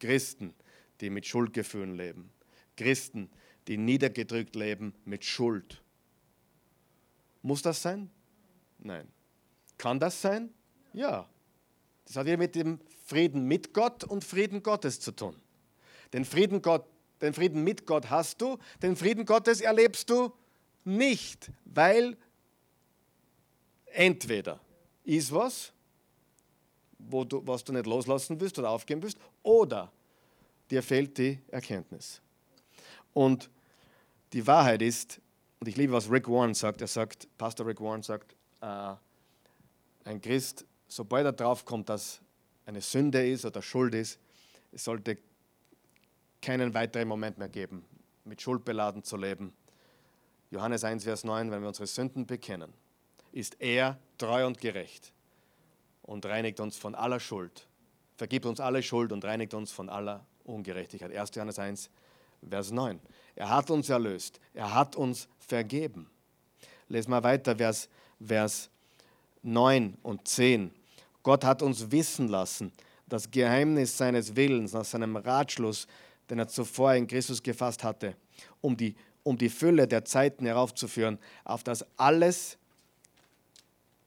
Christen, 0.00 0.54
die 1.00 1.10
mit 1.10 1.26
Schuldgefühlen 1.26 1.96
leben. 1.96 2.30
Christen, 2.76 3.30
die 3.68 3.76
niedergedrückt 3.76 4.56
leben 4.56 4.94
mit 5.04 5.24
Schuld. 5.24 5.82
Muss 7.42 7.62
das 7.62 7.82
sein? 7.82 8.10
Nein. 8.78 9.08
Kann 9.78 10.00
das 10.00 10.20
sein? 10.20 10.52
Ja. 10.92 11.28
Das 12.06 12.16
hat 12.16 12.26
ja 12.26 12.36
mit 12.36 12.54
dem 12.54 12.80
Frieden 13.04 13.44
mit 13.44 13.74
Gott 13.74 14.04
und 14.04 14.24
Frieden 14.24 14.62
Gottes 14.62 15.00
zu 15.00 15.12
tun. 15.12 15.36
Den 16.12 16.24
Frieden, 16.24 16.62
Gott, 16.62 16.86
den 17.20 17.34
Frieden 17.34 17.64
mit 17.64 17.86
Gott 17.86 18.08
hast 18.08 18.40
du, 18.40 18.58
den 18.82 18.96
Frieden 18.96 19.26
Gottes 19.26 19.60
erlebst 19.60 20.08
du 20.10 20.32
nicht, 20.84 21.50
weil 21.64 22.16
entweder 23.86 24.60
ist 25.04 25.32
was, 25.32 25.73
wo 27.10 27.24
du, 27.24 27.42
was 27.46 27.64
du 27.64 27.72
nicht 27.72 27.86
loslassen 27.86 28.40
willst 28.40 28.58
oder 28.58 28.70
aufgeben 28.70 29.02
willst, 29.02 29.18
oder 29.42 29.90
dir 30.70 30.82
fehlt 30.82 31.16
die 31.18 31.38
Erkenntnis. 31.48 32.20
Und 33.12 33.50
die 34.32 34.46
Wahrheit 34.46 34.82
ist, 34.82 35.20
und 35.60 35.68
ich 35.68 35.76
liebe, 35.76 35.92
was 35.92 36.10
Rick 36.10 36.28
Warren 36.28 36.54
sagt, 36.54 36.80
er 36.80 36.86
sagt, 36.86 37.28
Pastor 37.38 37.66
Rick 37.66 37.80
Warren 37.80 38.02
sagt, 38.02 38.34
äh, 38.60 38.94
ein 40.04 40.20
Christ, 40.20 40.66
sobald 40.88 41.24
er 41.24 41.32
drauf 41.32 41.64
kommt, 41.64 41.88
dass 41.88 42.20
eine 42.66 42.80
Sünde 42.80 43.26
ist 43.26 43.44
oder 43.44 43.62
Schuld 43.62 43.94
ist, 43.94 44.18
es 44.72 44.84
sollte 44.84 45.18
keinen 46.42 46.74
weiteren 46.74 47.08
Moment 47.08 47.38
mehr 47.38 47.48
geben, 47.48 47.84
mit 48.24 48.42
Schuld 48.42 48.64
beladen 48.64 49.02
zu 49.02 49.16
leben. 49.16 49.52
Johannes 50.50 50.84
1, 50.84 51.04
Vers 51.04 51.24
9, 51.24 51.50
wenn 51.50 51.62
wir 51.62 51.68
unsere 51.68 51.86
Sünden 51.86 52.26
bekennen, 52.26 52.72
ist 53.32 53.60
er 53.60 53.98
treu 54.18 54.46
und 54.46 54.60
gerecht 54.60 55.13
und 56.04 56.24
reinigt 56.26 56.60
uns 56.60 56.76
von 56.76 56.94
aller 56.94 57.20
Schuld, 57.20 57.66
vergibt 58.16 58.46
uns 58.46 58.60
alle 58.60 58.82
Schuld 58.82 59.12
und 59.12 59.24
reinigt 59.24 59.54
uns 59.54 59.72
von 59.72 59.88
aller 59.88 60.24
Ungerechtigkeit. 60.44 61.14
1. 61.14 61.34
Johannes 61.34 61.58
1, 61.58 61.90
Vers 62.48 62.70
9. 62.70 63.00
Er 63.34 63.50
hat 63.50 63.70
uns 63.70 63.88
erlöst. 63.88 64.38
Er 64.52 64.74
hat 64.74 64.96
uns 64.96 65.28
vergeben. 65.38 66.10
Lesen 66.88 67.10
wir 67.10 67.22
weiter, 67.22 67.56
Vers, 67.56 67.88
Vers 68.20 68.70
9 69.42 69.96
und 70.02 70.28
10. 70.28 70.70
Gott 71.22 71.44
hat 71.44 71.62
uns 71.62 71.90
wissen 71.90 72.28
lassen, 72.28 72.72
das 73.08 73.30
Geheimnis 73.30 73.96
seines 73.96 74.36
Willens 74.36 74.72
nach 74.72 74.84
seinem 74.84 75.16
Ratschluss, 75.16 75.86
den 76.28 76.38
er 76.38 76.48
zuvor 76.48 76.94
in 76.94 77.06
Christus 77.06 77.42
gefasst 77.42 77.82
hatte, 77.82 78.16
um 78.60 78.76
die, 78.76 78.94
um 79.22 79.36
die 79.38 79.48
Fülle 79.48 79.86
der 79.88 80.04
Zeiten 80.04 80.44
heraufzuführen, 80.46 81.18
auf 81.44 81.62
das 81.64 81.84
alles 81.98 82.58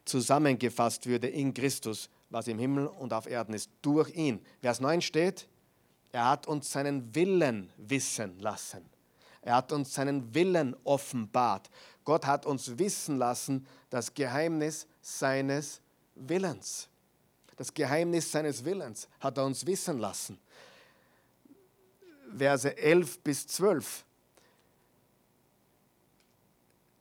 zusammengefasst 0.07 1.05
würde 1.05 1.27
in 1.27 1.53
Christus, 1.53 2.09
was 2.29 2.47
im 2.47 2.59
Himmel 2.59 2.87
und 2.87 3.13
auf 3.13 3.27
Erden 3.27 3.53
ist, 3.53 3.69
durch 3.81 4.09
ihn. 4.15 4.41
Vers 4.61 4.79
9 4.79 5.01
steht, 5.01 5.47
er 6.11 6.29
hat 6.29 6.47
uns 6.47 6.71
seinen 6.71 7.13
Willen 7.13 7.71
wissen 7.77 8.39
lassen. 8.39 8.85
Er 9.41 9.55
hat 9.55 9.71
uns 9.71 9.93
seinen 9.93 10.33
Willen 10.33 10.75
offenbart. 10.83 11.69
Gott 12.03 12.25
hat 12.25 12.45
uns 12.45 12.77
wissen 12.77 13.17
lassen 13.17 13.65
das 13.89 14.13
Geheimnis 14.13 14.87
seines 15.01 15.81
Willens. 16.15 16.89
Das 17.55 17.73
Geheimnis 17.73 18.31
seines 18.31 18.63
Willens 18.63 19.07
hat 19.19 19.37
er 19.37 19.45
uns 19.45 19.65
wissen 19.65 19.99
lassen. 19.99 20.39
Verse 22.35 22.77
11 22.77 23.19
bis 23.19 23.47
12. 23.47 24.05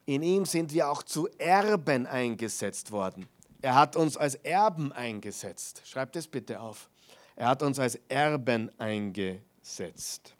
In 0.06 0.22
ihm 0.22 0.44
sind 0.44 0.72
wir 0.72 0.88
auch 0.88 1.02
zu 1.02 1.28
Erben 1.36 2.06
eingesetzt 2.06 2.92
worden. 2.92 3.28
Er 3.60 3.74
hat 3.74 3.96
uns 3.96 4.16
als 4.16 4.36
Erben 4.36 4.92
eingesetzt. 4.92 5.82
Schreibt 5.84 6.14
es 6.14 6.28
bitte 6.28 6.60
auf. 6.60 6.88
Er 7.34 7.48
hat 7.48 7.62
uns 7.62 7.78
als 7.78 7.96
Erben 8.08 8.70
eingesetzt, 8.78 10.34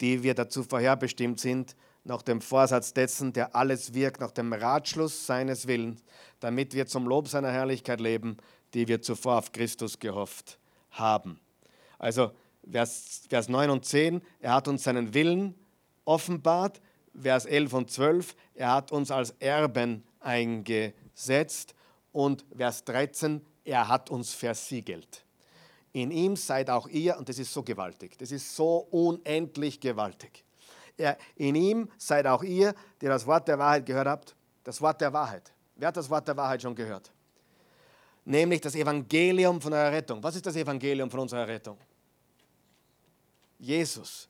die 0.00 0.22
wir 0.22 0.34
dazu 0.34 0.62
vorherbestimmt 0.62 1.40
sind, 1.40 1.74
nach 2.04 2.22
dem 2.22 2.40
Vorsatz 2.40 2.92
dessen, 2.92 3.32
der 3.32 3.56
alles 3.56 3.94
wirkt, 3.94 4.20
nach 4.20 4.30
dem 4.30 4.52
Ratschluss 4.52 5.26
seines 5.26 5.66
Willens, 5.66 6.02
damit 6.40 6.74
wir 6.74 6.86
zum 6.86 7.06
Lob 7.06 7.28
seiner 7.28 7.50
Herrlichkeit 7.50 8.00
leben, 8.00 8.36
die 8.74 8.86
wir 8.86 9.02
zuvor 9.02 9.38
auf 9.38 9.52
Christus 9.52 9.98
gehofft 9.98 10.58
haben. 10.90 11.40
Also 11.98 12.32
Vers, 12.70 13.22
Vers 13.28 13.48
9 13.48 13.70
und 13.70 13.84
10, 13.84 14.22
er 14.40 14.54
hat 14.54 14.68
uns 14.68 14.84
seinen 14.84 15.14
Willen 15.14 15.54
offenbart. 16.04 16.80
Vers 17.20 17.46
11 17.46 17.72
und 17.72 17.90
12, 17.90 18.36
er 18.54 18.72
hat 18.72 18.92
uns 18.92 19.10
als 19.10 19.30
Erben 19.38 20.04
eingesetzt. 20.20 21.74
Und 22.12 22.44
Vers 22.56 22.84
13, 22.84 23.44
er 23.64 23.88
hat 23.88 24.10
uns 24.10 24.32
versiegelt. 24.32 25.24
In 25.92 26.10
ihm 26.10 26.36
seid 26.36 26.70
auch 26.70 26.88
ihr, 26.88 27.16
und 27.18 27.28
das 27.28 27.38
ist 27.38 27.52
so 27.52 27.62
gewaltig, 27.62 28.16
das 28.18 28.30
ist 28.30 28.54
so 28.54 28.86
unendlich 28.90 29.80
gewaltig. 29.80 30.44
Er, 30.96 31.16
in 31.36 31.54
ihm 31.54 31.88
seid 31.96 32.26
auch 32.26 32.42
ihr, 32.42 32.74
die 33.00 33.06
das 33.06 33.26
Wort 33.26 33.48
der 33.48 33.58
Wahrheit 33.58 33.86
gehört 33.86 34.08
habt, 34.08 34.36
das 34.64 34.80
Wort 34.80 35.00
der 35.00 35.12
Wahrheit. 35.12 35.52
Wer 35.76 35.88
hat 35.88 35.96
das 35.96 36.10
Wort 36.10 36.26
der 36.26 36.36
Wahrheit 36.36 36.60
schon 36.60 36.74
gehört? 36.74 37.10
Nämlich 38.24 38.60
das 38.60 38.74
Evangelium 38.74 39.60
von 39.60 39.72
eurer 39.72 39.92
Rettung. 39.92 40.22
Was 40.22 40.36
ist 40.36 40.44
das 40.44 40.56
Evangelium 40.56 41.10
von 41.10 41.20
unserer 41.20 41.46
Rettung? 41.46 41.78
Jesus. 43.58 44.28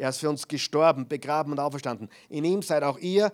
Er 0.00 0.08
ist 0.08 0.18
für 0.18 0.30
uns 0.30 0.48
gestorben, 0.48 1.06
begraben 1.06 1.52
und 1.52 1.60
auferstanden. 1.60 2.08
In 2.28 2.44
ihm 2.44 2.62
seid 2.62 2.82
auch 2.82 2.98
ihr, 2.98 3.32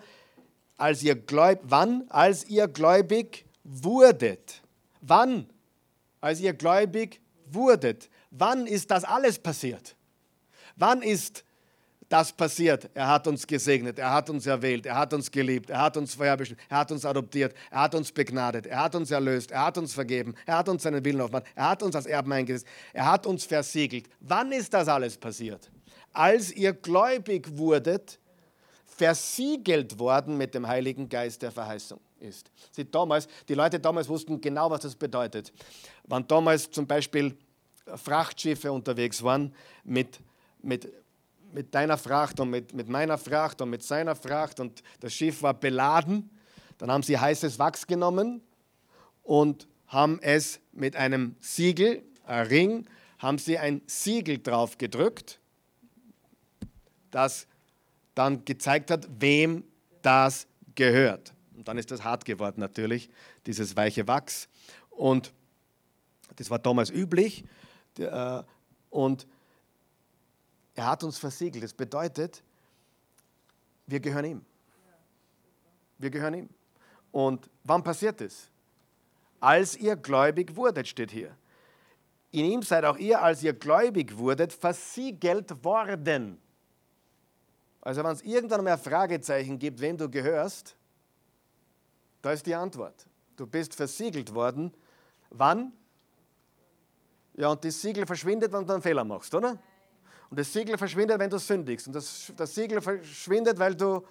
als 0.76 1.02
ihr 1.02 1.14
gläubig, 1.14 1.64
wann? 1.68 2.04
Als 2.08 2.44
ihr 2.48 2.66
gläubig 2.66 3.46
wurdet. 3.62 4.62
Wann? 5.00 5.48
Als 6.20 6.40
ihr 6.40 6.54
gläubig 6.54 7.20
wurdet. 7.46 8.10
Wann 8.30 8.66
ist 8.66 8.90
das 8.90 9.04
alles 9.04 9.38
passiert? 9.38 9.94
Wann 10.74 11.02
ist 11.02 11.44
das 12.08 12.32
passiert? 12.32 12.90
Er 12.94 13.08
hat 13.08 13.26
uns 13.26 13.46
gesegnet, 13.46 13.98
er 13.98 14.12
hat 14.12 14.28
uns 14.28 14.46
erwählt, 14.46 14.86
er 14.86 14.96
hat 14.96 15.12
uns 15.14 15.30
geliebt, 15.30 15.70
er 15.70 15.80
hat 15.80 15.96
uns 15.96 16.14
vorherbestimmt, 16.14 16.60
er 16.68 16.78
hat 16.78 16.92
uns 16.92 17.04
adoptiert, 17.04 17.54
er 17.70 17.80
hat 17.82 17.94
uns 17.94 18.12
begnadet, 18.12 18.66
er 18.66 18.82
hat 18.82 18.94
uns 18.94 19.10
erlöst, 19.10 19.50
er 19.50 19.66
hat 19.66 19.78
uns 19.78 19.94
vergeben, 19.94 20.34
er 20.44 20.58
hat 20.58 20.68
uns 20.68 20.82
seinen 20.82 21.04
Willen 21.04 21.20
aufgemacht, 21.20 21.46
er 21.54 21.70
hat 21.70 21.82
uns 21.82 21.96
als 21.96 22.06
Erben 22.06 22.32
eingesetzt, 22.32 22.66
er 22.92 23.10
hat 23.10 23.26
uns 23.26 23.44
versiegelt. 23.44 24.08
Wann 24.20 24.52
ist 24.52 24.72
das 24.74 24.88
alles 24.88 25.16
passiert? 25.16 25.70
Als 26.16 26.50
ihr 26.50 26.72
gläubig 26.72 27.58
wurdet, 27.58 28.18
versiegelt 28.86 29.98
worden 29.98 30.38
mit 30.38 30.54
dem 30.54 30.66
Heiligen 30.66 31.10
Geist 31.10 31.42
der 31.42 31.52
Verheißung 31.52 32.00
ist. 32.20 32.50
Sie 32.70 32.90
damals, 32.90 33.28
die 33.46 33.52
Leute 33.52 33.78
damals 33.78 34.08
wussten 34.08 34.40
genau, 34.40 34.70
was 34.70 34.80
das 34.80 34.94
bedeutet. 34.94 35.52
Wenn 36.04 36.26
damals 36.26 36.70
zum 36.70 36.86
Beispiel 36.86 37.36
Frachtschiffe 37.96 38.72
unterwegs 38.72 39.22
waren 39.22 39.54
mit, 39.84 40.18
mit, 40.62 40.90
mit 41.52 41.74
deiner 41.74 41.98
Fracht 41.98 42.40
und 42.40 42.48
mit, 42.48 42.72
mit 42.72 42.88
meiner 42.88 43.18
Fracht 43.18 43.60
und 43.60 43.68
mit 43.68 43.82
seiner 43.82 44.16
Fracht 44.16 44.58
und 44.58 44.82
das 45.00 45.12
Schiff 45.12 45.42
war 45.42 45.52
beladen, 45.52 46.30
dann 46.78 46.90
haben 46.90 47.02
sie 47.02 47.18
heißes 47.18 47.58
Wachs 47.58 47.86
genommen 47.86 48.40
und 49.22 49.68
haben 49.86 50.18
es 50.22 50.60
mit 50.72 50.96
einem 50.96 51.36
Siegel, 51.40 52.02
ein 52.24 52.46
Ring, 52.46 52.86
haben 53.18 53.36
sie 53.36 53.58
ein 53.58 53.82
Siegel 53.84 54.38
drauf 54.38 54.78
gedrückt, 54.78 55.40
das 57.10 57.46
dann 58.14 58.44
gezeigt 58.44 58.90
hat, 58.90 59.08
wem 59.18 59.64
das 60.02 60.46
gehört. 60.74 61.32
Und 61.56 61.68
dann 61.68 61.78
ist 61.78 61.90
das 61.90 62.04
hart 62.04 62.24
geworden 62.24 62.60
natürlich, 62.60 63.08
dieses 63.46 63.76
weiche 63.76 64.06
Wachs. 64.06 64.48
Und 64.90 65.32
das 66.36 66.50
war 66.50 66.58
damals 66.58 66.90
üblich. 66.90 67.44
Äh, 67.98 68.42
und 68.90 69.26
er 70.74 70.86
hat 70.86 71.02
uns 71.02 71.18
versiegelt. 71.18 71.64
Das 71.64 71.72
bedeutet, 71.72 72.42
wir 73.86 74.00
gehören 74.00 74.24
ihm. 74.24 74.44
Wir 75.98 76.10
gehören 76.10 76.34
ihm. 76.34 76.48
Und 77.10 77.48
wann 77.64 77.82
passiert 77.82 78.20
das? 78.20 78.50
Als 79.40 79.76
ihr 79.76 79.96
gläubig 79.96 80.54
wurdet, 80.56 80.86
steht 80.88 81.10
hier. 81.10 81.34
In 82.30 82.44
ihm 82.44 82.62
seid 82.62 82.84
auch 82.84 82.98
ihr, 82.98 83.22
als 83.22 83.42
ihr 83.42 83.54
gläubig 83.54 84.16
wurdet, 84.18 84.52
versiegelt 84.52 85.64
worden. 85.64 86.38
Also 87.86 88.02
wenn 88.02 88.10
es 88.10 88.22
irgendwann 88.22 88.66
ein 88.66 88.78
Fragezeichen 88.78 89.60
gibt, 89.60 89.80
wem 89.80 89.96
du 89.96 90.10
gehörst, 90.10 90.74
da 92.20 92.32
ist 92.32 92.44
die 92.44 92.52
Antwort. 92.56 93.06
Du 93.36 93.46
bist 93.46 93.76
versiegelt 93.76 94.34
worden. 94.34 94.74
Wann? 95.30 95.72
Ja, 97.34 97.50
und 97.50 97.64
das 97.64 97.80
Siegel 97.80 98.04
verschwindet, 98.04 98.52
wenn 98.52 98.66
du 98.66 98.72
einen 98.72 98.82
Fehler 98.82 99.04
machst, 99.04 99.32
oder? 99.36 99.56
Und 100.30 100.36
das 100.36 100.52
Siegel 100.52 100.76
verschwindet, 100.76 101.20
wenn 101.20 101.30
du 101.30 101.38
sündigst. 101.38 101.86
Und 101.86 101.92
das, 101.92 102.32
das 102.36 102.56
Siegel 102.56 102.80
verschwindet, 102.80 103.56
weil 103.56 103.76
du, 103.76 104.04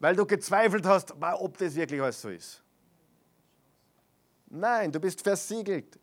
weil 0.00 0.16
du 0.16 0.24
gezweifelt 0.24 0.86
hast, 0.86 1.12
ob 1.20 1.58
das 1.58 1.74
wirklich 1.74 2.00
alles 2.00 2.18
so 2.18 2.30
ist. 2.30 2.62
Nein, 4.46 4.90
du 4.90 4.98
bist 4.98 5.20
versiegelt 5.20 5.98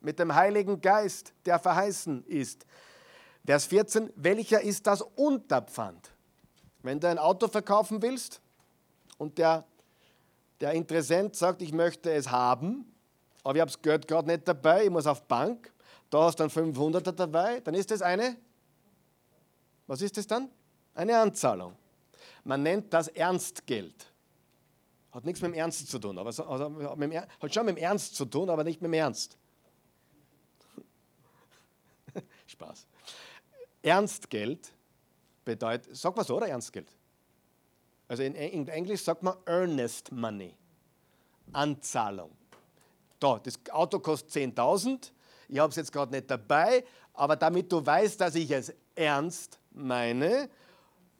mit 0.00 0.20
dem 0.20 0.32
Heiligen 0.32 0.80
Geist, 0.80 1.32
der 1.46 1.58
verheißen 1.58 2.24
ist. 2.26 2.64
Vers 3.44 3.66
14, 3.66 4.12
welcher 4.14 4.60
ist 4.60 4.86
das 4.86 5.02
Unterpfand? 5.02 6.13
Wenn 6.84 7.00
du 7.00 7.08
ein 7.08 7.18
Auto 7.18 7.48
verkaufen 7.48 8.02
willst 8.02 8.42
und 9.16 9.38
der, 9.38 9.64
der 10.60 10.72
Interessent 10.72 11.34
sagt, 11.34 11.62
ich 11.62 11.72
möchte 11.72 12.12
es 12.12 12.30
haben, 12.30 12.92
aber 13.42 13.54
ich 13.54 13.60
habe 13.62 13.70
das 13.70 13.80
Geld 13.80 14.06
gerade 14.06 14.28
nicht 14.28 14.46
dabei, 14.46 14.84
ich 14.84 14.90
muss 14.90 15.06
auf 15.06 15.22
Bank, 15.22 15.72
da 16.10 16.24
hast 16.24 16.38
du 16.38 16.46
dann 16.46 16.50
500er 16.50 17.12
dabei, 17.12 17.60
dann 17.60 17.72
ist 17.72 17.90
das 17.90 18.02
eine, 18.02 18.36
was 19.86 20.02
ist 20.02 20.18
das 20.18 20.26
dann? 20.26 20.50
Eine 20.94 21.18
Anzahlung. 21.18 21.74
Man 22.44 22.62
nennt 22.62 22.92
das 22.92 23.08
Ernstgeld. 23.08 24.12
Hat 25.10 25.24
nichts 25.24 25.40
mit 25.40 25.52
dem 25.52 25.54
Ernst 25.54 25.88
zu 25.88 25.98
tun, 25.98 26.18
aber 26.18 26.28
also 26.28 26.68
mit 26.68 27.12
dem, 27.12 27.22
hat 27.40 27.54
schon 27.54 27.64
mit 27.64 27.78
dem 27.78 27.82
Ernst 27.82 28.14
zu 28.14 28.26
tun, 28.26 28.50
aber 28.50 28.62
nicht 28.62 28.82
mit 28.82 28.90
dem 28.90 28.94
Ernst. 28.94 29.38
Spaß. 32.46 32.86
Ernstgeld 33.80 34.73
bedeutet, 35.44 35.96
sag 35.96 36.16
mal 36.16 36.24
so, 36.24 36.36
oder 36.36 36.48
Ernstgeld? 36.48 36.88
Also 38.08 38.22
in, 38.22 38.34
in 38.34 38.68
Englisch 38.68 39.02
sagt 39.02 39.22
man 39.22 39.36
Earnest 39.46 40.12
Money, 40.12 40.54
Anzahlung. 41.52 42.30
Da, 43.18 43.38
das 43.38 43.58
Auto 43.70 43.98
kostet 44.00 44.30
10.000, 44.56 45.10
ich 45.48 45.58
habe 45.58 45.70
es 45.70 45.76
jetzt 45.76 45.92
gerade 45.92 46.12
nicht 46.12 46.30
dabei, 46.30 46.84
aber 47.14 47.36
damit 47.36 47.70
du 47.70 47.84
weißt, 47.84 48.20
dass 48.20 48.34
ich 48.34 48.50
es 48.50 48.74
ernst 48.94 49.58
meine, 49.70 50.48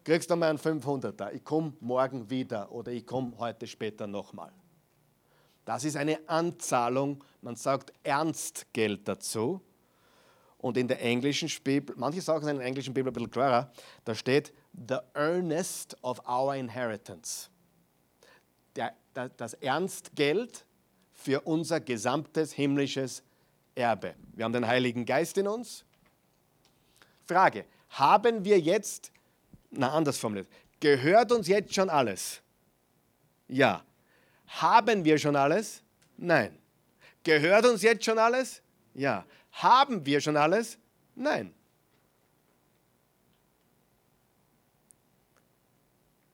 kriegst 0.02 0.30
du 0.30 0.36
mal 0.36 0.50
einen 0.50 0.58
500er. 0.58 1.32
Ich 1.32 1.44
komme 1.44 1.72
morgen 1.80 2.28
wieder 2.28 2.70
oder 2.70 2.92
ich 2.92 3.06
komme 3.06 3.32
heute 3.38 3.66
später 3.66 4.06
nochmal. 4.06 4.52
Das 5.64 5.84
ist 5.84 5.96
eine 5.96 6.28
Anzahlung, 6.28 7.24
man 7.40 7.56
sagt 7.56 7.92
Ernstgeld 8.02 9.08
dazu. 9.08 9.62
Und 10.64 10.78
in 10.78 10.88
der 10.88 10.98
englischen 11.02 11.50
Bibel, 11.62 11.94
manche 11.98 12.22
sagen 12.22 12.42
es 12.46 12.50
in 12.50 12.56
der 12.56 12.66
englischen 12.66 12.94
Bibel 12.94 13.10
ein 13.10 13.12
bisschen 13.12 13.30
klarer, 13.30 13.70
da 14.06 14.14
steht 14.14 14.50
the 14.72 14.96
earnest 15.12 15.94
of 16.02 16.26
our 16.26 16.54
inheritance. 16.54 17.50
Der, 18.74 18.94
das 19.12 19.52
Ernstgeld 19.52 20.64
für 21.12 21.42
unser 21.42 21.80
gesamtes 21.80 22.54
himmlisches 22.54 23.22
Erbe. 23.74 24.14
Wir 24.32 24.46
haben 24.46 24.54
den 24.54 24.66
Heiligen 24.66 25.04
Geist 25.04 25.36
in 25.36 25.48
uns. 25.48 25.84
Frage, 27.26 27.66
haben 27.90 28.42
wir 28.42 28.58
jetzt, 28.58 29.12
na 29.70 29.90
anders 29.90 30.16
formuliert, 30.16 30.48
gehört 30.80 31.30
uns 31.30 31.46
jetzt 31.46 31.74
schon 31.74 31.90
alles? 31.90 32.40
Ja. 33.48 33.84
Haben 34.46 35.04
wir 35.04 35.18
schon 35.18 35.36
alles? 35.36 35.82
Nein. 36.16 36.58
Gehört 37.22 37.66
uns 37.66 37.82
jetzt 37.82 38.06
schon 38.06 38.16
alles? 38.16 38.62
Ja. 38.94 39.26
Haben 39.54 40.04
wir 40.04 40.20
schon 40.20 40.36
alles? 40.36 40.78
Nein. 41.14 41.54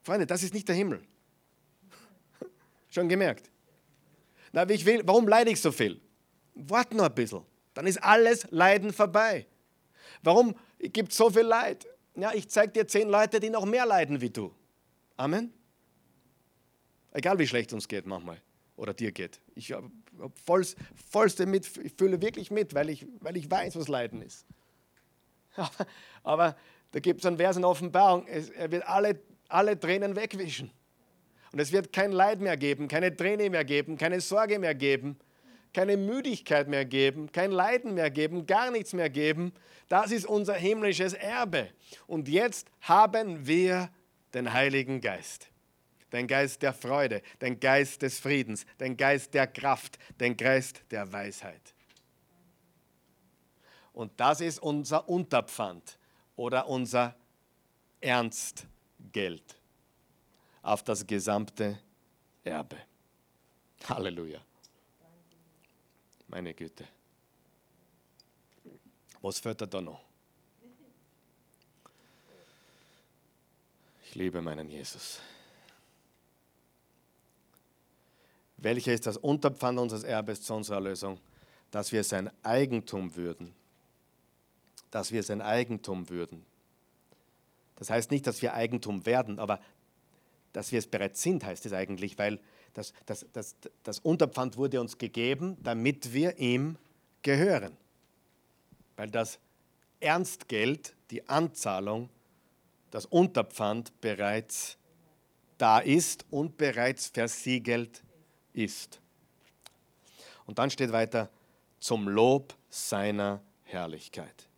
Freunde, 0.02 0.26
das 0.26 0.42
ist 0.42 0.54
nicht 0.54 0.66
der 0.66 0.74
Himmel. 0.74 1.02
Schon 2.90 3.08
gemerkt? 3.08 3.50
Na, 4.52 4.68
ich 4.68 4.84
will, 4.86 5.02
warum 5.04 5.28
leide 5.28 5.50
ich 5.50 5.60
so 5.60 5.70
viel? 5.70 6.00
Wart 6.54 6.92
nur 6.94 7.06
ein 7.06 7.14
bisschen. 7.14 7.44
Dann 7.74 7.86
ist 7.86 8.02
alles 8.02 8.46
Leiden 8.50 8.92
vorbei. 8.92 9.46
Warum 10.22 10.56
gibt 10.78 11.12
es 11.12 11.18
so 11.18 11.30
viel 11.30 11.42
Leid? 11.42 11.86
ja, 12.14 12.32
ich 12.34 12.48
zeige 12.48 12.72
dir 12.72 12.88
zehn 12.88 13.08
Leute, 13.08 13.40
die 13.40 13.50
noch 13.50 13.64
mehr 13.64 13.86
leiden 13.86 14.20
wie 14.20 14.30
du. 14.30 14.52
Amen. 15.16 15.52
Egal 17.12 17.38
wie 17.38 17.46
schlecht 17.46 17.72
uns 17.72 17.88
geht 17.88 18.06
manchmal 18.06 18.40
oder 18.76 18.94
dir 18.94 19.12
geht. 19.12 19.40
Ich 19.54 19.74
habe 20.20 20.32
volls, 20.44 20.76
vollste 21.10 21.46
mit, 21.46 21.66
ich 21.78 21.92
fühle 21.96 22.20
wirklich 22.20 22.50
mit, 22.50 22.74
weil 22.74 22.90
ich, 22.90 23.06
weil 23.20 23.36
ich 23.36 23.50
weiß, 23.50 23.76
was 23.76 23.88
Leiden 23.88 24.22
ist. 24.22 24.46
Aber, 25.56 25.86
aber 26.22 26.56
da 26.92 27.00
gibt 27.00 27.20
es 27.20 27.26
einen 27.26 27.36
Vers 27.36 27.56
in 27.56 27.64
Offenbarung, 27.64 28.26
es, 28.26 28.50
er 28.50 28.70
wird 28.70 28.86
alle, 28.86 29.20
alle 29.48 29.78
Tränen 29.78 30.16
wegwischen. 30.16 30.70
Und 31.52 31.58
es 31.58 31.72
wird 31.72 31.92
kein 31.92 32.12
Leid 32.12 32.40
mehr 32.40 32.56
geben, 32.56 32.86
keine 32.86 33.14
Träne 33.14 33.50
mehr 33.50 33.64
geben, 33.64 33.98
keine 33.98 34.20
Sorge 34.20 34.58
mehr 34.58 34.74
geben, 34.74 35.18
keine 35.72 35.96
Müdigkeit 35.96 36.68
mehr 36.68 36.84
geben, 36.84 37.32
kein 37.32 37.50
Leiden 37.50 37.94
mehr 37.94 38.10
geben, 38.10 38.46
gar 38.46 38.70
nichts 38.70 38.92
mehr 38.92 39.10
geben. 39.10 39.52
Das 39.88 40.12
ist 40.12 40.26
unser 40.26 40.54
himmlisches 40.54 41.12
Erbe. 41.12 41.68
Und 42.06 42.28
jetzt 42.28 42.68
haben 42.80 43.46
wir 43.46 43.90
den 44.34 44.52
Heiligen 44.52 45.00
Geist. 45.00 45.48
Den 46.12 46.26
Geist 46.26 46.62
der 46.62 46.72
Freude, 46.72 47.22
den 47.40 47.61
Geist 47.61 48.02
des 48.02 48.18
Friedens, 48.18 48.66
den 48.78 48.96
Geist 48.96 49.34
der 49.34 49.46
Kraft, 49.46 49.98
den 50.18 50.36
Geist 50.36 50.82
der 50.90 51.12
Weisheit. 51.12 51.74
Und 53.92 54.18
das 54.18 54.40
ist 54.40 54.61
unser 54.61 55.08
Unterpfand 55.08 55.98
oder 56.36 56.68
unser 56.68 57.14
Ernstgeld 58.00 59.56
auf 60.62 60.82
das 60.82 61.06
gesamte 61.06 61.78
Erbe. 62.44 62.76
Halleluja. 63.88 64.40
Meine 66.28 66.54
Güte. 66.54 66.86
Was 69.20 69.38
fällt 69.38 69.61
da 69.61 69.80
noch? 69.80 70.00
Ich 74.06 74.14
liebe 74.14 74.40
meinen 74.40 74.68
Jesus. 74.70 75.20
Welcher 78.61 78.92
ist 78.92 79.06
das 79.06 79.16
Unterpfand 79.16 79.78
unseres 79.78 80.04
Erbes 80.04 80.42
zu 80.42 80.54
unserer 80.54 80.76
Erlösung? 80.76 81.18
Dass 81.70 81.92
wir 81.92 82.04
sein 82.04 82.30
Eigentum 82.42 83.16
würden. 83.16 83.54
Dass 84.90 85.12
wir 85.12 85.22
sein 85.22 85.40
Eigentum 85.40 86.08
würden. 86.11 86.44
Das 87.76 87.88
heißt 87.88 88.11
nicht, 88.11 88.26
dass 88.26 88.42
wir 88.42 88.52
Eigentum 88.52 89.06
werden, 89.06 89.38
aber 89.38 89.61
dass 90.52 90.72
wir 90.72 90.78
es 90.78 90.86
bereits 90.86 91.22
sind, 91.22 91.44
heißt 91.44 91.64
es 91.64 91.72
eigentlich, 91.72 92.18
weil 92.18 92.40
das, 92.74 92.92
das, 93.06 93.24
das, 93.32 93.56
das 93.82 93.98
Unterpfand 94.00 94.56
wurde 94.56 94.80
uns 94.80 94.98
gegeben, 94.98 95.56
damit 95.62 96.12
wir 96.12 96.38
ihm 96.38 96.76
gehören. 97.22 97.76
Weil 98.96 99.11
das 99.11 99.38
Ernstgeld, 100.00 100.94
die 101.11 101.26
Anzahlung, 101.28 102.11
das 102.90 103.06
Unterpfand 103.06 103.98
bereits 104.00 104.76
da 105.56 105.78
ist 105.78 106.26
und 106.30 106.56
bereits 106.56 107.08
versiegelt 107.08 108.02
ist. 108.53 109.01
Und 110.46 110.59
dann 110.59 110.70
steht 110.70 110.92
weiter, 110.92 111.28
zum 111.78 112.09
Lob 112.09 112.55
seiner 112.68 113.40
Herrlichkeit. 113.64 114.48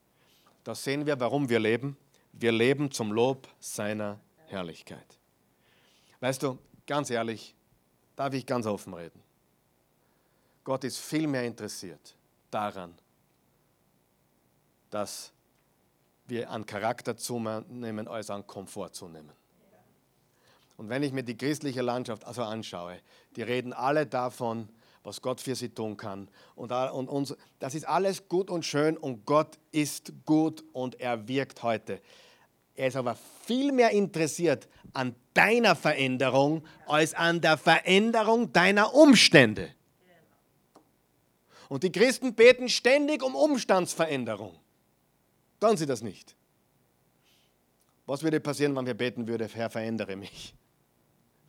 Da 0.65 0.75
sehen 0.75 1.07
wir, 1.07 1.19
warum 1.21 1.49
wir 1.49 1.59
leben. 1.59 1.97
Wir 2.33 2.53
leben 2.53 2.91
zum 2.91 3.13
Lob 3.13 3.49
seiner 3.61 4.19
Herrlichkeit. 4.47 5.19
Weißt 6.21 6.43
du, 6.43 6.59
ganz 6.87 7.11
ehrlich, 7.11 7.55
darf 8.17 8.33
ich 8.35 8.47
ganz 8.47 8.67
offen 8.67 8.95
reden. 8.95 9.21
Gott 10.65 10.85
ist 10.85 10.99
viel 10.99 11.27
mehr 11.27 11.45
interessiert 11.45 12.17
daran, 12.51 12.95
dass 14.91 15.33
wir 16.27 16.49
an 16.51 16.65
Charakter 16.65 17.17
zunehmen, 17.17 18.07
als 18.07 18.31
an 18.31 18.47
Komfort 18.47 18.91
zunehmen. 18.91 19.33
Und 20.83 20.89
wenn 20.89 21.05
ich 21.05 21.13
mir 21.13 21.23
die 21.23 21.37
christliche 21.37 21.81
Landschaft 21.81 22.27
also 22.27 22.43
anschaue, 22.43 22.99
die 23.37 23.43
reden 23.43 23.73
alle 23.73 24.05
davon, 24.05 24.69
was 25.05 25.23
Gott 25.23 25.41
für 25.41 25.55
sie 25.55 25.69
tun 25.69 25.97
kann. 25.97 26.27
Und, 26.57 26.73
und, 26.73 27.07
und 27.09 27.37
das 27.61 27.77
ist 27.77 27.87
alles 27.87 28.29
gut 28.29 28.51
und 28.51 28.65
schön 28.65 28.97
und 28.97 29.25
Gott 29.25 29.61
ist 29.71 30.13
gut 30.27 30.65
und 30.73 30.99
er 30.99 31.29
wirkt 31.29 31.63
heute. 31.63 32.01
Er 32.75 32.89
ist 32.89 32.97
aber 32.97 33.17
viel 33.45 33.71
mehr 33.71 33.93
interessiert 33.93 34.67
an 34.93 35.15
deiner 35.35 35.77
Veränderung 35.77 36.65
als 36.89 37.15
an 37.15 37.41
der 37.41 37.59
Veränderung 37.59 38.53
deiner 38.53 38.93
Umstände. 38.93 39.73
Und 41.69 41.85
die 41.85 41.93
Christen 41.93 42.35
beten 42.35 42.69
ständig 42.69 43.23
um 43.23 43.37
Umstandsveränderung. 43.37 44.59
Tun 45.61 45.77
sie 45.77 45.87
das 45.87 46.03
nicht? 46.03 46.35
Was 48.05 48.25
würde 48.25 48.41
passieren, 48.41 48.75
wenn 48.75 48.87
wir 48.87 48.95
beten 48.95 49.29
würden, 49.29 49.49
Herr, 49.49 49.71
verändere 49.71 50.17
mich? 50.17 50.57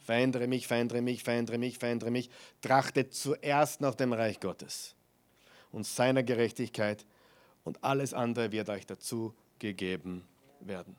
Verändere 0.03 0.47
mich, 0.47 0.67
verändere 0.67 1.01
mich, 1.01 1.23
verändere 1.23 1.57
mich, 1.57 1.77
verändere 1.79 2.11
mich. 2.11 2.29
Trachtet 2.61 3.13
zuerst 3.13 3.81
nach 3.81 3.95
dem 3.95 4.13
Reich 4.13 4.39
Gottes 4.39 4.95
und 5.71 5.87
seiner 5.87 6.23
Gerechtigkeit 6.23 7.05
und 7.63 7.83
alles 7.83 8.13
andere 8.13 8.51
wird 8.51 8.69
euch 8.69 8.85
dazu 8.85 9.33
gegeben 9.59 10.27
werden. 10.59 10.95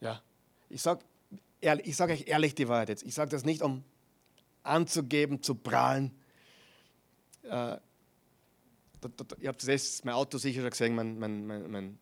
Ja, 0.00 0.22
ich 0.68 0.82
sage 0.82 1.04
ich 1.60 1.96
sag 1.96 2.10
euch 2.10 2.26
ehrlich 2.26 2.54
die 2.54 2.68
Wahrheit 2.68 2.90
jetzt. 2.90 3.02
Ich 3.04 3.14
sage 3.14 3.30
das 3.30 3.44
nicht, 3.44 3.62
um 3.62 3.84
anzugeben, 4.62 5.42
zu 5.42 5.54
prahlen. 5.54 6.10
Äh, 7.42 7.78
ihr 9.38 9.48
habt 9.48 9.66
das 9.66 10.04
mein 10.04 10.14
Auto 10.14 10.38
sicher 10.38 10.62
schon 10.62 10.70
gesehen, 10.70 10.94
mein, 10.94 11.18
mein, 11.18 11.46
mein, 11.46 11.98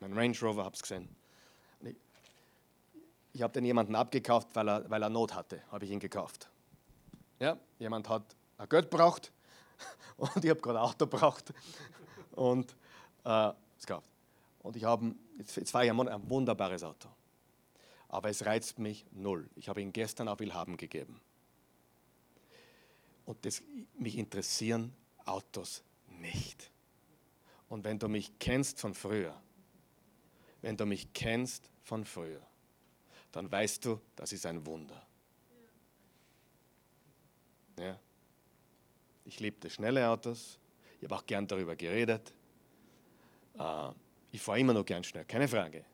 mein, 0.00 0.12
Range 0.12 0.36
Rover 0.40 0.64
habt 0.64 0.78
ihr 0.78 0.82
gesehen. 0.82 1.08
Ich, 3.32 3.42
habe 3.42 3.52
den 3.52 3.64
jemanden 3.64 3.94
abgekauft, 3.94 4.48
weil 4.54 4.68
er, 4.68 4.90
weil 4.90 5.02
er 5.02 5.08
Not 5.08 5.34
hatte, 5.34 5.62
habe 5.70 5.84
ich 5.84 5.90
ihn 5.90 6.00
gekauft. 6.00 6.48
Ja, 7.38 7.56
jemand 7.78 8.08
hat 8.08 8.36
ein 8.58 8.68
Geld 8.68 8.90
braucht 8.90 9.32
und 10.16 10.44
ich 10.44 10.50
habe 10.50 10.60
gerade 10.60 10.80
ein 10.80 10.84
Auto 10.84 11.06
braucht 11.06 11.52
und 12.32 12.74
äh, 13.24 13.52
es 13.78 13.86
gekauft. 13.86 14.10
Und 14.62 14.76
ich 14.76 14.84
habe, 14.84 15.14
jetzt, 15.38 15.56
jetzt 15.56 15.70
fahre 15.70 15.86
ich 15.86 15.90
ein, 15.90 16.08
ein 16.08 16.30
wunderbares 16.30 16.82
Auto. 16.82 17.08
Aber 18.08 18.28
es 18.28 18.44
reizt 18.44 18.78
mich 18.78 19.06
null. 19.12 19.48
Ich 19.54 19.68
habe 19.68 19.80
ihn 19.80 19.92
gestern 19.92 20.28
auf 20.28 20.40
Willhaben 20.40 20.76
gegeben. 20.76 21.20
Und 23.24 23.44
das, 23.44 23.62
mich 23.94 24.18
interessieren 24.18 24.92
Autos 25.24 25.82
nicht. 26.08 26.70
Und 27.68 27.84
wenn 27.84 27.98
du 27.98 28.08
mich 28.08 28.38
kennst 28.38 28.80
von 28.80 28.94
früher, 28.94 29.40
wenn 30.60 30.76
du 30.76 30.84
mich 30.84 31.12
kennst 31.12 31.70
von 31.84 32.04
früher, 32.04 32.44
dann 33.32 33.50
weißt 33.50 33.84
du, 33.84 34.00
das 34.16 34.32
ist 34.32 34.46
ein 34.46 34.64
Wunder. 34.66 35.06
Ja. 37.78 37.98
Ich 39.24 39.40
liebte 39.40 39.70
schnelle 39.70 40.08
Autos. 40.08 40.58
Ich 40.98 41.04
habe 41.04 41.16
auch 41.16 41.26
gern 41.26 41.46
darüber 41.46 41.76
geredet. 41.76 42.32
Äh, 43.58 43.90
ich 44.32 44.40
fahre 44.40 44.60
immer 44.60 44.74
noch 44.74 44.84
gern 44.84 45.04
schnell, 45.04 45.24
keine 45.24 45.48
Frage. 45.48 45.84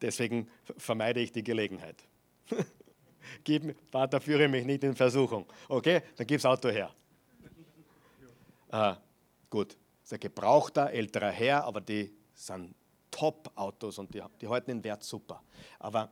Deswegen 0.00 0.48
vermeide 0.76 1.20
ich 1.20 1.32
die 1.32 1.42
Gelegenheit. 1.42 1.96
Gib, 3.44 3.76
Vater, 3.90 4.20
führe 4.20 4.48
mich 4.48 4.64
nicht 4.64 4.84
in 4.84 4.94
Versuchung. 4.94 5.46
Okay, 5.68 6.02
dann 6.16 6.26
gib 6.26 6.38
das 6.38 6.46
Auto 6.46 6.70
her. 6.70 6.94
Äh, 8.70 8.94
gut, 9.50 9.72
das 9.72 9.78
ist 10.04 10.12
ein 10.14 10.20
gebrauchter, 10.20 10.90
älterer 10.90 11.30
Herr, 11.30 11.64
aber 11.64 11.80
die 11.80 12.14
sind 12.34 12.74
Top-Autos 13.18 13.98
und 13.98 14.14
die, 14.14 14.22
die 14.40 14.46
halten 14.46 14.70
den 14.70 14.84
Wert 14.84 15.02
super. 15.02 15.42
Aber, 15.80 16.08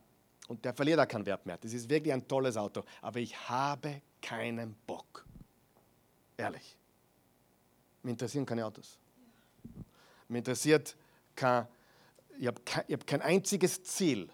und 0.49 0.65
der 0.65 0.75
verliert 0.75 0.99
auch 0.99 1.07
keinen 1.07 1.25
Wert 1.25 1.47
mehr. 1.47 1.57
Das 1.57 1.73
ist 1.73 1.89
wirklich 1.89 2.13
ein 2.13 2.27
tolles 2.27 2.57
Auto. 2.57 2.83
Aber 3.01 3.21
ich 3.21 3.49
habe 3.49 4.03
keinen 4.21 4.75
Bock. 4.87 5.25
Ehrlich. 6.37 6.77
Mich 8.03 8.11
interessieren 8.11 8.45
keine 8.45 8.67
Autos. 8.67 8.99
Mich 10.27 10.39
interessiert 10.39 10.97
kein, 11.37 11.69
ich 12.39 12.49
habe 12.49 12.61
kein, 12.63 12.85
hab 12.91 13.07
kein 13.07 13.23
einziges 13.23 13.85
Ziel, 13.85 14.29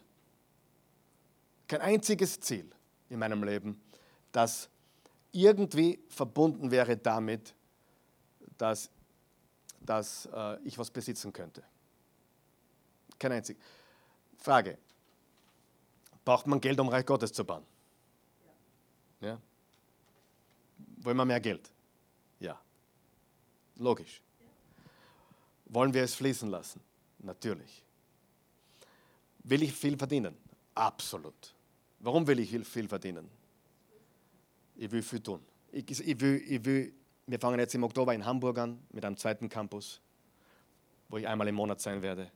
kein 1.69 1.83
einziges 1.83 2.41
Ziel 2.41 2.71
in 3.11 3.19
meinem 3.19 3.45
Leben, 3.45 3.83
das 4.33 4.71
irgendwie 5.31 6.03
verbunden 6.09 6.71
wäre 6.71 6.97
damit, 6.97 7.55
dass, 8.57 8.91
dass 9.81 10.27
äh, 10.33 10.59
ich 10.65 10.79
was 10.79 10.91
besitzen 10.91 11.35
könnte. 11.35 11.63
Kein 13.23 13.31
einzig. 13.31 13.57
Frage: 14.37 14.77
Braucht 16.25 16.49
man 16.49 16.61
Geld, 16.61 16.81
um 16.81 16.89
Reich 16.89 17.07
Gottes 17.07 17.33
zu 17.33 17.45
bauen? 17.45 17.65
Ja. 19.21 19.29
ja? 19.29 19.41
Wollen 20.97 21.17
wir 21.17 21.25
mehr 21.25 21.39
Geld? 21.39 21.71
Ja. 22.41 22.61
Logisch. 23.77 24.21
Wollen 25.67 25.95
wir 25.95 26.03
es 26.03 26.17
fließen 26.17 26.51
lassen? 26.51 26.81
Natürlich. 27.21 27.85
Will 29.45 29.63
ich 29.63 29.73
viel 29.73 29.97
verdienen? 29.97 30.37
Absolut. 30.75 31.55
Warum 32.01 32.27
will 32.27 32.41
ich 32.41 32.51
viel 32.67 32.89
verdienen? 32.89 33.31
Ich 34.75 34.91
will 34.91 35.03
viel 35.03 35.21
tun. 35.21 35.41
Ich, 35.71 35.89
ich 35.89 36.21
will, 36.21 36.43
ich 36.45 36.65
will, 36.65 36.93
wir 37.29 37.39
fangen 37.39 37.61
jetzt 37.61 37.75
im 37.77 37.85
Oktober 37.85 38.15
in 38.15 38.25
Hamburg 38.25 38.59
an 38.59 38.83
mit 38.91 39.05
einem 39.05 39.17
zweiten 39.17 39.49
Campus, 39.49 40.01
wo 41.09 41.19
ich 41.19 41.29
einmal 41.29 41.47
im 41.47 41.55
Monat 41.55 41.81
sein 41.81 42.03
werde. 42.03 42.33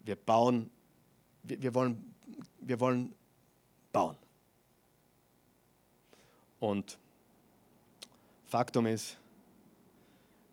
Wir 0.00 0.16
bauen, 0.16 0.70
wir, 1.42 1.62
wir, 1.62 1.74
wollen, 1.74 2.14
wir 2.60 2.80
wollen 2.80 3.14
bauen. 3.92 4.16
Und 6.58 6.98
Faktum 8.46 8.86
ist, 8.86 9.16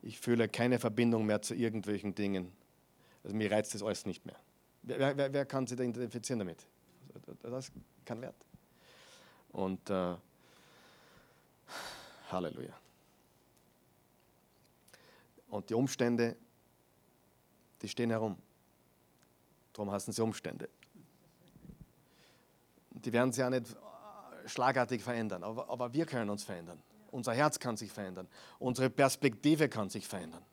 ich 0.02 0.20
fühle 0.20 0.48
keine 0.48 0.80
Verbindung 0.80 1.26
mehr 1.26 1.42
zu 1.42 1.54
irgendwelchen 1.54 2.16
Dingen. 2.16 2.52
Also 3.24 3.36
mir 3.36 3.52
reizt 3.52 3.74
das 3.74 3.84
alles 3.84 4.06
nicht 4.06 4.26
mehr. 4.26 4.38
Wer, 4.84 5.18
wer, 5.18 5.34
wer 5.34 5.46
kann 5.46 5.68
sich 5.68 5.78
da 5.78 5.84
identifizieren 5.84 6.40
damit? 6.40 6.66
Das 7.42 7.72
kein 8.06 8.22
Wert. 8.22 8.36
Und 9.52 9.90
äh, 9.90 10.16
Halleluja. 12.32 12.74
Und 15.50 15.70
die 15.70 15.74
Umstände, 15.74 16.36
die 17.82 17.90
stehen 17.90 18.10
herum. 18.10 18.38
Darum 19.78 19.92
heißen 19.92 20.12
sie 20.12 20.24
Umstände. 20.24 20.68
Die 22.90 23.14
werden 23.14 23.32
sich 23.32 23.42
ja 23.42 23.50
nicht 23.52 23.78
schlagartig 24.48 25.04
verändern, 25.04 25.44
aber, 25.44 25.70
aber 25.70 25.94
wir 25.94 26.08
können 26.08 26.32
uns 26.32 26.44
verändern. 26.44 26.82
Unser 27.12 27.34
Herz 27.34 27.60
kann 27.60 27.78
sich 27.78 27.92
verändern. 27.92 28.28
Unsere 28.58 28.90
Perspektive 28.90 29.70
kann 29.70 29.92
sich 29.92 30.08
verändern. 30.08 30.44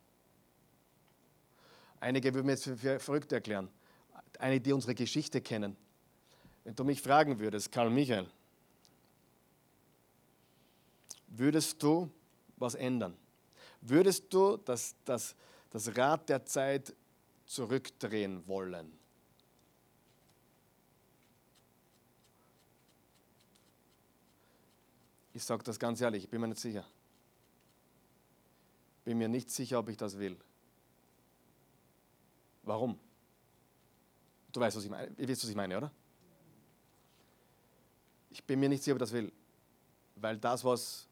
Einige 2.01 2.35
würden 2.35 2.45
mir 2.45 2.53
jetzt 2.53 2.65
für 2.65 3.01
verrückt 3.01 3.33
erklären. 3.33 3.71
Einige, 4.39 4.61
die 4.61 4.73
unsere 4.75 4.95
Geschichte 4.95 5.41
kennen. 5.41 5.75
Wenn 6.65 6.75
du 6.75 6.85
mich 6.85 7.01
fragen 7.01 7.39
würdest, 7.39 7.73
Karl 7.73 7.89
Michael, 7.89 8.27
würdest 11.29 11.83
du 11.83 12.11
was 12.59 12.75
ändern? 12.75 13.17
Würdest 13.81 14.35
du 14.35 14.59
das, 14.59 14.95
das, 15.07 15.35
das 15.71 15.97
Rad 15.97 16.29
der 16.29 16.45
Zeit 16.45 16.95
zurückdrehen 17.47 18.47
wollen? 18.47 18.93
Ich 25.35 25.45
sage 25.45 25.65
das 25.65 25.79
ganz 25.79 26.01
ehrlich, 26.01 26.25
ich 26.25 26.31
bin 26.31 26.41
mir 26.41 26.49
nicht 26.49 26.61
sicher. 26.61 26.87
Bin 29.05 29.19
mir 29.19 29.29
nicht 29.29 29.51
sicher, 29.51 29.81
ob 29.81 29.89
ich 29.89 29.97
das 29.97 30.19
will. 30.19 30.37
Warum? 32.63 32.99
Du 34.53 34.61
weißt, 34.61 34.77
was 34.77 34.85
ich 34.85 34.91
meine. 34.91 35.13
Ihr 35.19 35.29
wisst, 35.29 35.43
was 35.43 35.51
ich 35.51 35.57
meine, 35.57 35.77
oder? 35.77 35.91
Ich 38.31 38.43
bin 38.45 38.61
mir 38.61 38.69
nicht 38.69 38.83
sicher, 38.83 38.95
ob 38.95 38.99
ich 38.99 39.09
das 39.09 39.13
will. 39.13 39.33
Weil 40.17 40.39
das, 40.39 40.65
was 40.65 41.09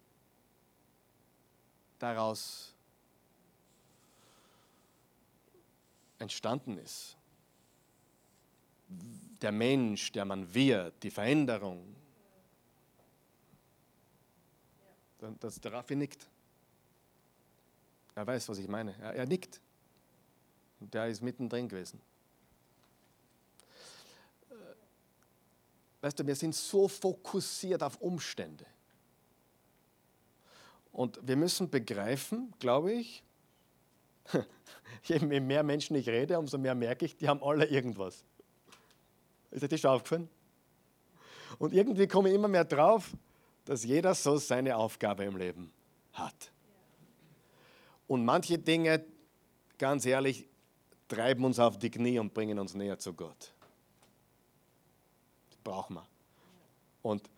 daraus 1.98 2.72
entstanden 6.20 6.78
ist, 6.78 7.16
der 8.88 9.52
Mensch, 9.52 10.12
der 10.12 10.24
man 10.24 10.54
wird, 10.54 11.02
die 11.02 11.10
Veränderung, 11.10 11.96
dass 15.40 15.60
der 15.60 15.72
Raffi 15.72 15.96
nickt. 15.96 16.26
Er 18.14 18.26
weiß, 18.26 18.48
was 18.48 18.58
ich 18.58 18.68
meine. 18.68 18.94
Er, 18.98 19.14
er 19.14 19.26
nickt. 19.26 19.60
Und 20.80 20.92
der 20.92 21.06
ist 21.06 21.22
mittendrin 21.22 21.68
gewesen. 21.68 22.00
Äh, 24.50 24.54
weißt 26.00 26.18
du, 26.18 26.26
wir 26.26 26.34
sind 26.34 26.54
so 26.54 26.88
fokussiert 26.88 27.82
auf 27.82 28.00
Umstände. 28.00 28.66
Und 30.90 31.18
wir 31.26 31.36
müssen 31.36 31.70
begreifen, 31.70 32.52
glaube 32.58 32.92
ich, 32.92 33.22
je 35.04 35.18
mehr 35.20 35.62
Menschen 35.62 35.96
ich 35.96 36.08
rede, 36.08 36.38
umso 36.38 36.58
mehr 36.58 36.74
merke 36.74 37.06
ich, 37.06 37.16
die 37.16 37.28
haben 37.28 37.42
alle 37.42 37.66
irgendwas. 37.66 38.24
Ist 39.50 39.62
euch 39.62 39.70
das 39.70 39.80
schon 39.80 39.90
aufgefallen? 39.90 40.28
Und 41.58 41.72
irgendwie 41.72 42.06
komme 42.06 42.28
ich 42.28 42.34
immer 42.34 42.48
mehr 42.48 42.64
drauf, 42.64 43.12
dass 43.64 43.84
jeder 43.84 44.14
so 44.14 44.36
seine 44.36 44.76
Aufgabe 44.76 45.24
im 45.24 45.36
Leben 45.36 45.72
hat. 46.12 46.52
Und 48.06 48.24
manche 48.24 48.58
Dinge, 48.58 49.04
ganz 49.78 50.04
ehrlich, 50.04 50.48
treiben 51.08 51.44
uns 51.44 51.58
auf 51.58 51.78
die 51.78 51.90
Knie 51.90 52.18
und 52.18 52.34
bringen 52.34 52.58
uns 52.58 52.74
näher 52.74 52.98
zu 52.98 53.14
Gott. 53.14 53.52
Das 55.50 55.58
brauchen 55.62 55.96
wir. 55.96 56.06
Und 57.02 57.28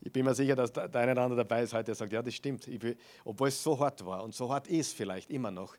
ich 0.00 0.12
bin 0.12 0.24
mir 0.24 0.34
sicher, 0.34 0.54
dass 0.54 0.72
der 0.72 0.94
eine 0.94 1.12
oder 1.12 1.22
andere 1.22 1.38
dabei 1.38 1.62
ist 1.62 1.72
heute, 1.72 1.86
der 1.86 1.94
sagt, 1.94 2.12
ja, 2.12 2.22
das 2.22 2.34
stimmt. 2.34 2.66
Will, 2.82 2.96
obwohl 3.24 3.48
es 3.48 3.62
so 3.62 3.78
hart 3.78 4.04
war 4.04 4.22
und 4.22 4.34
so 4.34 4.52
hart 4.52 4.68
ist 4.68 4.94
vielleicht 4.94 5.30
immer 5.30 5.50
noch. 5.50 5.76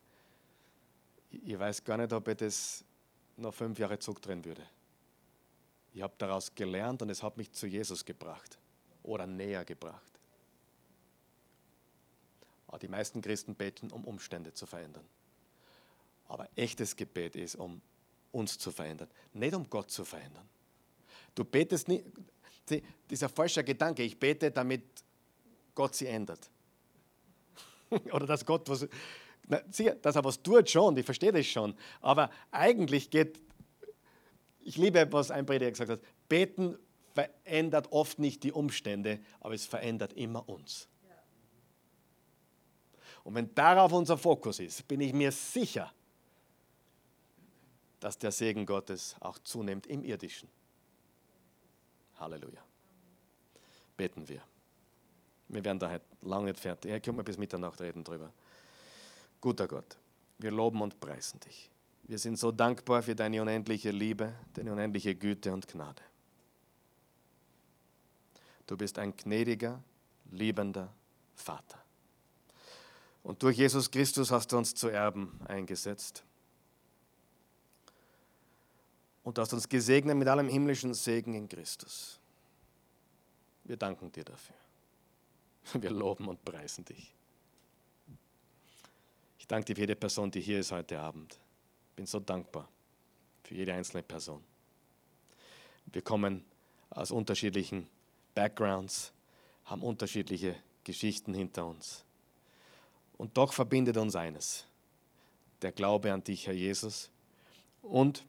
Ich 1.30 1.58
weiß 1.58 1.84
gar 1.84 1.96
nicht, 1.96 2.12
ob 2.12 2.28
ich 2.28 2.36
das 2.36 2.84
noch 3.36 3.54
fünf 3.54 3.78
Jahre 3.78 3.98
zurückdrehen 3.98 4.44
würde. 4.44 4.62
Ich 5.94 6.02
habe 6.02 6.14
daraus 6.18 6.54
gelernt 6.54 7.02
und 7.02 7.10
es 7.10 7.22
hat 7.22 7.36
mich 7.36 7.52
zu 7.52 7.66
Jesus 7.66 8.04
gebracht 8.04 8.58
oder 9.08 9.26
näher 9.26 9.64
gebracht. 9.64 10.02
Aber 12.66 12.78
die 12.78 12.88
meisten 12.88 13.22
Christen 13.22 13.54
beten, 13.54 13.90
um 13.90 14.04
Umstände 14.04 14.52
zu 14.52 14.66
verändern. 14.66 15.04
Aber 16.28 16.48
echtes 16.54 16.94
Gebet 16.94 17.34
ist, 17.34 17.56
um 17.56 17.80
uns 18.30 18.58
zu 18.58 18.70
verändern, 18.70 19.08
nicht 19.32 19.54
um 19.54 19.68
Gott 19.70 19.90
zu 19.90 20.04
verändern. 20.04 20.46
Du 21.34 21.44
betest 21.44 21.88
nicht, 21.88 22.04
dieser 23.08 23.30
falsche 23.30 23.64
Gedanke, 23.64 24.02
ich 24.02 24.18
bete, 24.18 24.50
damit 24.50 24.82
Gott 25.74 25.94
sie 25.94 26.06
ändert. 26.06 26.50
Oder 28.12 28.26
dass 28.26 28.44
Gott 28.44 28.68
was. 28.68 28.86
Na, 29.46 29.62
sicher, 29.70 29.94
dass 29.94 30.16
er 30.16 30.24
was 30.24 30.42
tut 30.42 30.68
schon, 30.68 30.94
ich 30.98 31.06
verstehe 31.06 31.32
das 31.32 31.46
schon. 31.46 31.74
Aber 32.02 32.30
eigentlich 32.50 33.08
geht, 33.08 33.40
ich 34.60 34.76
liebe, 34.76 35.10
was 35.10 35.30
ein 35.30 35.46
Prediger 35.46 35.70
gesagt 35.70 35.90
hat, 35.90 36.00
beten 36.28 36.76
verändert 37.18 37.88
oft 37.90 38.20
nicht 38.20 38.44
die 38.44 38.52
Umstände, 38.52 39.18
aber 39.40 39.52
es 39.52 39.66
verändert 39.66 40.12
immer 40.12 40.48
uns. 40.48 40.86
Und 43.24 43.34
wenn 43.34 43.52
darauf 43.56 43.92
unser 43.92 44.16
Fokus 44.16 44.60
ist, 44.60 44.86
bin 44.86 45.00
ich 45.00 45.12
mir 45.12 45.32
sicher, 45.32 45.92
dass 47.98 48.16
der 48.18 48.30
Segen 48.30 48.64
Gottes 48.64 49.16
auch 49.18 49.40
zunimmt 49.40 49.88
im 49.88 50.04
irdischen. 50.04 50.48
Halleluja. 52.20 52.62
Beten 53.96 54.28
wir. 54.28 54.40
Wir 55.48 55.64
werden 55.64 55.80
da 55.80 55.90
heute 55.90 56.04
lange 56.22 56.44
nicht 56.44 56.60
fertig. 56.60 56.92
Ich 56.92 57.02
können 57.02 57.16
wir 57.16 57.24
bis 57.24 57.36
Mitternacht 57.36 57.80
reden 57.80 58.04
drüber. 58.04 58.32
Guter 59.40 59.66
Gott, 59.66 59.98
wir 60.38 60.52
loben 60.52 60.80
und 60.82 61.00
preisen 61.00 61.40
dich. 61.40 61.68
Wir 62.04 62.18
sind 62.18 62.38
so 62.38 62.52
dankbar 62.52 63.02
für 63.02 63.16
deine 63.16 63.42
unendliche 63.42 63.90
Liebe, 63.90 64.32
deine 64.54 64.72
unendliche 64.72 65.16
Güte 65.16 65.52
und 65.52 65.66
Gnade. 65.66 66.02
Du 68.68 68.76
bist 68.76 68.98
ein 68.98 69.16
gnädiger, 69.16 69.82
liebender 70.30 70.92
Vater. 71.34 71.82
Und 73.22 73.42
durch 73.42 73.56
Jesus 73.56 73.90
Christus 73.90 74.30
hast 74.30 74.52
du 74.52 74.58
uns 74.58 74.74
zu 74.74 74.88
Erben 74.88 75.40
eingesetzt. 75.46 76.22
Und 79.24 79.38
hast 79.38 79.54
uns 79.54 79.68
gesegnet 79.68 80.16
mit 80.18 80.28
allem 80.28 80.48
himmlischen 80.48 80.92
Segen 80.92 81.32
in 81.32 81.48
Christus. 81.48 82.20
Wir 83.64 83.78
danken 83.78 84.12
dir 84.12 84.24
dafür. 84.24 84.54
Wir 85.80 85.90
loben 85.90 86.28
und 86.28 86.44
preisen 86.44 86.84
dich. 86.84 87.14
Ich 89.38 89.46
danke 89.46 89.64
dir 89.64 89.76
für 89.76 89.80
jede 89.80 89.96
Person, 89.96 90.30
die 90.30 90.42
hier 90.42 90.60
ist 90.60 90.72
heute 90.72 91.00
Abend. 91.00 91.38
Ich 91.90 91.96
bin 91.96 92.04
so 92.04 92.20
dankbar 92.20 92.68
für 93.44 93.54
jede 93.54 93.72
einzelne 93.72 94.02
Person. 94.02 94.44
Wir 95.86 96.02
kommen 96.02 96.44
aus 96.90 97.10
unterschiedlichen 97.10 97.88
Backgrounds, 98.38 99.12
haben 99.64 99.82
unterschiedliche 99.82 100.54
Geschichten 100.84 101.34
hinter 101.34 101.66
uns. 101.66 102.04
Und 103.16 103.36
doch 103.36 103.52
verbindet 103.52 103.96
uns 103.96 104.14
eines, 104.14 104.64
der 105.60 105.72
Glaube 105.72 106.12
an 106.12 106.22
dich, 106.22 106.46
Herr 106.46 106.54
Jesus. 106.54 107.10
Und 107.82 108.24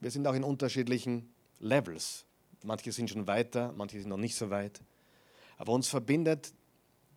wir 0.00 0.10
sind 0.10 0.26
auch 0.26 0.32
in 0.32 0.44
unterschiedlichen 0.44 1.30
Levels. 1.58 2.24
Manche 2.64 2.90
sind 2.90 3.10
schon 3.10 3.26
weiter, 3.26 3.74
manche 3.76 4.00
sind 4.00 4.08
noch 4.08 4.16
nicht 4.16 4.34
so 4.34 4.48
weit. 4.48 4.80
Aber 5.58 5.74
uns 5.74 5.88
verbindet, 5.88 6.54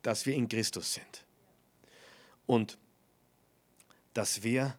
dass 0.02 0.26
wir 0.26 0.36
in 0.36 0.50
Christus 0.50 0.96
sind. 0.96 1.24
Und 2.46 2.78
dass 4.14 4.44
wir 4.44 4.76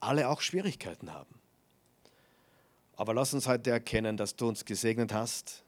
alle 0.00 0.28
auch 0.28 0.40
Schwierigkeiten 0.40 1.12
haben. 1.12 1.38
Aber 2.96 3.14
lass 3.14 3.32
uns 3.32 3.46
heute 3.46 3.70
erkennen, 3.70 4.16
dass 4.16 4.34
du 4.34 4.48
uns 4.48 4.64
gesegnet 4.64 5.12
hast, 5.12 5.63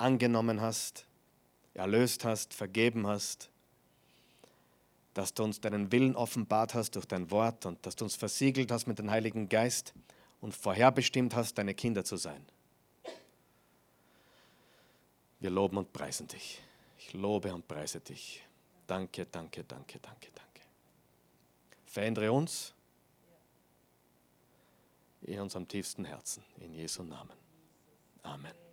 angenommen 0.00 0.60
hast, 0.60 1.06
erlöst 1.74 2.24
hast, 2.24 2.54
vergeben 2.54 3.06
hast, 3.06 3.50
dass 5.14 5.34
du 5.34 5.44
uns 5.44 5.60
deinen 5.60 5.90
Willen 5.92 6.16
offenbart 6.16 6.74
hast 6.74 6.92
durch 6.92 7.06
dein 7.06 7.30
Wort 7.30 7.66
und 7.66 7.84
dass 7.84 7.96
du 7.96 8.04
uns 8.04 8.16
versiegelt 8.16 8.70
hast 8.70 8.86
mit 8.86 8.98
dem 8.98 9.10
Heiligen 9.10 9.48
Geist 9.48 9.94
und 10.40 10.54
vorherbestimmt 10.54 11.34
hast, 11.34 11.58
deine 11.58 11.74
Kinder 11.74 12.04
zu 12.04 12.16
sein. 12.16 12.44
Wir 15.40 15.50
loben 15.50 15.78
und 15.78 15.92
preisen 15.92 16.28
dich. 16.28 16.60
Ich 16.98 17.12
lobe 17.12 17.52
und 17.52 17.66
preise 17.66 18.00
dich. 18.00 18.42
Danke, 18.86 19.26
danke, 19.26 19.64
danke, 19.64 19.98
danke, 19.98 20.28
danke. 20.34 20.60
Verändere 21.86 22.30
uns, 22.30 22.74
in 25.22 25.40
unserem 25.40 25.66
tiefsten 25.66 26.04
Herzen. 26.04 26.42
In 26.60 26.74
Jesu 26.74 27.02
Namen. 27.02 27.36
Amen. 28.22 28.69